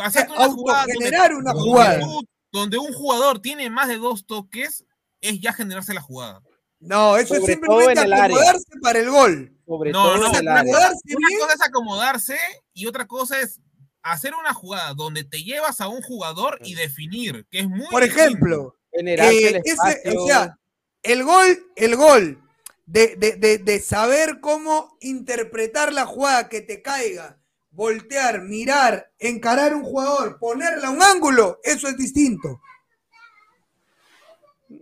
[0.03, 2.06] Hacerte una jugada Autogenerar una donde jugada.
[2.52, 4.85] Donde un jugador tiene más de dos toques,
[5.22, 6.41] es ya generarse la jugada.
[6.85, 8.26] No, eso Sobre es simplemente área.
[8.26, 9.57] acomodarse para el gol.
[9.65, 10.73] Sobre No, todo no, en el una, área.
[10.73, 11.39] cosa, Acomodarse una bien.
[11.39, 12.38] cosa es acomodarse
[12.73, 13.60] y otra cosa es
[14.01, 18.03] hacer una jugada donde te llevas a un jugador y definir, que es muy Por
[18.03, 20.22] ejemplo, eh, el ese- espacio.
[20.23, 20.57] o sea,
[21.03, 22.43] el gol, el gol
[22.85, 27.39] de, de- de- de saber cómo interpretar la jugada que te caiga,
[27.72, 32.60] voltear, mirar, encarar un jugador, ponerla a un ángulo, eso es distinto.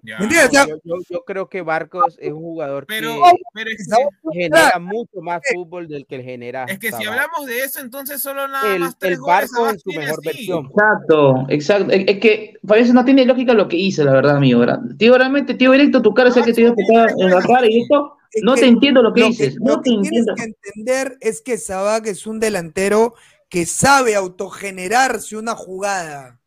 [0.03, 0.17] Ya.
[0.19, 0.49] ¿Me entiendes?
[0.49, 3.87] O sea, yo, yo- yo creo que Barcos es un jugador Pero, que pero es,
[4.33, 6.65] genera mucho más fútbol del que genera.
[6.65, 9.79] es que si hablamos de eso, entonces solo nada el, más tres el Barcos en
[9.79, 10.27] su mejor así.
[10.27, 10.65] versión.
[10.67, 11.91] Exacto, exacto.
[11.91, 14.59] Es, es que parece no tiene lógica lo que hice, la verdad, amigo.
[14.59, 14.79] ¿verdad?
[14.97, 17.81] Tío, realmente, tío, directo, tu cara es el que te dio en la cara y
[17.81, 18.17] esto.
[18.33, 19.55] Es No que te entiendo lo que lo dices.
[19.59, 20.35] lo No te que tienes entiendo.
[20.35, 23.13] que entender es que Sabac es un delantero
[23.49, 26.39] que sabe autogenerarse una jugada.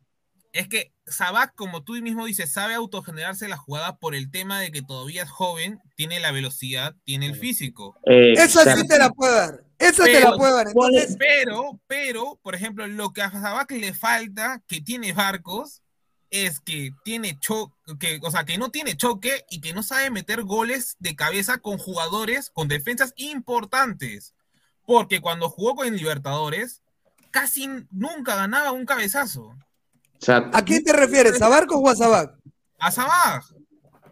[0.55, 4.71] Es que Sabac, como tú mismo dices, sabe autogenerarse la jugada por el tema de
[4.71, 7.97] que todavía es joven, tiene la velocidad, tiene el físico.
[8.05, 9.65] Esa sí te la puedo dar.
[9.77, 10.67] Esa te la puedo dar.
[10.67, 15.81] Entonces, pero, pero, por ejemplo, lo que a Sabac le falta, que tiene barcos,
[16.29, 20.09] es que tiene choque, que, o sea, que no tiene choque y que no sabe
[20.09, 24.35] meter goles de cabeza con jugadores, con defensas importantes.
[24.85, 26.81] Porque cuando jugó con el Libertadores,
[27.31, 29.53] casi nunca ganaba un cabezazo.
[30.29, 31.41] ¿A quién te refieres?
[31.41, 32.33] ¿A Barcos o a Sabac?
[32.79, 33.43] A Sabac.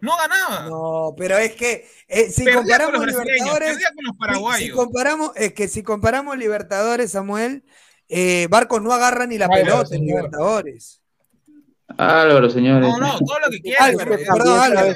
[0.00, 0.68] No ganaba.
[0.68, 4.12] No, pero es que eh, si Perdía comparamos con los brasileños, Libertadores, perdía con los
[4.14, 4.60] si- paraguayos.
[4.68, 7.64] si comparamos, es que si comparamos Libertadores, Samuel,
[8.08, 10.02] eh, Barcos no agarra ni la Álvaro, pelota en.
[10.06, 11.00] Libertadores.
[11.96, 12.88] Álvaro, señores.
[12.88, 13.80] No, no, todo lo que quieras.
[13.88, 14.94] Álvaro, pero- perdón, Álvaro.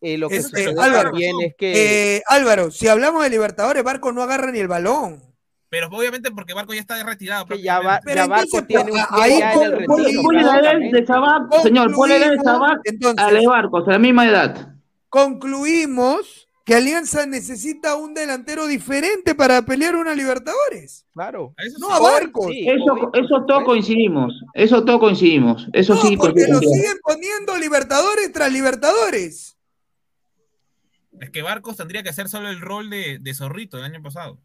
[0.00, 4.12] eh, lo que Este, Álvaro, también es que Eh, Álvaro, si hablamos de Libertadores, Barcos
[4.14, 5.22] no agarra ni el balón.
[5.72, 7.46] Pero obviamente porque Barco ya está retirado.
[7.46, 10.22] que ya, va, Pero ya Barco tiene un ahí ya en el retiro.
[10.22, 13.88] Ponle la edad de Sabac, señor, ponle la edad de Sabac Entonces- a de Barcos,
[13.88, 14.74] a la misma edad.
[15.08, 21.06] Concluimos que Alianza necesita un delantero diferente para pelear una Libertadores.
[21.14, 21.54] Claro.
[21.78, 22.48] No a Barcos.
[22.50, 24.34] Sí, Eso, eso todos coincidimos.
[24.52, 25.68] Eso todos coincidimos.
[25.72, 29.56] Eso sí No, porque lo siguen poniendo Libertadores tras Libertadores.
[31.18, 34.38] Es que Barcos tendría que hacer solo el rol de, de zorrito del año pasado.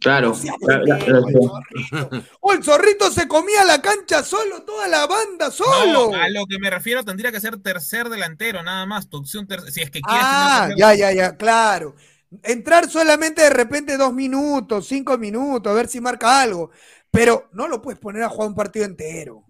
[0.00, 0.36] Claro.
[0.66, 6.10] La- la- la- Oh, el zorrito se comía la cancha solo, toda la banda solo.
[6.10, 9.08] No, a lo que me refiero tendría que ser tercer delantero, nada más.
[9.08, 11.94] Tu opción si es que quieres ah, ya, ya, ya, claro.
[12.42, 16.70] Entrar solamente de repente dos minutos, cinco minutos, a ver si marca algo.
[17.10, 19.36] Pero no lo puedes poner a jugar un partido entero.
[19.36, 19.46] O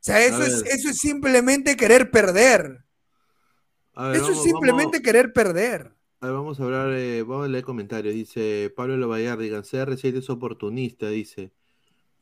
[0.00, 2.84] sea, eso, es, eso es simplemente querer perder.
[3.96, 5.93] Ver, Eso vamos- es simplemente vamos- querer perder.
[6.24, 8.14] A ver, vamos a hablar, eh, vamos a leer comentarios.
[8.14, 11.52] Dice Pablo Lovallardigan, CR7 es oportunista, dice.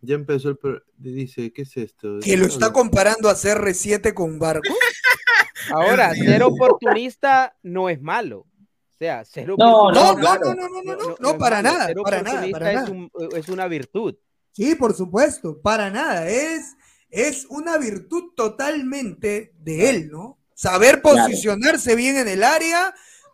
[0.01, 0.57] Ya empezó el...
[0.57, 2.19] pro- Dice, ¿qué es esto?
[2.21, 4.63] Que lo está comparando a CR7 con Barco.
[5.71, 8.41] Ahora, ser oportunista no es malo.
[8.41, 10.39] O sea, ser No, oportunista.
[10.41, 12.75] no, no, no, no, no, no, no, es para nada, Ser para nada, para es,
[12.77, 12.91] nada.
[12.91, 14.17] un- es una virtud.
[14.51, 16.29] Sí, por supuesto, para nada.
[16.29, 16.75] Es,
[17.09, 20.39] es una virtud totalmente de él, ¿no?
[20.55, 21.19] Saber Claro.
[21.27, 22.93] posicionarse bien en el área,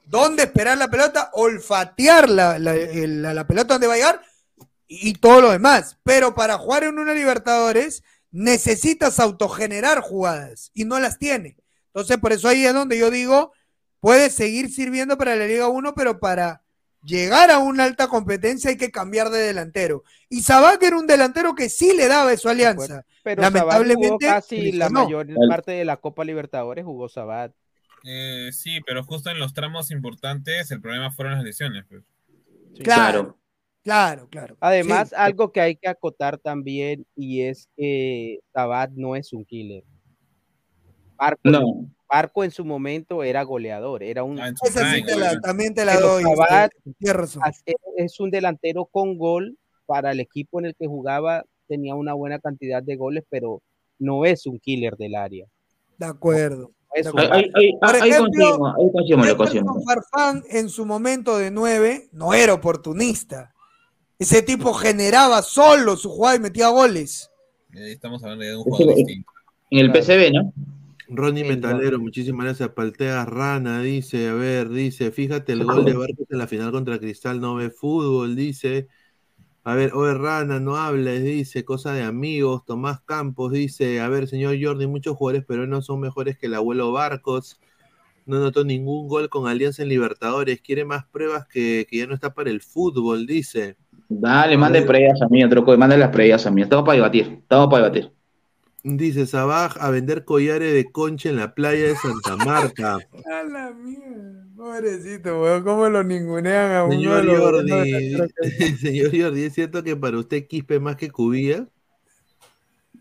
[0.08, 4.22] dónde esperar la pelota, olfatear la, la- el- la- la pelota donde va a llegar
[4.86, 5.98] y, y todo lo demás.
[6.02, 11.56] Pero para jugar en una Libertadores necesitas autogenerar jugadas y no las tiene.
[11.88, 13.52] Entonces, por eso ahí es donde yo digo,
[14.00, 16.62] puede seguir sirviendo para la Liga 1, pero para
[17.02, 20.04] llegar a una alta competencia hay que cambiar de delantero.
[20.28, 23.04] Y Sabac era un delantero que sí le daba eso a Alianza.
[23.22, 25.04] Pero Sabat jugó Lamentablemente, casi la no.
[25.04, 27.52] mayor parte de la Copa Libertadores jugó Sabat.
[28.04, 31.84] Eh, sí, pero justo en los tramos importantes el problema fueron las lesiones.
[31.88, 32.02] pues.
[32.82, 33.38] Claro,
[33.82, 34.56] claro, claro.
[34.60, 35.14] Además, Sí.
[35.18, 39.84] algo que hay que acotar también y es que Sabat no es un killer.
[41.16, 41.90] Barco, No.
[42.42, 46.08] En su momento era goleador, era un Esa sí te la- también te la Pero
[46.08, 46.24] doy.
[47.12, 47.42] Razón.
[47.66, 52.14] es- es un delantero con gol para el equipo en el que jugaba, tenía una
[52.14, 53.60] buena cantidad de goles, pero
[53.98, 55.46] no es un killer del área.
[55.98, 56.70] De acuerdo.
[56.94, 58.74] Ahí, ahí, Por ahí ejemplo.
[59.86, 63.52] Farfán en su momento de nueve no era oportunista.
[64.18, 67.30] Ese tipo generaba solo su jugada y metía goles.
[67.72, 69.30] Estamos hablando de un jugador distinto.
[69.70, 70.52] En el PCB, ¿no?
[71.08, 72.70] Ronnie Metalero, muchísimas gracias.
[72.70, 76.98] Paltea Rana, dice, a ver, dice, fíjate el gol de Barcos en la final contra
[76.98, 78.88] Cristal, no ve fútbol, dice.
[79.68, 82.64] A ver, oye Rana, no hables, dice, cosa de amigos.
[82.64, 86.90] Tomás Campos dice, a ver, señor Jordi, muchos jugadores peruanos son mejores que el abuelo
[86.90, 87.60] Barcos.
[88.24, 90.62] No notó ningún gol con Alianza en Libertadores.
[90.62, 93.76] Quiere más pruebas que, que ya no está para el fútbol, dice.
[94.08, 96.62] Dale, mande pruebas a mí, troco, mande las pruebas a mí.
[96.62, 98.17] Estamos para debatir, estamos para debatir.
[98.84, 102.98] Dice Sabaj a vender collares de concha en la playa de Santa Marta.
[103.26, 107.92] A la mierda, pobrecito, weón, cómo lo ningunean a uno Señor Jordi,
[108.80, 111.66] señor Jordi, ¿es cierto que para usted Quispe más que Cubilla?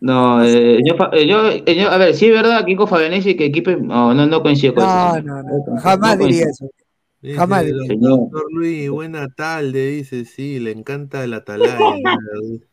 [0.01, 3.45] No, eh, yo, eh, yo, eh, yo- a ver, sí es verdad, Kiko Fabianesi, que
[3.45, 5.25] equipo, no, no, no coincido con No, eso.
[5.25, 6.69] no, no, jamás diría eso.
[7.21, 8.09] Dice, Jamás "Don- diría.
[8.09, 11.95] Doctor Luis, buena tarde, dice, sí, le encanta el atalaya.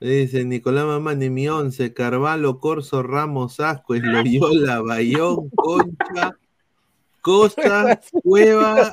[0.00, 6.36] Dice Nicolás Mamani, mi once, Carvalho, Corso, Ramos, Asco, Loyola, Bayón, Concha,
[7.22, 8.92] Costa, Cueva,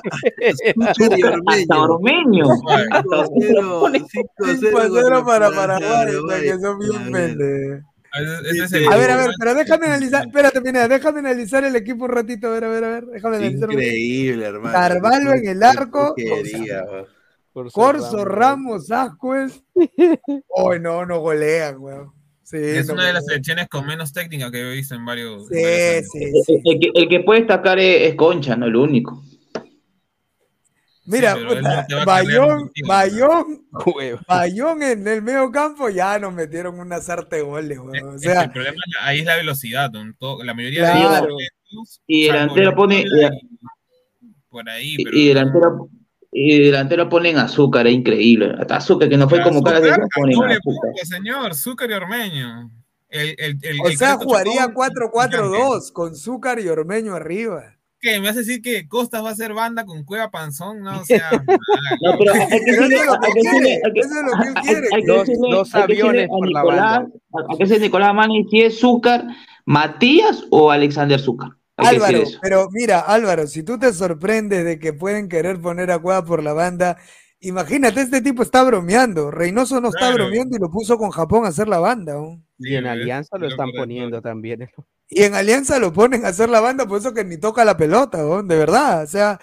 [1.46, 2.46] Hasta Ormeño.
[2.46, 2.46] Ormeño.
[2.46, 4.08] 5-0,
[4.38, 7.92] 5-0 para Paraguay, que son bien pendejos.
[8.14, 12.48] A ver, a ver, pero déjame analizar, espérate, Pineda, déjame analizar el equipo un ratito,
[12.48, 13.72] a ver, a ver, a ver, déjame analizar.
[13.72, 14.72] Increíble, hermano.
[14.72, 16.24] Carvalho en el arco, Qué
[17.52, 19.62] Corso, Ramos, Ascuez.
[20.48, 22.12] Hoy no, no golean, weón.
[22.42, 25.46] Sí, Es no una de las selecciones con menos técnica que he visto en varios.
[25.48, 26.06] Sí, varios años.
[26.12, 26.60] sí, El, sí.
[26.64, 29.22] el que, el que puede destacar es, es Concha, no el único.
[31.04, 33.66] Mira, puta, Bayón, Bayón.
[34.28, 38.08] Bayón en el medio campo ya nos metieron una sarta de goles, weón.
[38.08, 39.90] O Es que sea, el problema ahí es la velocidad.
[39.90, 40.12] ¿no?
[40.18, 41.36] Todo- la mayoría Claro.
[41.36, 43.04] de ellos, Y delantero pone,
[44.48, 45.88] por ahí, pero y delantero,
[46.32, 48.54] y delantero ponen azúcar, es increíble.
[48.58, 50.90] Hasta azúcar que no fue como cada vez Azúcar, ponen azúcar.
[51.04, 52.70] señor, Zúcar y Ormeño.
[53.10, 57.76] El, el, el, o sea, jugaría Chocón, 4-4-2 con Zúcar y Ormeño arriba.
[58.00, 58.18] ¿Qué?
[58.18, 60.80] ¿Me vas a decir que Costas va a ser banda con Cueva Panzón?
[60.80, 61.30] No, o sea.
[61.32, 64.86] No, pero hay que decirle, eso es lo que quiere, hay es él hay- quiere.
[64.94, 66.98] hay que Dos- decirle- aviones por la Nicolás,
[67.30, 67.54] banda.
[67.54, 69.24] a que ese Nicolás Mani si es Zúcar,
[69.66, 71.50] Matías o Alexander Zúcar.
[71.88, 72.38] Álvaro, decir eso.
[72.42, 76.42] pero mira, Álvaro, si tú te sorprendes de que pueden querer poner a Cueva por
[76.42, 76.96] la banda,
[77.40, 79.30] imagínate, este tipo está bromeando.
[79.30, 80.24] Reynoso no está Claro.
[80.24, 82.14] bromeando y lo puso con Japón a hacer la banda.
[82.14, 82.42] ¿no?
[82.58, 84.68] Y en Alianza lo es están poniendo también.
[85.08, 87.76] Y en Alianza lo ponen a hacer la banda, por eso que ni toca la
[87.76, 88.42] pelota, ¿no?
[88.42, 89.02] de verdad.
[89.02, 89.38] O sea,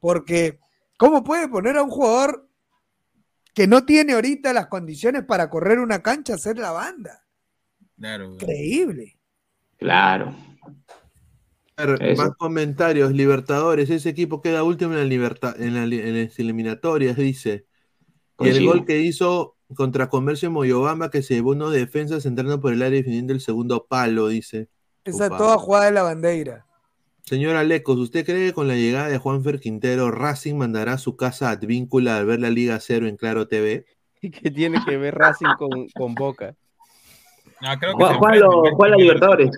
[0.00, 0.58] porque
[0.96, 2.48] ¿cómo puede poner a un jugador
[3.54, 7.22] que no tiene ahorita las condiciones para correr una cancha a hacer la banda?
[7.98, 8.32] Claro.
[8.34, 9.18] Increíble.
[9.78, 10.34] Claro.
[11.78, 12.22] A ver, Eso.
[12.22, 13.12] más comentarios.
[13.12, 17.66] Libertadores, ese equipo queda último en, la liberta- en, la li- en las eliminatorias, dice.
[18.38, 22.60] Y el gol que hizo contra Comercio en Moyobamba, que se llevó unos defensas entrando
[22.60, 24.68] por el área defendiendo el segundo palo, dice.
[25.04, 25.36] Esa Opa.
[25.38, 26.66] toda jugada de la bandera.
[27.24, 31.16] Señora Lecos, ¿usted cree que con la llegada de Juanfer Quintero, Racing mandará a su
[31.16, 33.84] casa a Advíncula al ver la Liga Cero en Claro TV?
[34.22, 36.54] ¿Y qué tiene que ver Racing con, con Boca?
[37.60, 39.50] No, creo que Juan, Juan, lo- Juan la Libertadores.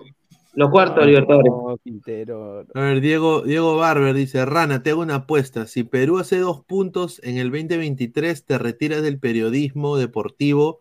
[0.59, 1.53] Los cuartos de Libertadores.
[1.53, 2.67] No, Quintero.
[2.75, 5.69] A ver, Diego, Diego Barber dice, Rana, te hago una apuesta.
[5.69, 10.81] Si Perú hace dos puntos en el 2023, te retiras del periodismo deportivo.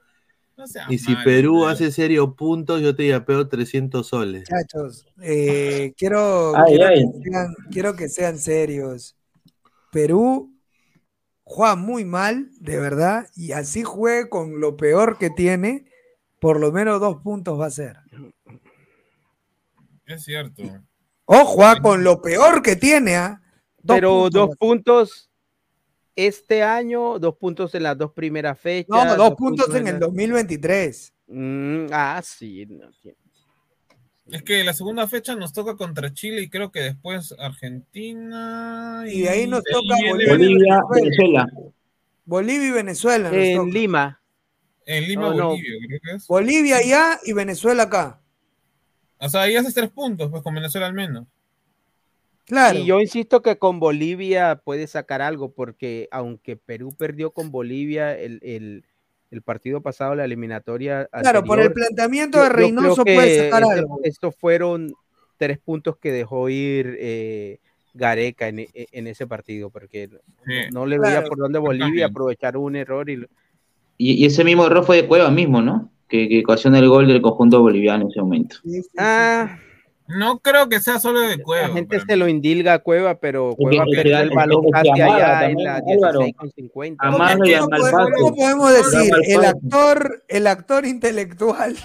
[0.58, 4.50] No Y si Perú hace serio puntos, yo te yapeo 300 soles.
[4.50, 7.12] Muchachos, eh, quiero, Ay, quiero, ay.
[7.12, 9.16] Que sean, quiero que sean serios.
[9.92, 10.56] Perú
[11.44, 15.86] juega muy mal, de verdad, y así juegue con lo peor que tiene,
[16.40, 17.98] por lo menos dos puntos va a ser.
[20.08, 20.64] Es cierto.
[21.26, 23.42] O juega con lo peor que tiene, ¿ah?
[23.84, 25.30] Dos Pero puntos dos puntos
[26.16, 28.88] este año, dos puntos en las dos primeras fechas.
[28.90, 31.14] No, dos puntos en el la- 2023.
[31.28, 32.66] Mm, ah, sí.
[32.68, 33.14] no, sí.
[34.32, 39.04] Es que la segunda fecha nos toca contra Chile y creo que después Argentina.
[39.08, 41.48] Y de ahí nos toca viene- Bolivia, Venezuela.
[42.26, 43.30] Bolivia y Venezuela.
[43.34, 43.70] En.
[43.70, 44.22] Lima.
[44.86, 45.50] En Lima, No, no.
[45.50, 46.28] Bolivia, creo que es.
[46.28, 48.22] Bolivia allá y Venezuela acá.
[49.20, 51.26] O sea, ahí haces tres puntos, pues con Venezuela al menos.
[52.46, 52.80] Claro.
[52.80, 58.18] Y yo insisto que con Bolivia puede sacar algo, porque aunque Perú perdió con Bolivia
[58.18, 58.84] el, el-
[59.30, 61.10] el partido pasado, la eliminatoria.
[61.12, 64.00] Claro, por el anterior, planteamiento de yo creo Reynoso que puede sacar algo.
[64.06, 64.94] Estos fueron
[65.36, 67.60] tres puntos que dejó ir eh,
[67.94, 70.08] Gareca en, e- en ese partido, porque
[70.46, 70.54] Sí.
[70.72, 71.28] no le veía Claro.
[71.28, 73.26] por dónde Bolivia aprovechar un error y
[73.98, 75.92] Y, y ese mismo error fue de Cueva mismo, ¿no?
[76.08, 78.56] Que, que ocasiona el gol del conjunto boliviano en ese momento.
[78.98, 79.58] Ah,
[80.08, 81.68] No creo que sea solo de Cueva.
[81.68, 84.90] la gente se lo indilga a Cueva, pero Cueva es que perdió el balón casi
[84.90, 86.20] allá en también, la Álvaro.
[86.20, 87.06] 16 con 50.
[87.06, 88.22] Amado y ¿Cómo podemos- Amalpato.
[88.22, 89.14] ¿Cómo podemos decir?
[89.28, 91.76] El actor, el actor intelectual,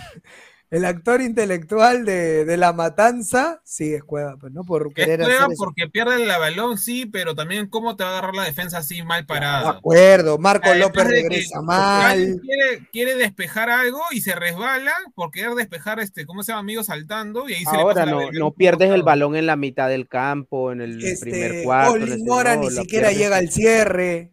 [0.73, 4.65] el actor intelectual de, de la matanza, sí es Cueva, pues, ¿no?
[4.65, 5.65] Por Que es querer Cueva hacer eso.
[5.65, 9.03] porque pierde el balón, sí, pero también cómo te va a agarrar la defensa así
[9.03, 9.70] mal De parada.
[9.70, 12.40] acuerdo, Marco Además López de que regresa mal.
[12.43, 16.61] Quiere, quiere despejar algo y se resbala por querer despejar este, ¿cómo se llama?
[16.61, 19.57] Amigo saltando y ahí se le Ahora pasa la no, pierdes el balón en la
[19.57, 21.97] mitad del campo, en el primer Este, cuarto.
[21.97, 24.32] en Olin Mora ni siquiera llega al cierre.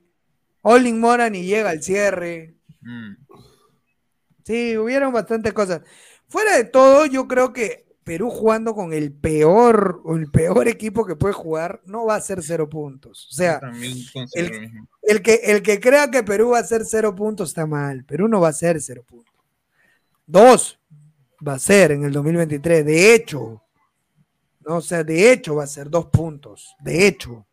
[0.62, 2.56] Olin Mora ni llega al cierre.
[2.82, 3.14] Mm.
[4.46, 5.82] Sí, hubieron bastantes cosas.
[6.30, 11.06] Fuera de todo, yo creo que Perú jugando con el peor o el peor equipo
[11.06, 13.28] que puede jugar no va a ser cero puntos.
[13.30, 13.60] O sea,
[15.04, 18.06] el que, el que crea que Perú va a ser cero puntos está mal.
[18.06, 19.34] Perú no va a ser cero puntos.
[20.26, 20.80] Dos
[21.46, 22.86] va a ser en el 2023.
[22.86, 23.62] De hecho,
[24.66, 26.76] no, o sea, de hecho va a ser dos puntos.
[26.80, 27.46] De hecho.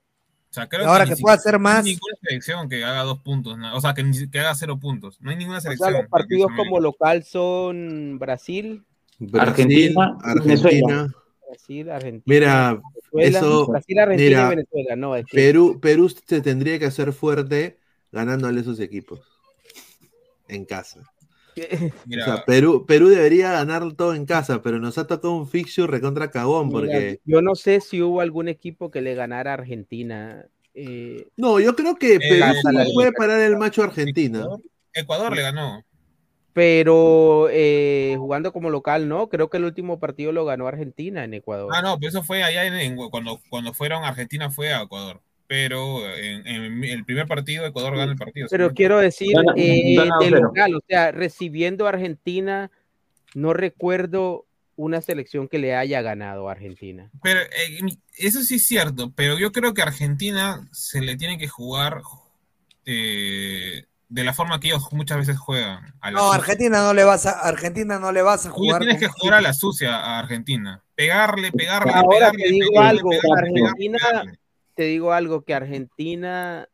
[0.57, 1.85] Sea, creo ahora que siquiera- pueda hacer no hay más.
[1.85, 3.77] ninguna selección que haga dos puntos, ¿no?
[3.77, 5.21] o sea, que, que haga cero puntos.
[5.21, 5.93] No hay ninguna O sea, selección.
[6.03, 8.83] los partidos como local son Brasil,
[9.19, 11.15] Brasil, Argentina, Argentina.
[11.47, 12.23] Brasil, Argentina.
[12.25, 12.81] Mira,
[13.13, 13.39] Venezuela.
[13.39, 13.67] eso.
[13.67, 14.97] Brasil, Argentina mira, y Venezuela.
[14.97, 17.79] No, es que Perú, Perú se tendría que hacer fuerte
[18.11, 19.21] ganándole a esos equipos
[20.49, 21.03] en casa.
[22.07, 25.49] Mira, O sea, Perú, Perú debería ganar todo en casa, pero nos ha tocado un
[25.49, 27.21] fixture recontra cagón Mira, porque.
[27.25, 30.47] yo no sé si hubo algún equipo que le ganara a Argentina.
[30.75, 34.47] eh, No, yo creo que Perú sí la le puede parar el macho a Argentina.
[34.93, 35.83] Ecuador le ganó.
[36.53, 39.29] pero eh, jugando como local, no.
[39.29, 41.71] Creo que el último partido lo ganó Argentina en Ecuador.
[41.75, 44.83] Ah, no, pero eso fue allá en, en- cuando, cuando fueron a Argentina fue a
[44.83, 45.21] Ecuador.
[45.49, 48.49] Pero en, en el primer partido Ecuador gana el partido.
[48.51, 50.41] Pero quiero decir, Gana- eh, gana de 2-0.
[50.43, 52.71] local, o sea, recibiendo a Argentina,
[53.35, 57.11] no recuerdo una selección que le haya ganado a Argentina.
[57.23, 61.39] Pero eh, eso sí es cierto, pero yo creo que a Argentina se le tiene
[61.39, 62.03] que jugar
[62.85, 65.95] eh, de la forma que ellos muchas veces juegan.
[66.01, 66.35] A No, sucia.
[66.41, 68.81] Argentina no le vas a, Argentina no le vas a Tú jugar.
[68.81, 70.83] tienes que jugar a la sucia a Argentina.
[70.95, 74.39] Pegarle, pegarle, Ahora pegarle, te digo pegarle, algo, pegarle, Argentina, pegarle.
[74.77, 76.69] Te digo algo, que Argentina,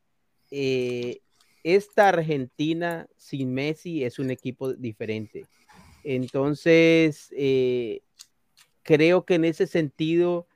[0.51, 1.21] eh,
[1.63, 5.47] esta Argentina sin Messi es un equipo diferente.
[6.03, 8.03] Entonces, eh,
[8.83, 10.49] creo que en ese sentido,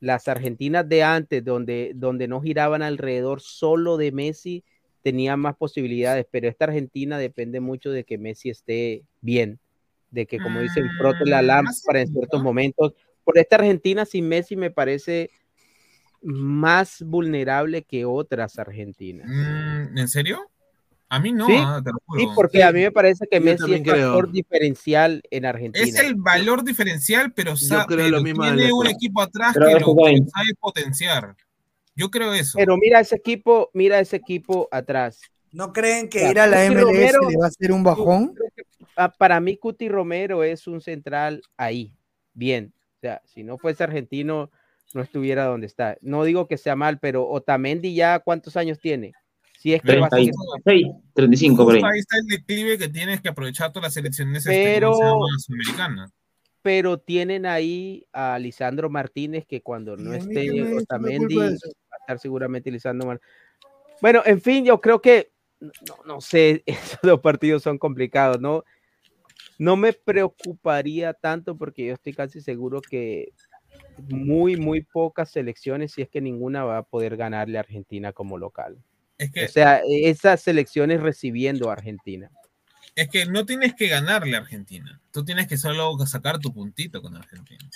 [0.00, 4.64] las Argentinas de antes, donde, donde no giraban alrededor solo de Messi,
[5.02, 9.60] tenían más posibilidades, pero esta Argentina depende mucho de que Messi esté bien,
[10.10, 12.94] de que, como dicen, frote la lámpara en ciertos momentos.
[13.22, 15.30] Por esta Argentina sin Messi me parece
[16.22, 19.26] más vulnerable que otras Argentinas.
[19.28, 20.50] Mm, ¿En serio?
[21.10, 22.20] A mí no, sí, ah, te lo juro.
[22.20, 24.12] sí, porque a mí me parece que Yo Messi es creo.
[24.12, 25.86] factor diferencial en Argentina.
[25.86, 29.66] Es el valor diferencial, pero, sa- creo pero lo mismo tiene un equipo atrás Pero
[29.66, 31.34] que lo sabe potenciar.
[31.96, 32.58] Yo creo eso.
[32.58, 35.20] Pero mira ese equipo, mira ese equipo atrás.
[35.50, 36.82] ¿No creen que O sea, ir a la Cuti MLS
[37.16, 38.34] Romero- le va a ser un bajón?
[38.94, 41.94] Ah, para mí Cuti Romero es un central ahí,
[42.34, 42.74] bien.
[42.98, 44.50] O sea, si no fuese argentino,
[44.94, 45.98] no estuviera donde está.
[46.00, 49.12] No digo que sea mal, pero Otamendi ya cuántos años tiene.
[49.58, 50.32] Si es que va a seguir-
[50.64, 51.82] 36, 35 por ahí.
[51.84, 54.92] Ahí está el declive que tienes que aprovechar todas las selecciones este, Pero-
[56.62, 61.36] pero tienen ahí a Lisandro Martínez que cuando no ¿Y a mí esté me Otamendi
[61.36, 61.48] va a
[62.00, 63.32] estar seguramente Lisandro Martínez.
[64.00, 65.72] Bueno, en fin, yo creo que no,
[66.06, 68.64] no sé, esos dos partidos son complicados, ¿no?
[69.58, 73.32] No me preocuparía tanto porque yo estoy casi seguro que
[74.08, 78.38] muy, muy pocas selecciones, si es que ninguna va a poder ganarle a Argentina como
[78.38, 78.78] local.
[79.18, 82.30] Es que, O sea, esas selecciones recibiendo a Argentina.
[82.94, 85.00] es que no tienes que ganarle a Argentina.
[85.12, 87.68] Tú tienes que solo sacar tu puntito con Argentina.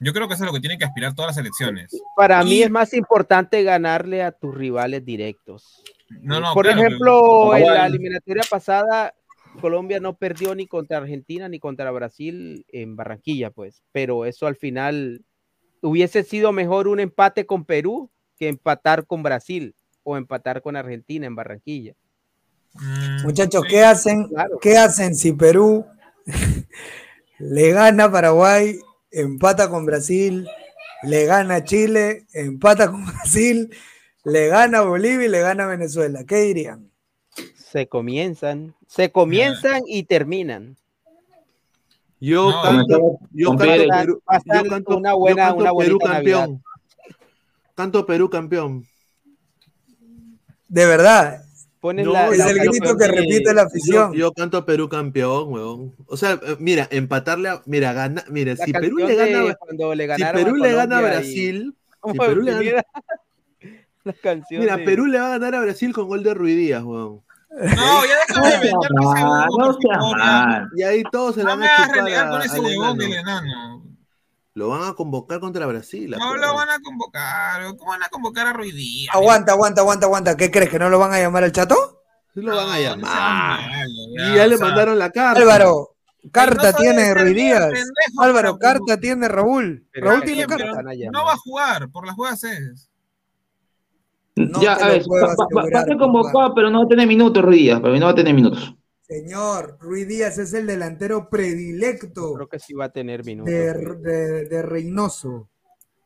[0.00, 1.90] Yo creo que eso es lo que tienen que aspirar todas las selecciones.
[2.16, 5.82] Para mí es más importante ganarle a tus rivales directos.
[6.08, 9.14] No, no, Por claro, ejemplo, pero- en la eliminatoria pasada,
[9.60, 13.82] Colombia no perdió ni contra Argentina ni contra Brasil en Barranquilla, pues.
[13.90, 15.24] Pero eso al final
[15.82, 21.26] hubiese sido mejor un empate con Perú que empatar con Brasil o empatar con Argentina
[21.26, 21.94] en Barranquilla.
[22.74, 24.30] Mm, Muchachos, ¿qué hacen?
[24.60, 25.84] ¿Qué hacen si Perú
[27.38, 28.78] le gana a Paraguay,
[29.10, 30.48] empata con Brasil,
[31.02, 33.74] le gana a Chile, empata con Brasil,
[34.24, 36.24] le gana a Bolivia y le gana a Venezuela?
[36.24, 36.90] ¿Qué dirían?
[37.54, 40.76] Se comienzan, se comienzan y terminan.
[42.20, 44.22] Yo No, canto, yo canto Perú.
[44.44, 46.62] Yo canto, una yo buena- canto una Perú campeón.
[47.74, 48.84] Canto Perú campeón.
[50.68, 51.42] De verdad.
[51.80, 54.12] Pones No, la- yo- es el yo- grito que yo- repite la afición.
[54.12, 55.94] Yo, yo canto Perú campeón, weón.
[56.06, 60.16] O sea, eh, mira, empatarle a, mira, gana, mira, La si Perú le gana, le
[60.16, 62.82] si Perú le gana a y- Brasil, ¿Cómo si Perú le gana-
[64.04, 66.82] la canción mira, de- Perú le va a ganar a Brasil con gol de Ruidías,
[66.82, 67.20] weón.
[67.60, 70.68] No, ya déjame de vender ese huevo, no favor, mal.
[70.76, 73.82] Y ahí todos se No la van a a- con ese huevón del enano.
[74.54, 76.16] Lo van a convocar contra Brasil.
[76.18, 77.62] No lo van a convocar.
[77.76, 79.14] ¿Cómo van a convocar a Ruiz Díaz?
[79.14, 80.36] Aguanta, aguanta, aguanta, aguanta.
[80.36, 80.68] ¿Qué crees?
[80.70, 82.02] ¿Que no lo van a llamar al chato?
[82.34, 83.60] Sí lo van a No, llamar.
[83.86, 85.40] no y ya le mandaron la carta.
[85.40, 85.94] Álvaro,
[86.32, 87.66] carta tiene Ruiz Díaz.
[87.66, 89.86] pendejo Álvaro, carta tiene Raúl.
[89.92, 90.82] Pero Raúl tiene carta.
[91.12, 92.90] no va a jugar por las jugadas es.
[94.46, 95.32] No ya, a ver, va,
[95.80, 98.12] a ser convocado, pero no va a tener minutos, Ruiz Díaz, para mí no va
[98.12, 98.74] a tener minutos.
[99.02, 103.52] Señor, Ruiz Díaz es el delantero predilecto Creo que sí va a tener minutos.
[103.52, 105.48] de, de- de Reynoso.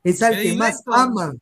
[0.05, 0.95] Es al que más Predilecto.
[0.95, 1.35] ama.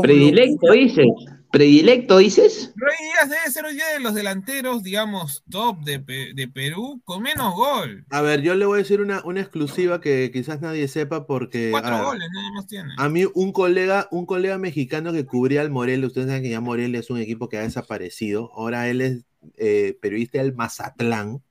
[0.00, 1.06] Predilecto dices.
[1.52, 2.72] Predilecto dices.
[2.76, 5.98] Rey Díaz debe ser hoy día de los delanteros, digamos, top de,
[6.34, 8.06] de Perú con menos gol.
[8.08, 11.68] A ver, yo le voy a decir una, una exclusiva que quizás nadie sepa porque
[11.70, 12.88] Cuatro ah, goles, nada más tiene.
[12.96, 16.62] a mí un colega, un colega mexicano que cubría al Morelia, ustedes saben que ya
[16.62, 19.18] Morelia es un equipo que ha desaparecido, ahora él es
[19.58, 21.42] eh, periodista del Mazatlán.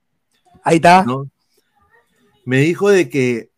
[0.64, 1.04] Ahí está.
[1.06, 1.30] ¿no?
[2.44, 3.52] Me dijo de que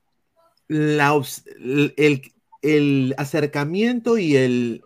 [0.67, 1.13] la
[1.57, 2.21] el-
[2.61, 4.81] el acercamiento y el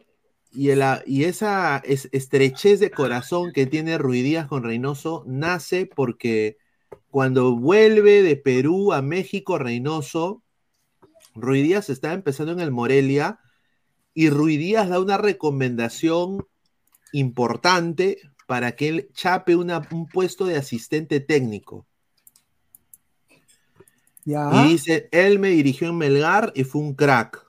[0.57, 6.57] y, el- y esa es- estrechez de corazón que tiene Ruidías con Reynoso nace porque
[7.11, 10.41] cuando vuelve de Perú a México Reynoso,
[11.35, 13.39] Ruidías está empezando en el Morelia
[14.15, 16.47] y Ruidías da una recomendación
[17.13, 18.17] importante
[18.47, 21.85] para que él chape una- un puesto de asistente técnico.
[24.25, 24.49] Ya.
[24.65, 27.46] Y dice, él me dirigió en Melgar y fue un crack.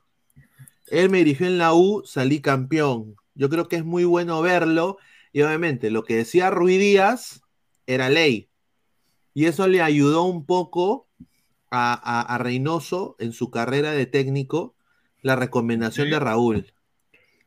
[0.90, 3.16] Él me dirigió en la U, salí campeón.
[3.34, 4.98] Yo creo que es muy bueno verlo.
[5.32, 7.42] Y obviamente lo que decía Rui Díaz
[7.86, 8.48] era ley.
[9.34, 11.06] Y eso le ayudó un poco
[11.70, 14.74] a, a- a Reynoso en su carrera de técnico,
[15.22, 16.72] la recomendación de Raúl.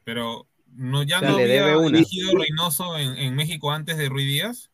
[0.03, 4.09] Pero no, ya O sea, no le había dirigido Reynoso en, en México antes de
[4.09, 4.71] Ruiz Díaz.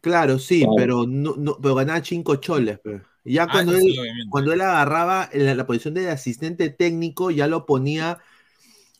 [0.00, 0.74] Claro, sí, Claro.
[0.76, 2.78] pero no, no- pero ganaba cinco choles.
[2.80, 3.00] pe.
[3.24, 3.96] Y Ya Ah, cuando, él, sí,
[4.30, 8.18] cuando él agarraba la, la posición de asistente técnico, ya lo ponía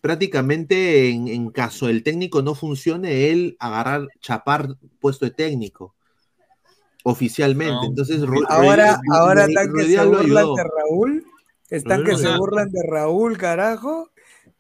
[0.01, 5.95] prácticamente en, en caso el técnico no funcione, él agarrar, chapar puesto de técnico
[7.03, 7.87] oficialmente.
[7.87, 11.25] Entonces, Ru- Ahora, Ru- ahora Ru- están que Ruidías se burlan de Raúl.
[11.71, 14.11] Están que se burlan de Raúl, carajo.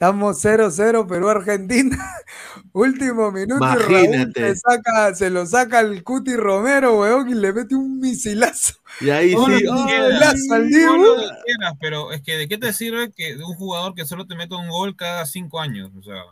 [0.01, 1.99] Estamos 0-0 Perú-Argentina.
[2.73, 4.55] Último minuto y Raúl Imagínate.
[4.55, 8.77] se, saca, se lo saca el Cuti Romero, weón, y le mete un misilazo.
[9.03, 11.05] Y ahí sí, quieras, al Dibu.
[11.45, 14.35] quieras, pero es que ¿de qué te sirve que de un jugador que solo te
[14.37, 15.91] meta un gol cada cinco años?
[15.95, 16.23] O sea,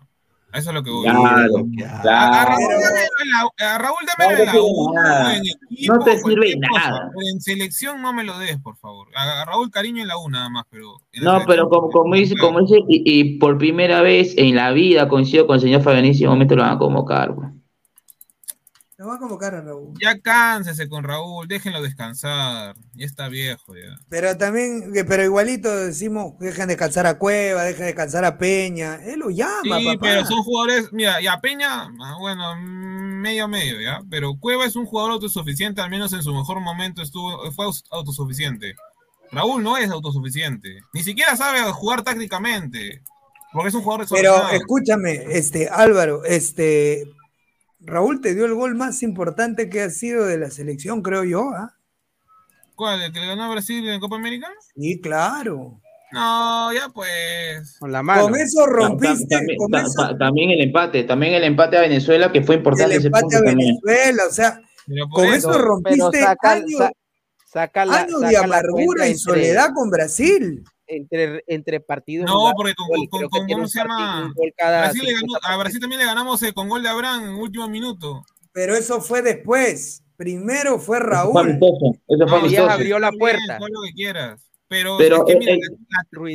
[0.52, 1.02] eso es lo que voy.
[1.04, 1.26] Claro,
[1.86, 2.50] A, a claro.
[2.50, 5.36] Raúl dámelo en la, a Raúl la sirve U, nada.
[5.36, 7.10] en equipo, No te sirve cosa, nada.
[7.32, 9.08] En selección no me lo des, por favor.
[9.14, 12.60] A, Raúl cariño en la U nada más, pero No, pero como, como dice, como
[12.60, 16.12] dice y, y por primera vez en la vida coincido con el señor Fabián, en
[16.12, 17.32] ese momento lo van a convocar.
[17.32, 17.48] güey.
[18.98, 19.94] Lo va a convocar a Raúl.
[20.02, 22.74] Ya cánsese con Raúl, déjenlo descansar.
[22.94, 23.96] Ya está viejo ya.
[24.08, 28.96] Pero también, que- pero igualito decimos, dejen descansar a Cueva, dejen descansar a Peña.
[29.04, 29.98] Él lo llama, Sí, papá.
[30.00, 34.00] pero son jugadores, mira, ya Peña, ah, bueno, medio medio, ¿ya?
[34.10, 38.74] Pero Cueva es un jugador autosuficiente, al menos en su mejor momento estuvo, fue autosuficiente.
[39.30, 43.02] Raúl no es autosuficiente, ni siquiera sabe jugar tácticamente,
[43.52, 47.04] porque es un jugador Pero escúchame, este, Álvaro, este,
[47.80, 51.50] Raúl te dio el gol más importante que ha sido de la selección, creo yo,
[51.54, 51.74] ¿ah?
[52.74, 53.02] ¿Cuál?
[53.02, 54.48] ¿El que le ganó a Brasil en Copa América?
[54.76, 55.80] Sí, claro.
[56.10, 57.76] No, ya pues.
[57.78, 61.44] Con la Con eso rompiste, También, con ta- eso ta- también el empate, también el
[61.44, 63.76] empate a Venezuela, que fue importante el ese empate punto a también.
[63.82, 64.60] Venezuela, o sea,
[65.10, 66.92] con eso rompiste saca- años, sa-
[67.46, 70.64] saca la- años saca de amargura y entre- soledad con Brasil.
[70.88, 72.26] Entre, entre partidos.
[72.26, 74.32] No, porque con, gol, con, con- ¿cómo un se llama?
[74.56, 77.34] Brasil le ganó- 50 a Brasil también le ganamos eh, con gol de Abraham en
[77.34, 78.24] último minuto.
[78.52, 80.02] Pero eso fue después.
[80.16, 81.50] Primero fue Eso fue Raúl.
[81.50, 81.58] eso
[82.08, 82.48] fue No, amistoso.
[82.48, 83.58] Díaz abrió la puerta.
[83.58, 84.40] todo lo que quieras.
[84.66, 85.58] Pero, Pero, es que, mira, eh,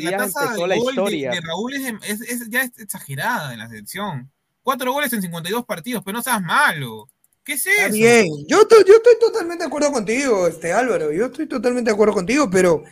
[0.04, 1.32] la, la- tasa empezó de la gol de, historia.
[1.32, 4.32] de Raúl es, es- es- ya es exagerada en la selección.
[4.64, 7.10] Cuatro goles en 52 partidos, pero no seas malo.
[7.44, 7.94] ¿Qué es Está eso?
[7.96, 11.94] bien, yo, to- yo estoy totalmente de acuerdo contigo, este Álvaro, yo estoy totalmente de
[11.94, 12.84] acuerdo contigo, pero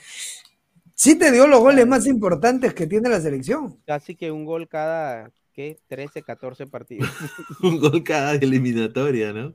[1.01, 3.77] sí te dio los goles más importantes que tiene la selección.
[3.87, 5.79] Casi que un gol cada, ¿qué?
[5.87, 7.09] 13, 14 partidos.
[7.63, 9.53] un gol cada eliminatoria, ¿no?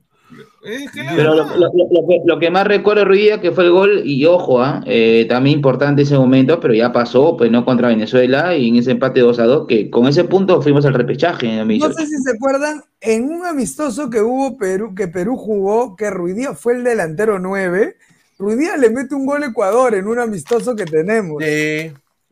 [0.64, 3.39] Es que la Pero lo, verdad, lo- lo- lo que, lo que más recuerdo Díaz
[3.40, 7.36] que fue el gol, y ojo, ah, eh, también importante ese momento, pero ya pasó,
[7.36, 10.60] pues no contra Venezuela, y en ese empate 2 a 2, que con ese punto
[10.60, 11.94] fuimos al repechaje en No 2018.
[11.94, 16.55] sé si se acuerdan, en un amistoso que hubo Perú, que Perú jugó, que Ruidía
[16.55, 17.94] fue el delantero 9,
[18.38, 21.42] Ruidía le mete un gol a Ecuador en un amistoso que tenemos.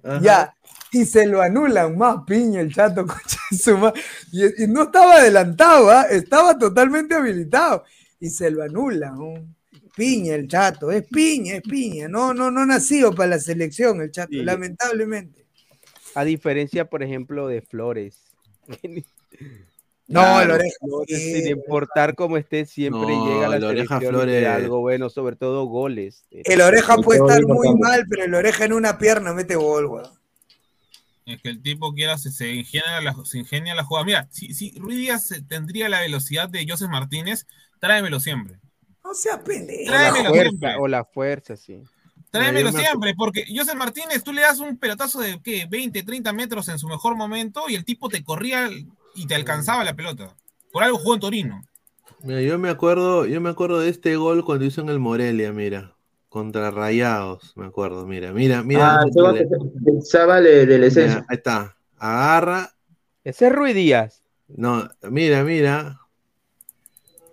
[0.02, 0.20] Ajá.
[0.20, 0.54] Ya,
[0.92, 3.06] y se lo anulan más piña el chato,
[4.32, 6.02] y, y no estaba adelantado, ¿ah?
[6.10, 7.84] estaba totalmente habilitado.
[8.20, 9.18] Y se lo anulan.
[9.18, 9.54] ¿no?
[9.96, 12.08] Piña el chato, es piña, es piña.
[12.08, 14.42] No, no, no nacido para la selección el chato, Sí.
[14.42, 15.46] lamentablemente.
[16.14, 18.18] A diferencia, por ejemplo, de Flores.
[20.06, 21.32] No, Claro, el oreja, Flores, sí.
[21.34, 25.36] sin importar cómo esté, siempre No, llega a la Oreja Flores- da algo bueno, sobre
[25.36, 26.24] todo goles.
[26.30, 30.10] El oreja puede estar muy mal, pero el oreja en una pierna mete gol, weón.
[31.24, 34.04] es que el tipo quiera, se, se ingenia la, se ingenia la jugada.
[34.04, 37.46] Mira, si, si Ruiz Díaz eh, tendría la velocidad de Joseph Martínez,
[37.80, 38.58] tráemelo siempre.
[39.02, 39.90] No sea pendejo.
[39.90, 40.74] O la Tráemelo fuerza, siempre.
[40.80, 41.82] o la fuerza, sí.
[42.30, 45.66] Tráemelo me siempre, porque José Martínez, tú le das un pelotazo de ¿qué?
[45.70, 48.68] 20, 30 metros en su mejor momento y el tipo te corría
[49.14, 50.34] y te alcanzaba la pelota.
[50.72, 51.62] Por algo jugó en Torino.
[52.22, 55.52] Mira, yo me acuerdo, yo me acuerdo de este gol cuando hizo en el Morelia,
[55.52, 55.94] mira,
[56.28, 58.94] contra Rayados, me acuerdo, mira, mira, mira.
[58.94, 59.46] Ah, que
[59.84, 61.24] pensaba de, del Mira, Esencio.
[61.28, 62.70] ahí está, agarra,
[63.22, 64.22] Ese es Ruiz Díaz.
[64.48, 66.00] no, mira, mira,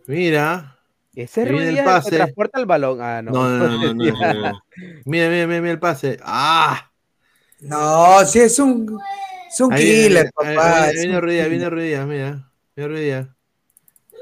[0.07, 0.77] mira,
[1.15, 2.15] Ese Ruiz el Díaz el que pase.
[2.17, 3.01] transporta el balón.
[3.01, 3.31] Ah, no.
[3.31, 4.03] no, no, no, no, no, no.
[5.05, 6.91] mira, mira, mira, mira el pase, ah,
[7.61, 8.99] No, sí es un,
[9.51, 10.83] es un ahí viene, killer, ahí- papá.
[10.83, 13.27] ahí es viene Ruidías, viene Ruidías, mira, mira Ruidías.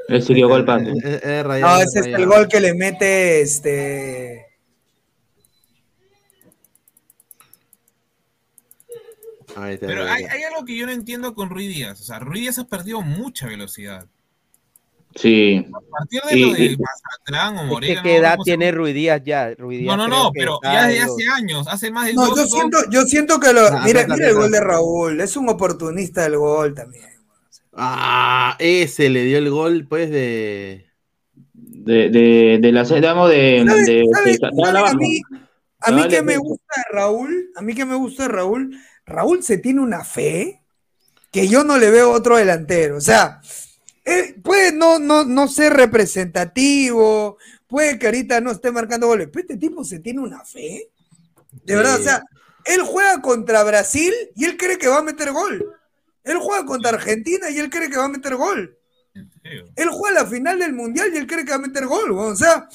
[0.08, 0.90] Él se equivocó el pase.
[0.92, 4.46] Es- es- es Rayado, No, es ese es el gol que le mete este.
[9.56, 12.00] Ahí está, Pero ahí hay, hay algo que yo no entiendo con Ruiz Díaz.
[12.02, 14.08] O sea, Ruiz Díaz ha perdido mucha velocidad.
[15.16, 15.66] Sí.
[15.74, 17.96] A partir de Y- lo de Mazatlán o Es Morelia.
[17.96, 19.54] que no qué edad tiene Díaz ya.
[19.58, 22.42] No, no, no, pero ya desde los- hace años, hace más de No, dos, yo
[22.44, 23.62] dos- siento, yo siento que lo.
[23.68, 24.60] Ah, Mira, el gol de.
[24.62, 27.06] Raúl, es un oportunista del gol también.
[27.74, 30.86] Ah, ese le dio el gol, pues, de...
[31.54, 34.86] De, de, de la digamos de, ¿Sabe- de, sabe- de- de- sabe abajo.
[34.88, 35.22] a mí,
[35.82, 39.58] a mí que me gusta Raúl, a mí que me gusta de Raúl, Raúl se
[39.58, 40.62] tiene una fe
[41.32, 42.98] que yo no le veo otro delantero.
[42.98, 43.40] O sea,
[44.10, 47.38] él puede no, no, no ser representativo,
[47.68, 50.90] puede que ahorita no esté marcando goles, pero este tipo se tiene una fe.
[51.64, 52.24] De verdad, o sea,
[52.66, 55.76] él juega contra Brasil y él cree que va a meter gol.
[56.24, 58.78] Él juega contra Argentina y él cree que va a meter gol.
[59.76, 62.12] Él juega la final del mundial y él cree que va a meter gol.
[62.12, 62.68] O sea,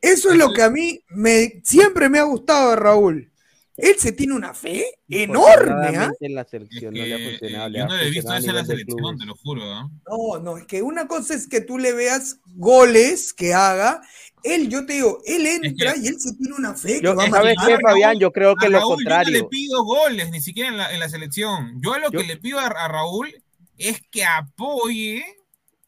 [0.00, 3.31] eso es lo que a mí me, siempre me ha gustado de Raúl.
[3.76, 5.46] Él se tiene una fe enorme.
[5.48, 5.52] ¿ah?
[5.54, 7.66] Afortunadamente en la selección no le ha que, funcionado.
[7.66, 9.62] eh, le yo no lo he visto a eso en la selección, te lo juro.
[9.64, 9.88] ¿ah?
[10.08, 14.02] No, no, es que una cosa es que tú le veas goles que haga.
[14.42, 17.24] Él, yo te digo, él entra y él se tiene una fe que Yo, va
[17.24, 18.18] a ¿Sabes qué, Fabián?
[18.18, 19.32] Yo creo que A lo Raúl Yo no contrario.
[19.38, 21.80] le pido goles, ni siquiera en la, en la selección.
[21.80, 23.32] Yo lo que le pido a, a Raúl
[23.78, 25.24] es que apoye.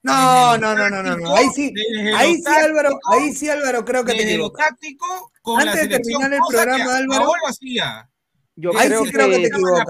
[0.04, 1.34] No, no, no, no, no, no.
[1.34, 1.72] Ahí sí,
[2.14, 4.68] ahí sí, Álvaro, ahí sí, Álvaro, creo que te equivocas.
[4.68, 8.10] táctico con la Antes de terminar el programa, Álvaro, hacía.
[8.54, 9.86] Yo Ahí creo sí creo que te equivocas.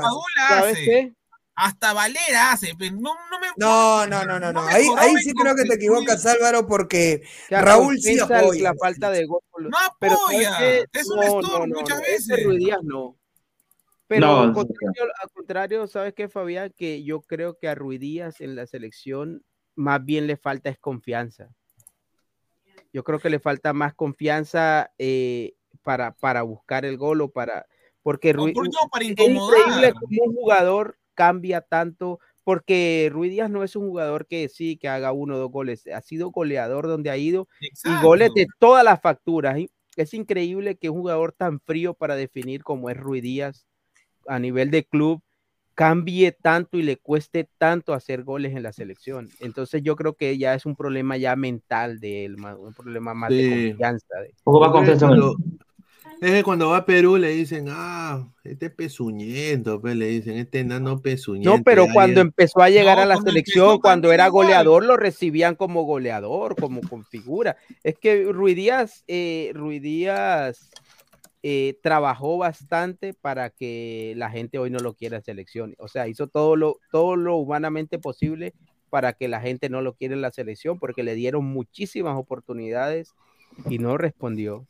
[1.56, 2.74] Hasta Valera hace.
[2.78, 3.46] pero No, no me.
[3.56, 4.86] No, no, no, no, Ahí,
[5.22, 8.62] sí creo que te equivocas, Álvaro, porque que Raúl sí apoya.
[8.62, 9.40] la falta de gol.
[9.58, 10.52] No Pero apoya.
[10.52, 11.00] ¿sabes qué?
[11.00, 12.30] Es un No, estorbo no, no, muchas no, veces.
[12.30, 13.16] ese Ruiz Díaz no.
[14.06, 16.72] Pero No, al, contrario, al contrario, ¿sabes qué, Fabián?
[16.76, 19.42] Que yo creo que a Ruiz Díaz en la selección
[19.76, 21.48] más bien le falta es confianza.
[22.92, 27.66] Yo creo que le falta más confianza eh, para, para buscar el gol o para...
[28.02, 33.30] Porque No, Ruiz, por- no, para es increíble cómo un jugador cambia tanto, porque Ruiz
[33.30, 36.30] Díaz no es un jugador que sí, que haga uno o dos goles, ha sido
[36.30, 39.58] goleador donde ha ido y goles de todas las facturas.
[39.96, 43.66] Es increíble que un jugador tan frío para definir como es Ruiz Díaz
[44.26, 45.22] a nivel de club
[45.74, 49.28] cambie tanto y le cueste tanto hacer goles en la selección.
[49.40, 53.30] Entonces yo creo que ya es un problema ya mental de él, un problema más
[53.30, 54.06] de confianza.
[54.20, 55.36] de- Poco más Es confianza cuando,
[56.20, 60.60] es que cuando va a Perú le dicen, ah, este pezuñento, pues le dicen, este
[60.60, 61.56] enano pezuñento.
[61.56, 65.56] No, pero cuando empezó a llegar No, a la selección, cuando era goleador, lo recibían
[65.56, 67.56] como goleador, como con figura.
[67.82, 70.70] Es que Ruiz Díaz, eh, Ruiz Díaz
[71.46, 75.74] eh, trabajó bastante para que la gente hoy no lo quiera en selección.
[75.78, 78.54] O sea, hizo todo lo, todo lo humanamente posible
[78.88, 83.12] para que la gente no lo quiera en la selección, porque le dieron muchísimas oportunidades
[83.68, 84.66] y no respondió.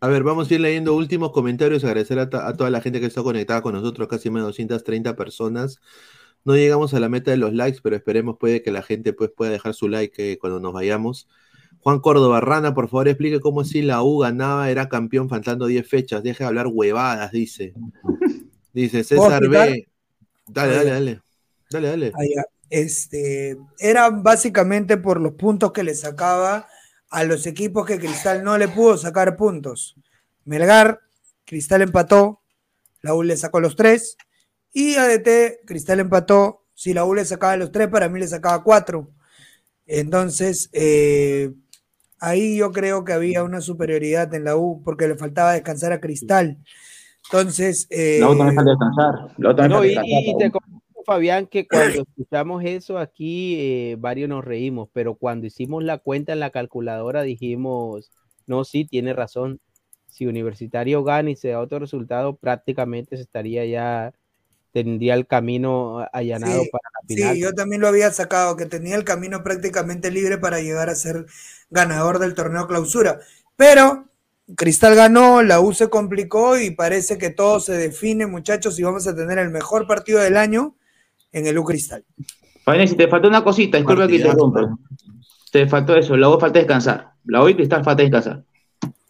[0.00, 1.84] A ver, vamos a ir leyendo últimos comentarios.
[1.84, 5.14] Agradecer a, a toda la gente que está conectada con nosotros, casi más de 230
[5.14, 5.80] personas.
[6.44, 9.30] No llegamos a la meta de los likes, pero esperemos puede que la gente pues,
[9.30, 11.28] pueda dejar su like eh, cuando nos vayamos.
[11.82, 15.88] Juan Córdoba Rana, por favor, explique cómo si la U ganaba, era campeón faltando 10
[15.88, 16.22] fechas.
[16.22, 17.74] Deje de hablar huevadas, dice.
[18.72, 19.48] Dice César?
[19.48, 19.88] B.
[20.46, 21.20] Dale, dale, dale.
[21.70, 22.12] Dale, dale.
[22.14, 22.44] Ah, ya.
[22.68, 26.68] Este, era básicamente por los puntos que le sacaba
[27.10, 29.96] a los equipos que Cristal no le pudo sacar puntos.
[30.44, 31.00] Melgar,
[31.44, 32.40] Cristal empató,
[33.02, 34.16] la U le sacó los tres,
[34.72, 38.62] y ADT, Cristal empató, si la U le sacaba los tres, para mí le sacaba
[38.62, 39.10] cuatro.
[39.86, 41.52] Entonces, eh,
[42.20, 46.00] ahí yo creo que había una superioridad en la U porque le faltaba descansar a
[46.00, 46.58] Cristal.
[47.24, 49.34] Entonces, eh, La otra me falta descansar.
[49.38, 50.22] La otra me No, falta y, descansar.
[50.24, 55.46] y te comento, Fabián, que cuando escuchamos eso aquí, eh, varios nos reímos, pero cuando
[55.46, 58.12] hicimos la cuenta en la calculadora dijimos,
[58.46, 59.60] no, sí, tiene razón.
[60.08, 64.12] Si Universitario gana y se da otro resultado, prácticamente se estaría ya
[64.72, 67.34] tendría el camino allanado Sí, para la final.
[67.34, 70.94] Sí, yo también lo había sacado, que tenía el camino prácticamente libre para llegar a
[70.94, 71.26] ser
[71.70, 73.20] ganador del torneo clausura.
[73.56, 74.06] Pero
[74.56, 79.06] Cristal ganó, la U se complicó y parece que todo se define, muchachos, y vamos
[79.06, 80.76] a tener el mejor partido del año
[81.32, 82.04] en el U Cristal.
[82.64, 84.30] Fabián, si te faltó una cosita, disculpa que te.
[85.52, 87.12] Te faltó eso, la U falta descansar.
[87.24, 88.44] La U y Cristal falta descansar.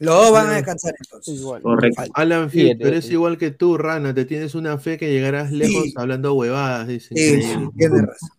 [0.01, 1.40] Los dos van a descansar entonces.
[1.62, 2.02] Correcto.
[2.14, 5.52] Alan Sí, de- pero es igual que tú, Rana, te tienes una fe que llegarás
[5.52, 5.94] lejos Sí.
[5.97, 7.14] hablando huevadas, dice.
[7.14, 7.68] Sí, Increíble.
[7.77, 8.31] Tienes razón.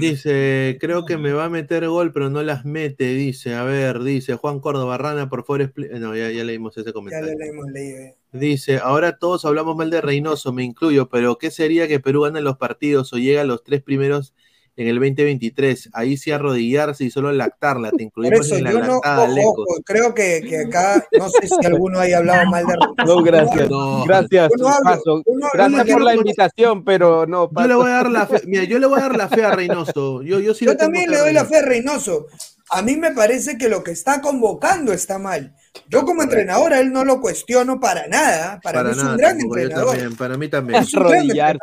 [0.00, 3.54] Dice, creo que me va a meter gol, pero no las mete, dice.
[3.54, 6.86] A ver, dice Juan Córdoba, Rana, por favor, expli- eh, No, ya, ya leímos ese
[6.88, 7.32] Ya comentario.
[7.38, 7.98] lo hemos leído.
[8.00, 8.16] eh.
[8.32, 12.40] Dice, ahora todos hablamos mal de Reynoso, me incluyo, pero ¿qué sería que Perú gane
[12.42, 14.34] los partidos o llega a los tres primeros
[14.76, 15.90] en el 2023?
[15.92, 19.24] Ahí sí arrodillarse y solo lactarla, te Por incluimos eso en la yo no, lactada,
[19.44, 22.74] ojo, ojo, creo que, que acá, no sé si alguno haya hablado mal de
[23.06, 23.70] No, gracias.
[23.70, 24.04] No.
[24.04, 25.22] Gracias, no Paso.
[25.26, 27.76] no- no Gracias por la invitación, pero no, Yo le Paso.
[27.78, 30.22] voy a dar la fe, mira, yo le voy a dar la fe a Reynoso.
[30.22, 32.26] Yo, yo sí Yo también le doy la fe a Reynoso.
[32.74, 35.54] A mí me parece que lo que está convocando está mal.
[35.88, 38.60] Yo como entrenador a él no lo cuestiono para nada.
[38.62, 39.90] Para, Para mí es nada, un gran entrenador.
[39.90, 40.82] también, para mí también.
[40.82, 41.56] Es entrenador.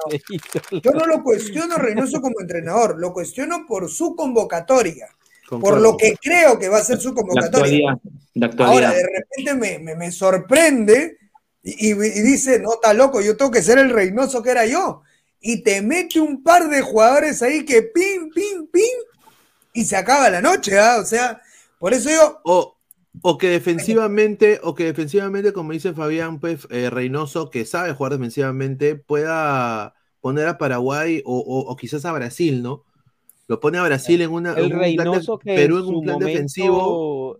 [0.83, 5.07] Yo no lo cuestiono a Reynoso como entrenador, lo cuestiono por su convocatoria,
[5.49, 7.91] por lo que creo que va a ser su La convocatoria.
[7.91, 7.97] actualidad.
[8.35, 8.73] La actualidad.
[8.85, 11.17] Ahora, de repente me, me- me sorprende
[11.63, 14.65] y, y- y dice, no, está loco, yo tengo que ser el Reynoso que era
[14.65, 15.01] yo.
[15.41, 18.83] Y te mete un par de jugadores ahí que pim, pim, pim,
[19.79, 20.97] y se acaba la noche, ¿ah?
[21.01, 21.41] O sea,
[21.79, 22.75] por eso yo, O,
[23.21, 28.11] o que defensivamente, o que defensivamente, como dice Fabián, pues eh, Reynoso, que sabe jugar
[28.13, 32.83] defensivamente, pueda poner a Paraguay o, o- o quizás a Brasil, ¿no?
[33.47, 35.85] Lo pone a Brasil en una El en un plan de- Reynoso que Perú en
[35.85, 37.37] un plan momento, defensivo.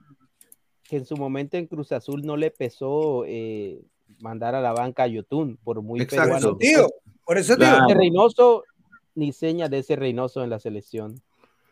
[0.84, 3.80] que en su momento en Cruz Azul no le pesó eh,
[4.20, 6.34] mandar a la banca a Yotun, por muy Exacto.
[6.36, 6.57] peruano.
[6.57, 6.88] tío,
[7.26, 7.76] por eso te Claro.
[7.76, 8.64] digo, Ese Reynoso,
[9.14, 11.22] ni seña de ese Reynoso en la selección.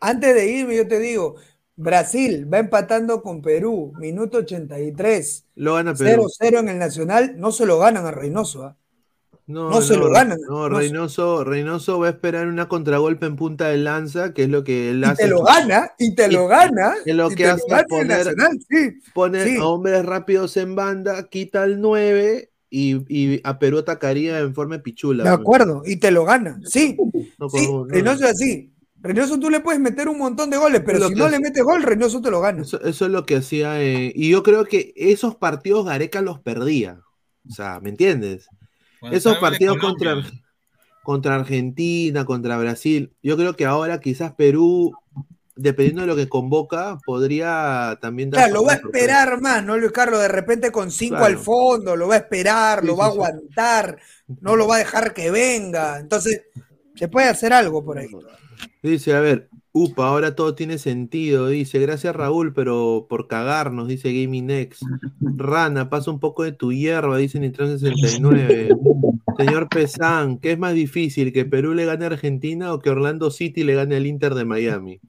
[0.00, 1.36] Antes de irme, yo te digo,
[1.76, 6.26] Brasil va empatando con Perú, minuto 83, Lo gana Perú.
[6.40, 8.76] 0-0 en el Nacional, no se lo ganan a Reynoso, ¿ah?
[9.46, 13.68] No, No se lo ganan, No, Reynoso, Reynoso va a esperar una contragolpe en punta
[13.68, 15.22] de lanza, que es lo que él Y hace.
[15.22, 17.76] te lo gana, y te Y- lo gana, que lo y que te hace lo
[17.88, 19.00] poner- Nacional, sí.
[19.14, 19.56] Pone Sí.
[19.56, 24.80] a hombres rápidos en banda, quita el 9 y, y a Perú atacaría en forma
[24.80, 25.24] pichula.
[25.24, 25.40] De pues.
[25.40, 26.60] acuerdo, y te lo gana.
[26.66, 26.98] Sí,
[27.38, 27.66] No, sí.
[27.88, 28.70] Reynoso es así.
[29.00, 31.38] Reynoso tú le puedes meter un montón de goles, pero Lo si que no le
[31.38, 32.62] metes gol, Reynoso te lo gana.
[32.62, 33.80] Eso, eso es lo que hacía.
[33.82, 37.00] eh, y yo creo que esos partidos Gareca los perdía.
[37.48, 38.48] O sea, ¿me entiendes?
[39.00, 40.16] Cuando Esos partidos contra,
[41.04, 43.12] contra Argentina, contra Brasil.
[43.22, 44.92] Yo creo que ahora quizás Perú,
[45.54, 48.40] dependiendo de lo que convoca, podría también dar.
[48.46, 50.20] Claro, lo va a esperar más, ¿no, Luis Carlos?
[50.20, 51.26] De repente con cinco Claro.
[51.26, 53.18] al fondo, lo va a esperar, Sí, lo va a sí, sí.
[53.22, 53.98] aguantar,
[54.40, 55.98] no lo va a dejar que venga.
[56.00, 56.42] Entonces,
[56.96, 58.08] se puede hacer algo por ahí.
[58.82, 61.48] Dice, a ver, upa, ahora todo tiene sentido.
[61.48, 64.82] Dice, gracias Raúl, pero por cagarnos, dice Gaming Next.
[65.20, 68.70] Rana, pasa un poco de tu hierba, dice Nitron 69.
[69.36, 73.30] Señor Pesán, ¿qué es más difícil, que Perú le gane a Argentina o que Orlando
[73.30, 75.00] City le gane al Inter de Miami?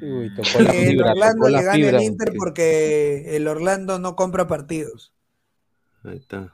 [0.00, 1.98] Uy, tocó la Que el fibra, Orlando tocó le gane fibra.
[1.98, 5.12] al Inter porque el Orlando no compra partidos.
[6.02, 6.52] Ahí está.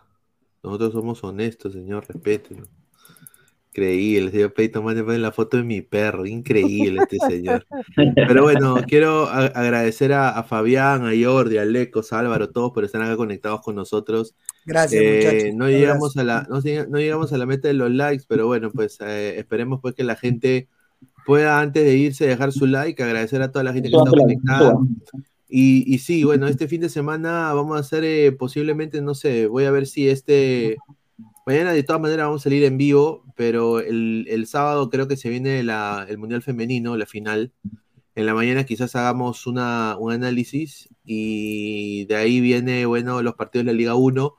[0.63, 2.65] Nosotros somos honestos, señor, respételo.
[3.75, 7.67] Increíble, el señor Peyton Manning pone la foto de mi perro, increíble este señor.
[7.97, 12.85] Pero bueno, quiero agradecer a, a Fabián, a Jordi, a Lecos, a Álvaro, todos por
[12.85, 14.35] estar acá conectados con nosotros.
[14.67, 15.55] Gracias, Eh, muchachos.
[15.57, 18.47] No llegamos, a la, no, lleg- no llegamos a la meta de los likes, pero
[18.47, 20.69] bueno, pues eh, esperemos pues que la gente
[21.25, 24.77] pueda antes de irse dejar su like, agradecer a toda la gente que está conectada.
[25.49, 29.47] Y, y sí, bueno, este fin de semana vamos a hacer eh, posiblemente, no sé,
[29.47, 30.77] voy a ver si este...
[31.45, 35.17] Mañana de todas maneras vamos a salir en vivo, pero el, el sábado creo que
[35.17, 37.53] se viene la- el Mundial Femenino, la final.
[38.17, 43.67] En la mañana quizás hagamos una, un análisis y de ahí viene, bueno, los partidos
[43.67, 44.37] de la Liga 1.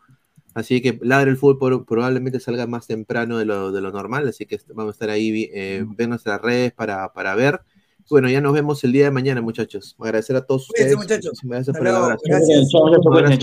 [0.56, 4.28] Así que Ladra el Fútbol por- probablemente salga más temprano de lo, de lo normal,
[4.30, 7.62] así que vamos a estar ahí, eh, ver nuestras redes para, para ver.
[8.10, 9.96] Bueno, ya nos vemos el día de mañana, muchachos.
[10.00, 10.96] Agradecer a todos ustedes.
[10.96, 11.40] muchachos.
[11.44, 12.22] Gracias por el abrazo.
[12.26, 12.72] Gracias.
[13.04, 13.40] Buenas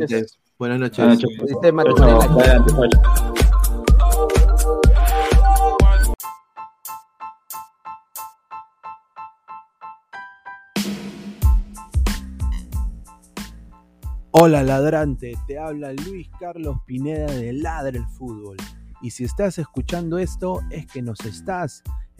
[0.00, 0.38] noches.
[0.58, 0.96] Buenas noches.
[0.96, 2.28] Chao.
[14.34, 18.56] Hola ladrante, te habla Luis Carlos Pineda de Ladra el Fútbol.
[19.02, 21.82] Y si estás escuchando esto es que nos estás